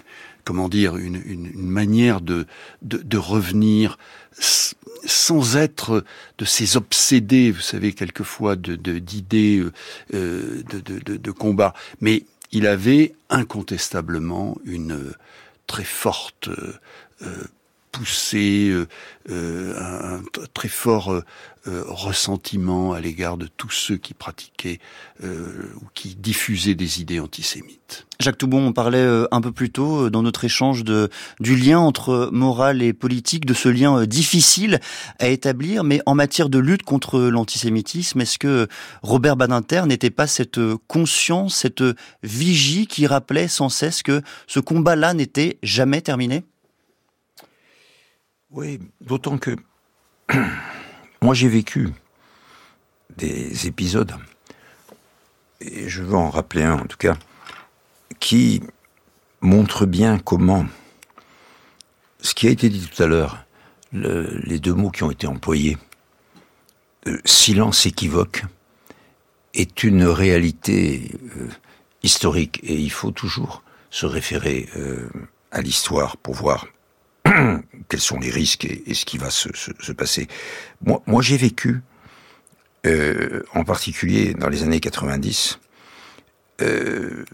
comment 0.43 0.67
dire, 0.67 0.97
une, 0.97 1.21
une, 1.25 1.45
une 1.45 1.69
manière 1.69 2.21
de, 2.21 2.45
de, 2.81 2.97
de, 2.97 3.17
revenir 3.17 3.97
sans 5.05 5.55
être 5.57 6.03
de 6.37 6.45
ces 6.45 6.75
obsédés, 6.75 7.51
vous 7.51 7.61
savez, 7.61 7.93
quelquefois 7.93 8.55
d'idées 8.55 9.63
de, 10.11 10.63
de, 10.69 10.79
de, 10.79 10.99
de, 10.99 11.17
de 11.17 11.31
combat, 11.31 11.73
mais 12.01 12.25
il 12.53 12.67
avait 12.67 13.15
incontestablement 13.29 14.57
une 14.63 15.13
très 15.65 15.83
forte 15.83 16.49
euh, 16.49 17.43
poussée, 17.93 18.69
euh, 18.71 18.87
euh, 19.29 19.79
un, 19.79 20.21
très 20.53 20.67
fort 20.67 21.21
ressentiment 21.65 22.91
à 22.91 22.99
l'égard 22.99 23.37
de 23.37 23.47
tous 23.47 23.71
ceux 23.71 23.95
qui 23.95 24.13
pratiquaient 24.13 24.79
ou 25.23 25.85
qui 25.93 26.13
diffusaient 26.15 26.75
des 26.75 26.99
idées 26.99 27.21
antisémites. 27.21 28.05
Jacques 28.19 28.37
Toubon, 28.37 28.67
on 28.67 28.73
parlait 28.73 29.07
un 29.31 29.39
peu 29.39 29.53
plus 29.53 29.69
tôt 29.69 30.09
dans 30.09 30.23
notre 30.23 30.43
échange 30.43 30.83
du 30.83 31.55
lien 31.55 31.79
entre 31.79 32.29
morale 32.33 32.81
et 32.81 32.91
politique, 32.91 33.45
de 33.45 33.53
ce 33.53 33.69
lien 33.69 34.05
difficile 34.05 34.81
à 35.19 35.29
établir, 35.29 35.85
mais 35.85 36.01
en 36.05 36.15
matière 36.15 36.49
de 36.49 36.59
lutte 36.59 36.83
contre 36.83 37.17
l'antisémitisme, 37.21 38.19
est-ce 38.19 38.39
que 38.39 38.67
Robert 39.01 39.37
Badinter 39.37 39.83
n'était 39.85 40.09
pas 40.09 40.27
cette 40.27 40.59
conscience, 40.89 41.55
cette 41.55 41.83
vigie 42.23 42.87
qui 42.87 43.07
rappelait 43.07 43.47
sans 43.47 43.69
cesse 43.69 44.03
que 44.03 44.21
ce 44.47 44.59
combat-là 44.59 45.13
n'était 45.13 45.59
jamais 45.63 46.01
terminé? 46.01 46.43
Oui, 48.53 48.79
d'autant 49.01 49.37
que 49.37 49.55
moi 51.21 51.33
j'ai 51.33 51.49
vécu 51.49 51.89
des 53.17 53.67
épisodes, 53.67 54.15
et 55.59 55.89
je 55.89 56.03
veux 56.03 56.15
en 56.15 56.29
rappeler 56.29 56.63
un 56.63 56.79
en 56.79 56.85
tout 56.85 56.97
cas, 56.97 57.17
qui 58.19 58.61
montre 59.41 59.85
bien 59.85 60.19
comment 60.19 60.65
ce 62.21 62.33
qui 62.33 62.47
a 62.47 62.51
été 62.51 62.69
dit 62.69 62.87
tout 62.87 63.03
à 63.03 63.07
l'heure, 63.07 63.45
le, 63.91 64.39
les 64.43 64.59
deux 64.59 64.73
mots 64.73 64.91
qui 64.91 65.03
ont 65.03 65.11
été 65.11 65.27
employés, 65.27 65.77
euh, 67.07 67.19
silence 67.25 67.85
équivoque, 67.85 68.45
est 69.53 69.83
une 69.83 70.05
réalité 70.05 71.11
euh, 71.37 71.49
historique. 72.01 72.59
Et 72.63 72.75
il 72.75 72.89
faut 72.91 73.11
toujours 73.11 73.61
se 73.89 74.05
référer 74.05 74.69
euh, 74.77 75.09
à 75.51 75.61
l'histoire 75.61 76.17
pour 76.17 76.33
voir 76.33 76.65
quels 77.89 77.99
sont 77.99 78.19
les 78.19 78.29
risques 78.29 78.65
et, 78.65 78.93
ce 78.93 79.05
qui 79.05 79.17
va 79.17 79.29
se, 79.29 79.49
se, 79.55 79.71
se 79.79 79.91
passer. 79.91 80.27
Moi, 80.81 81.21
j'ai 81.21 81.37
vécu, 81.37 81.81
euh, 82.85 83.43
en 83.53 83.63
particulier 83.63 84.33
dans 84.33 84.49
les 84.49 84.63
années 84.63 84.79
90, 84.79 85.59
euh, 86.61 87.25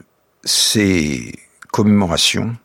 ces 0.44 1.34
commémorations 1.72 2.56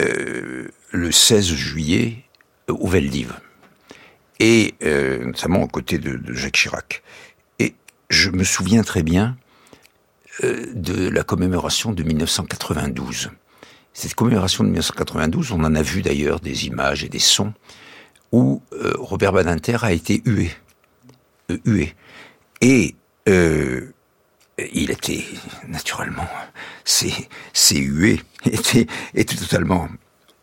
euh, 0.00 0.68
le 0.92 1.12
16 1.12 1.46
juillet 1.54 2.24
au 2.68 2.88
Veldiv, 2.88 3.32
et 4.38 4.74
euh, 4.82 5.24
notamment 5.24 5.62
aux 5.62 5.68
côtés 5.68 5.98
de, 5.98 6.16
de, 6.16 6.32
Jacques 6.32 6.54
Chirac. 6.54 7.02
Et 7.58 7.74
je 8.08 8.30
me 8.30 8.44
souviens 8.44 8.82
très 8.82 9.02
bien 9.02 9.36
euh, 10.42 10.66
de 10.74 11.08
la 11.08 11.22
commémoration 11.22 11.92
de 11.92 12.02
1992 12.02 13.30
cette 13.92 14.14
commémoration 14.14 14.64
de 14.64 14.68
1992, 14.68 15.52
on 15.52 15.64
en 15.64 15.74
a 15.74 15.82
vu 15.82 16.02
d'ailleurs 16.02 16.40
des 16.40 16.66
images 16.66 17.04
et 17.04 17.08
des 17.08 17.18
sons 17.18 17.52
où 18.32 18.62
euh, 18.72 18.92
Robert 18.98 19.32
Badinter 19.32 19.78
a 19.82 19.92
été 19.92 20.22
hué. 20.24 20.50
Euh, 21.50 21.58
hué. 21.64 21.94
Et 22.60 22.94
euh, 23.28 23.92
il 24.72 24.90
était, 24.90 25.24
naturellement, 25.68 26.28
ces, 26.84 27.12
ces 27.52 27.78
huées 27.78 28.20
étaient, 28.44 28.86
étaient 29.14 29.36
totalement 29.36 29.88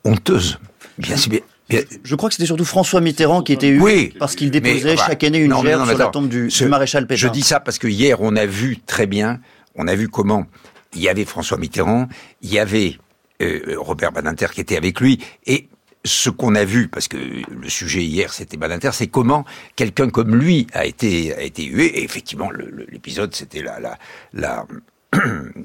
honteuses. 0.03 0.59
Bien, 0.97 1.15
bien, 1.29 1.39
bien. 1.69 1.81
Je 2.03 2.15
crois 2.15 2.29
que 2.29 2.35
c'était 2.35 2.47
surtout 2.47 2.65
François 2.65 3.01
Mitterrand 3.01 3.43
qui 3.43 3.53
était 3.53 3.69
hué 3.69 3.79
oui, 3.79 4.13
parce 4.17 4.35
qu'il 4.35 4.51
déposait 4.51 4.91
mais, 4.91 4.97
chaque 4.97 5.23
année 5.23 5.37
une 5.37 5.51
non, 5.51 5.61
gerbe 5.61 5.81
non, 5.81 5.87
sur 5.87 5.97
la 5.97 6.07
tombe 6.07 6.27
du, 6.27 6.49
ce, 6.49 6.63
du 6.63 6.69
maréchal 6.69 7.05
Pétain. 7.05 7.27
Je 7.27 7.27
dis 7.27 7.43
ça 7.43 7.59
parce 7.59 7.77
que 7.77 7.87
hier, 7.87 8.19
on 8.21 8.35
a 8.35 8.45
vu 8.45 8.79
très 8.79 9.05
bien, 9.05 9.39
on 9.75 9.87
a 9.87 9.95
vu 9.95 10.09
comment 10.09 10.47
il 10.95 11.01
y 11.01 11.09
avait 11.09 11.25
François 11.25 11.57
Mitterrand, 11.57 12.07
il 12.41 12.51
y 12.51 12.57
avait 12.57 12.97
Robert 13.41 14.11
Badinter 14.11 14.47
qui 14.53 14.61
était 14.61 14.77
avec 14.77 14.99
lui, 14.99 15.23
et 15.45 15.69
ce 16.05 16.29
qu'on 16.29 16.55
a 16.55 16.63
vu, 16.63 16.87
parce 16.87 17.07
que 17.07 17.17
le 17.17 17.69
sujet 17.69 18.03
hier 18.03 18.33
c'était 18.33 18.57
Badinter, 18.57 18.91
c'est 18.93 19.07
comment 19.07 19.45
quelqu'un 19.75 20.09
comme 20.09 20.35
lui 20.35 20.67
a 20.73 20.85
été 20.85 21.33
a 21.35 21.41
été 21.41 21.65
hué. 21.65 21.85
Et 21.85 22.03
effectivement, 22.03 22.49
l'épisode 22.51 23.35
c'était 23.35 23.61
la 23.61 23.97
la, 24.33 24.65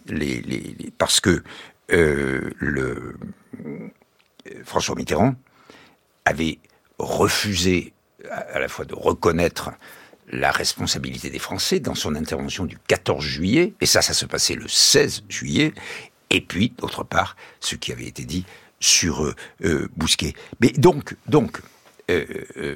les, 0.07 0.93
parce 0.99 1.21
que 1.21 1.43
euh, 1.93 2.51
le 2.59 3.15
François 4.65 4.95
Mitterrand 4.97 5.35
avait 6.25 6.59
refusé 6.99 7.93
à, 8.31 8.39
à 8.39 8.59
la 8.59 8.69
fois 8.69 8.85
de 8.85 8.95
reconnaître 8.95 9.71
la 10.31 10.51
responsabilité 10.51 11.31
des 11.31 11.39
Français 11.39 11.81
dans 11.81 11.95
son 11.95 12.15
intervention 12.15 12.65
du 12.65 12.79
14 12.89 13.23
juillet, 13.23 13.75
et 13.81 13.87
ça, 13.87 14.03
ça 14.03 14.15
se 14.15 14.25
passait 14.25 14.55
le 14.55 14.67
16 14.67 15.25
juillet, 15.29 15.75
et 16.33 16.41
puis, 16.41 16.73
d'autre 16.79 17.05
part, 17.05 17.37
ce 17.61 17.77
qui 17.77 17.93
avait 17.93 18.07
été 18.07 18.25
dit 18.25 18.45
sur 18.81 19.25
euh, 19.25 19.35
euh, 19.65 19.89
Bousquet. 19.97 20.33
Mais 20.61 20.71
donc, 20.71 21.15
donc 21.27 21.61
euh, 22.11 22.25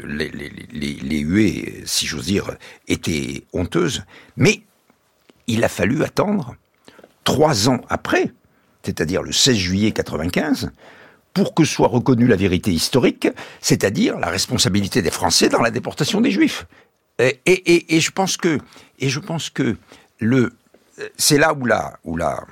les, 0.04 1.18
huées, 1.18 1.82
si 1.86 2.06
j'ose 2.06 2.26
dire, 2.26 2.56
étaient 2.86 3.44
honteuses, 3.52 4.04
mais 4.36 4.60
il 5.46 5.64
a 5.64 5.68
fallu 5.68 6.04
attendre 6.04 6.54
trois 7.24 7.68
ans 7.68 7.80
après, 7.88 8.30
c'est-à-dire 8.82 9.22
le 9.22 9.32
16 9.32 9.56
juillet 9.56 9.92
95, 9.92 10.70
pour 11.32 11.54
que 11.54 11.64
soit 11.64 11.88
reconnue 11.88 12.26
la 12.26 12.36
vérité 12.36 12.72
historique, 12.72 13.28
c'est-à-dire 13.60 14.18
la 14.18 14.28
responsabilité 14.28 15.02
des 15.02 15.10
Français 15.10 15.48
dans 15.48 15.60
la 15.60 15.70
déportation 15.70 16.20
des 16.20 16.30
Juifs. 16.30 16.66
Et, 17.18 18.00
je 18.00 18.10
pense 18.10 18.36
que, 18.36 18.58
que 19.54 19.76
c'est 21.16 21.38
là 21.38 21.54
où 21.54 21.66
où 22.04 22.16
la, 22.16 22.46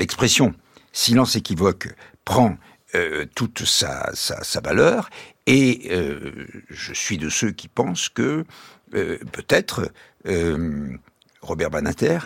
l'expression 0.00 0.54
silence 0.92 1.36
équivoque 1.36 1.94
prend 2.24 2.56
euh, 2.96 3.26
toute 3.36 3.64
sa, 3.64 4.10
valeur 4.64 5.10
et 5.46 5.88
euh, 5.92 6.32
je 6.68 6.92
suis 6.92 7.18
de 7.18 7.28
ceux 7.28 7.52
qui 7.52 7.68
pensent 7.68 8.08
que 8.08 8.44
euh, 8.94 9.18
peut-être 9.32 9.92
Robert 11.40 11.70
Banater 11.70 12.18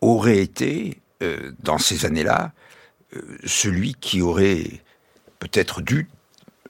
aurait 0.00 0.38
été 0.38 1.00
dans 1.60 1.78
ces 1.78 2.04
années-là 2.04 2.52
celui 3.46 3.94
qui 3.94 4.20
aurait 4.20 4.82
peut-être 5.38 5.80
dû 5.80 6.10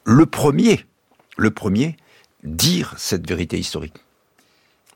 le 0.04 0.26
premier 0.26 1.96
dire 2.44 2.94
cette 2.96 3.28
vérité 3.28 3.58
historique. 3.58 4.05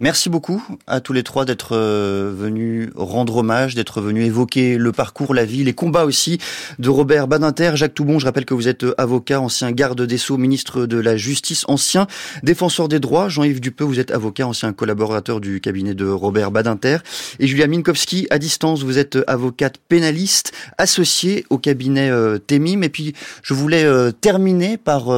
Merci 0.03 0.31
beaucoup 0.31 0.65
à 0.87 1.01
tous 1.01 1.13
les 1.13 1.23
trois 1.23 1.45
d'être 1.45 1.77
euh, 1.77 2.33
venus 2.35 2.89
rendre 2.95 3.37
hommage, 3.37 3.75
d'être 3.75 4.01
venus 4.01 4.25
évoquer 4.25 4.79
le 4.79 4.93
parcours, 4.93 5.35
la 5.35 5.45
vie, 5.45 5.63
les 5.63 5.75
combats 5.75 6.07
aussi 6.07 6.39
de 6.79 6.89
Robert 6.89 7.29
Badinter. 7.29 7.73
Jacques 7.75 7.93
Toubon, 7.93 8.19
je 8.19 8.25
rappelle 8.25 8.47
que 8.47 8.55
vous 8.55 8.67
êtes 8.67 8.87
avocat, 8.97 9.43
ancien 9.43 9.73
garde 9.73 10.01
des 10.01 10.17
Sceaux, 10.17 10.39
ministre 10.39 10.87
de 10.87 10.97
la 10.97 11.19
Justice, 11.19 11.67
ancien 11.69 12.07
défenseur 12.43 12.89
des 12.89 12.99
droits. 12.99 13.29
Jean-Yves 13.29 13.61
Dupeux, 13.61 13.85
vous 13.85 14.01
êtes 14.01 14.11
avocat, 14.11 14.47
ancien 14.47 14.73
collaborateur 14.73 15.39
du 15.39 15.61
cabinet 15.61 15.93
de 15.93 16.07
Robert 16.07 16.51
Badinter. 16.51 16.97
Et 17.39 17.47
Julia 17.47 17.67
Minkowski, 17.67 18.27
à 18.31 18.39
distance, 18.39 18.83
vous 18.83 18.97
êtes 18.97 19.19
avocate 19.27 19.77
pénaliste, 19.87 20.53
associée 20.79 21.45
au 21.51 21.59
cabinet 21.59 22.09
euh, 22.09 22.39
Temim. 22.39 22.81
Et 22.81 22.89
puis, 22.89 23.13
je 23.43 23.53
voulais 23.53 23.85
euh, 23.85 24.13
terminer 24.13 24.79
par 24.79 25.11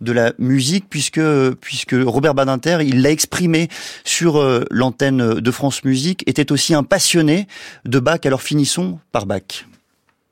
de 0.00 0.12
la 0.12 0.32
musique, 0.38 0.86
puisque, 0.88 1.20
puisque 1.60 1.94
Robert 2.06 2.34
Badinter, 2.34 2.78
il 2.80 3.02
l'a 3.02 3.10
exprimé 3.10 3.68
sur 4.02 4.29
euh, 4.38 4.64
l'antenne 4.70 5.34
de 5.34 5.50
France 5.50 5.84
Musique, 5.84 6.22
était 6.26 6.52
aussi 6.52 6.74
un 6.74 6.82
passionné 6.82 7.46
de 7.84 7.98
Bach. 7.98 8.20
Alors 8.24 8.42
finissons 8.42 8.98
par 9.12 9.26
Bach. 9.26 9.66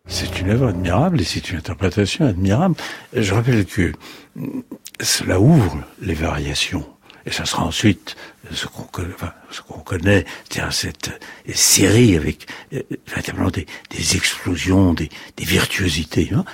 C'est 0.07 0.41
une 0.41 0.51
œuvre 0.51 0.69
admirable 0.69 1.21
et 1.21 1.25
c'est 1.25 1.51
une 1.51 1.59
interprétation 1.59 2.27
admirable. 2.27 2.77
Je 3.13 3.35
rappelle 3.35 3.67
que 3.67 3.93
cela 5.01 5.39
ouvre 5.39 5.85
les 6.01 6.15
variations. 6.15 6.87
Et 7.27 7.31
ça 7.31 7.45
sera 7.45 7.65
ensuite 7.65 8.17
ce 8.51 8.67
qu'on 8.67 9.79
connaît, 9.81 10.25
c'est-à-dire 10.49 10.73
cette 10.73 11.11
série 11.53 12.17
avec 12.17 12.47
euh, 12.73 12.81
des, 13.91 14.17
explosions, 14.17 14.95
des, 14.95 15.11
des 15.37 15.45
virtuosités. 15.45 16.31
Hein. 16.35 16.47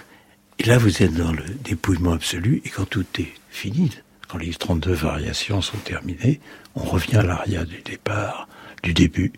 Et 0.59 0.65
là, 0.65 0.79
vous 0.79 1.03
êtes 1.03 1.15
dans 1.15 1.33
le 1.33 1.45
dépouillement 1.63 2.13
absolu, 2.13 2.61
et 2.65 2.71
quand 2.71 2.89
tout 2.89 3.07
est 3.21 3.33
fini, 3.51 3.91
quand 4.35 4.41
les 4.41 4.53
32 4.53 4.93
variations 4.93 5.61
sont 5.63 5.77
terminées, 5.79 6.41
on 6.75 6.83
revient 6.83 7.19
à 7.19 7.23
l'aria 7.23 7.65
du 7.65 7.83
départ, 7.83 8.49
du 8.83 8.93
début, 8.93 9.33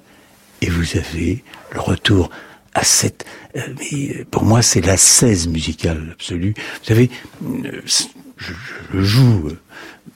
et 0.62 0.70
vous 0.70 0.97
avez 0.97 1.44
le 1.72 1.80
retour 1.80 2.30
à 2.72 2.82
cette... 2.82 3.26
Euh, 3.57 3.61
mais 3.78 4.24
pour 4.30 4.44
moi, 4.44 4.62
c'est 4.62 4.80
la 4.80 4.97
16 4.97 5.49
musicale 5.49 6.09
absolue. 6.12 6.55
Vous 6.57 6.84
savez, 6.84 7.11
euh, 7.44 7.82
je, 7.84 8.53
le 8.92 9.05
joue 9.05 9.49
euh, 9.49 9.59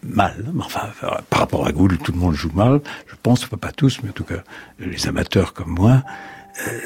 mal, 0.03 0.47
par 1.29 1.41
rapport 1.41 1.67
à 1.67 1.73
Gould, 1.73 1.99
tout 2.03 2.13
le 2.13 2.19
monde 2.19 2.35
joue 2.35 2.53
mal, 2.55 2.81
je 3.07 3.15
pense, 3.23 3.45
pas 3.45 3.73
tous, 3.73 4.01
mais 4.03 4.11
en 4.11 4.15
tout 4.15 4.25
cas, 4.25 4.43
les 4.79 5.07
amateurs 5.09 5.53
comme 5.53 5.75
moi, 5.75 6.03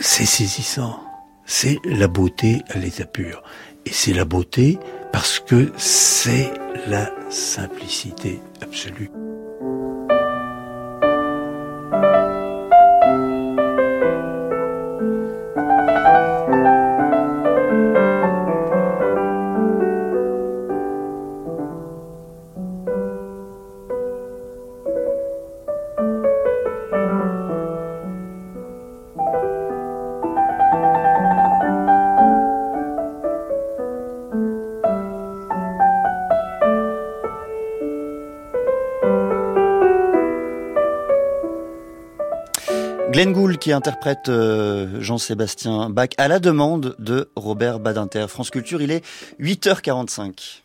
c'est 0.01 0.27
saisissant. 0.27 1.01
C'est 1.47 1.79
la 1.85 2.09
beauté 2.09 2.63
à 2.71 2.79
l'état 2.79 3.05
pur. 3.05 3.43
Et 3.87 3.93
c'est 3.93 4.13
la 4.13 4.25
beauté 4.25 4.79
parce 5.13 5.39
que 5.41 5.71
c'est 5.77 6.53
la 6.89 7.11
simplicité 7.31 8.41
absolue. 8.61 9.11
Glenn 43.15 43.33
Gould 43.33 43.59
qui 43.59 43.71
interprète 43.71 44.29
euh, 44.29 45.01
Jean-Sébastien 45.01 45.89
Bach 45.89 46.09
à 46.19 46.27
la 46.27 46.41
demande 46.41 46.97
de 46.99 47.29
Robert 47.37 47.79
Badinter. 47.79 48.27
France 48.27 48.51
Culture, 48.51 48.83
il 48.83 48.91
est 48.91 49.05
8h45. 49.39 50.63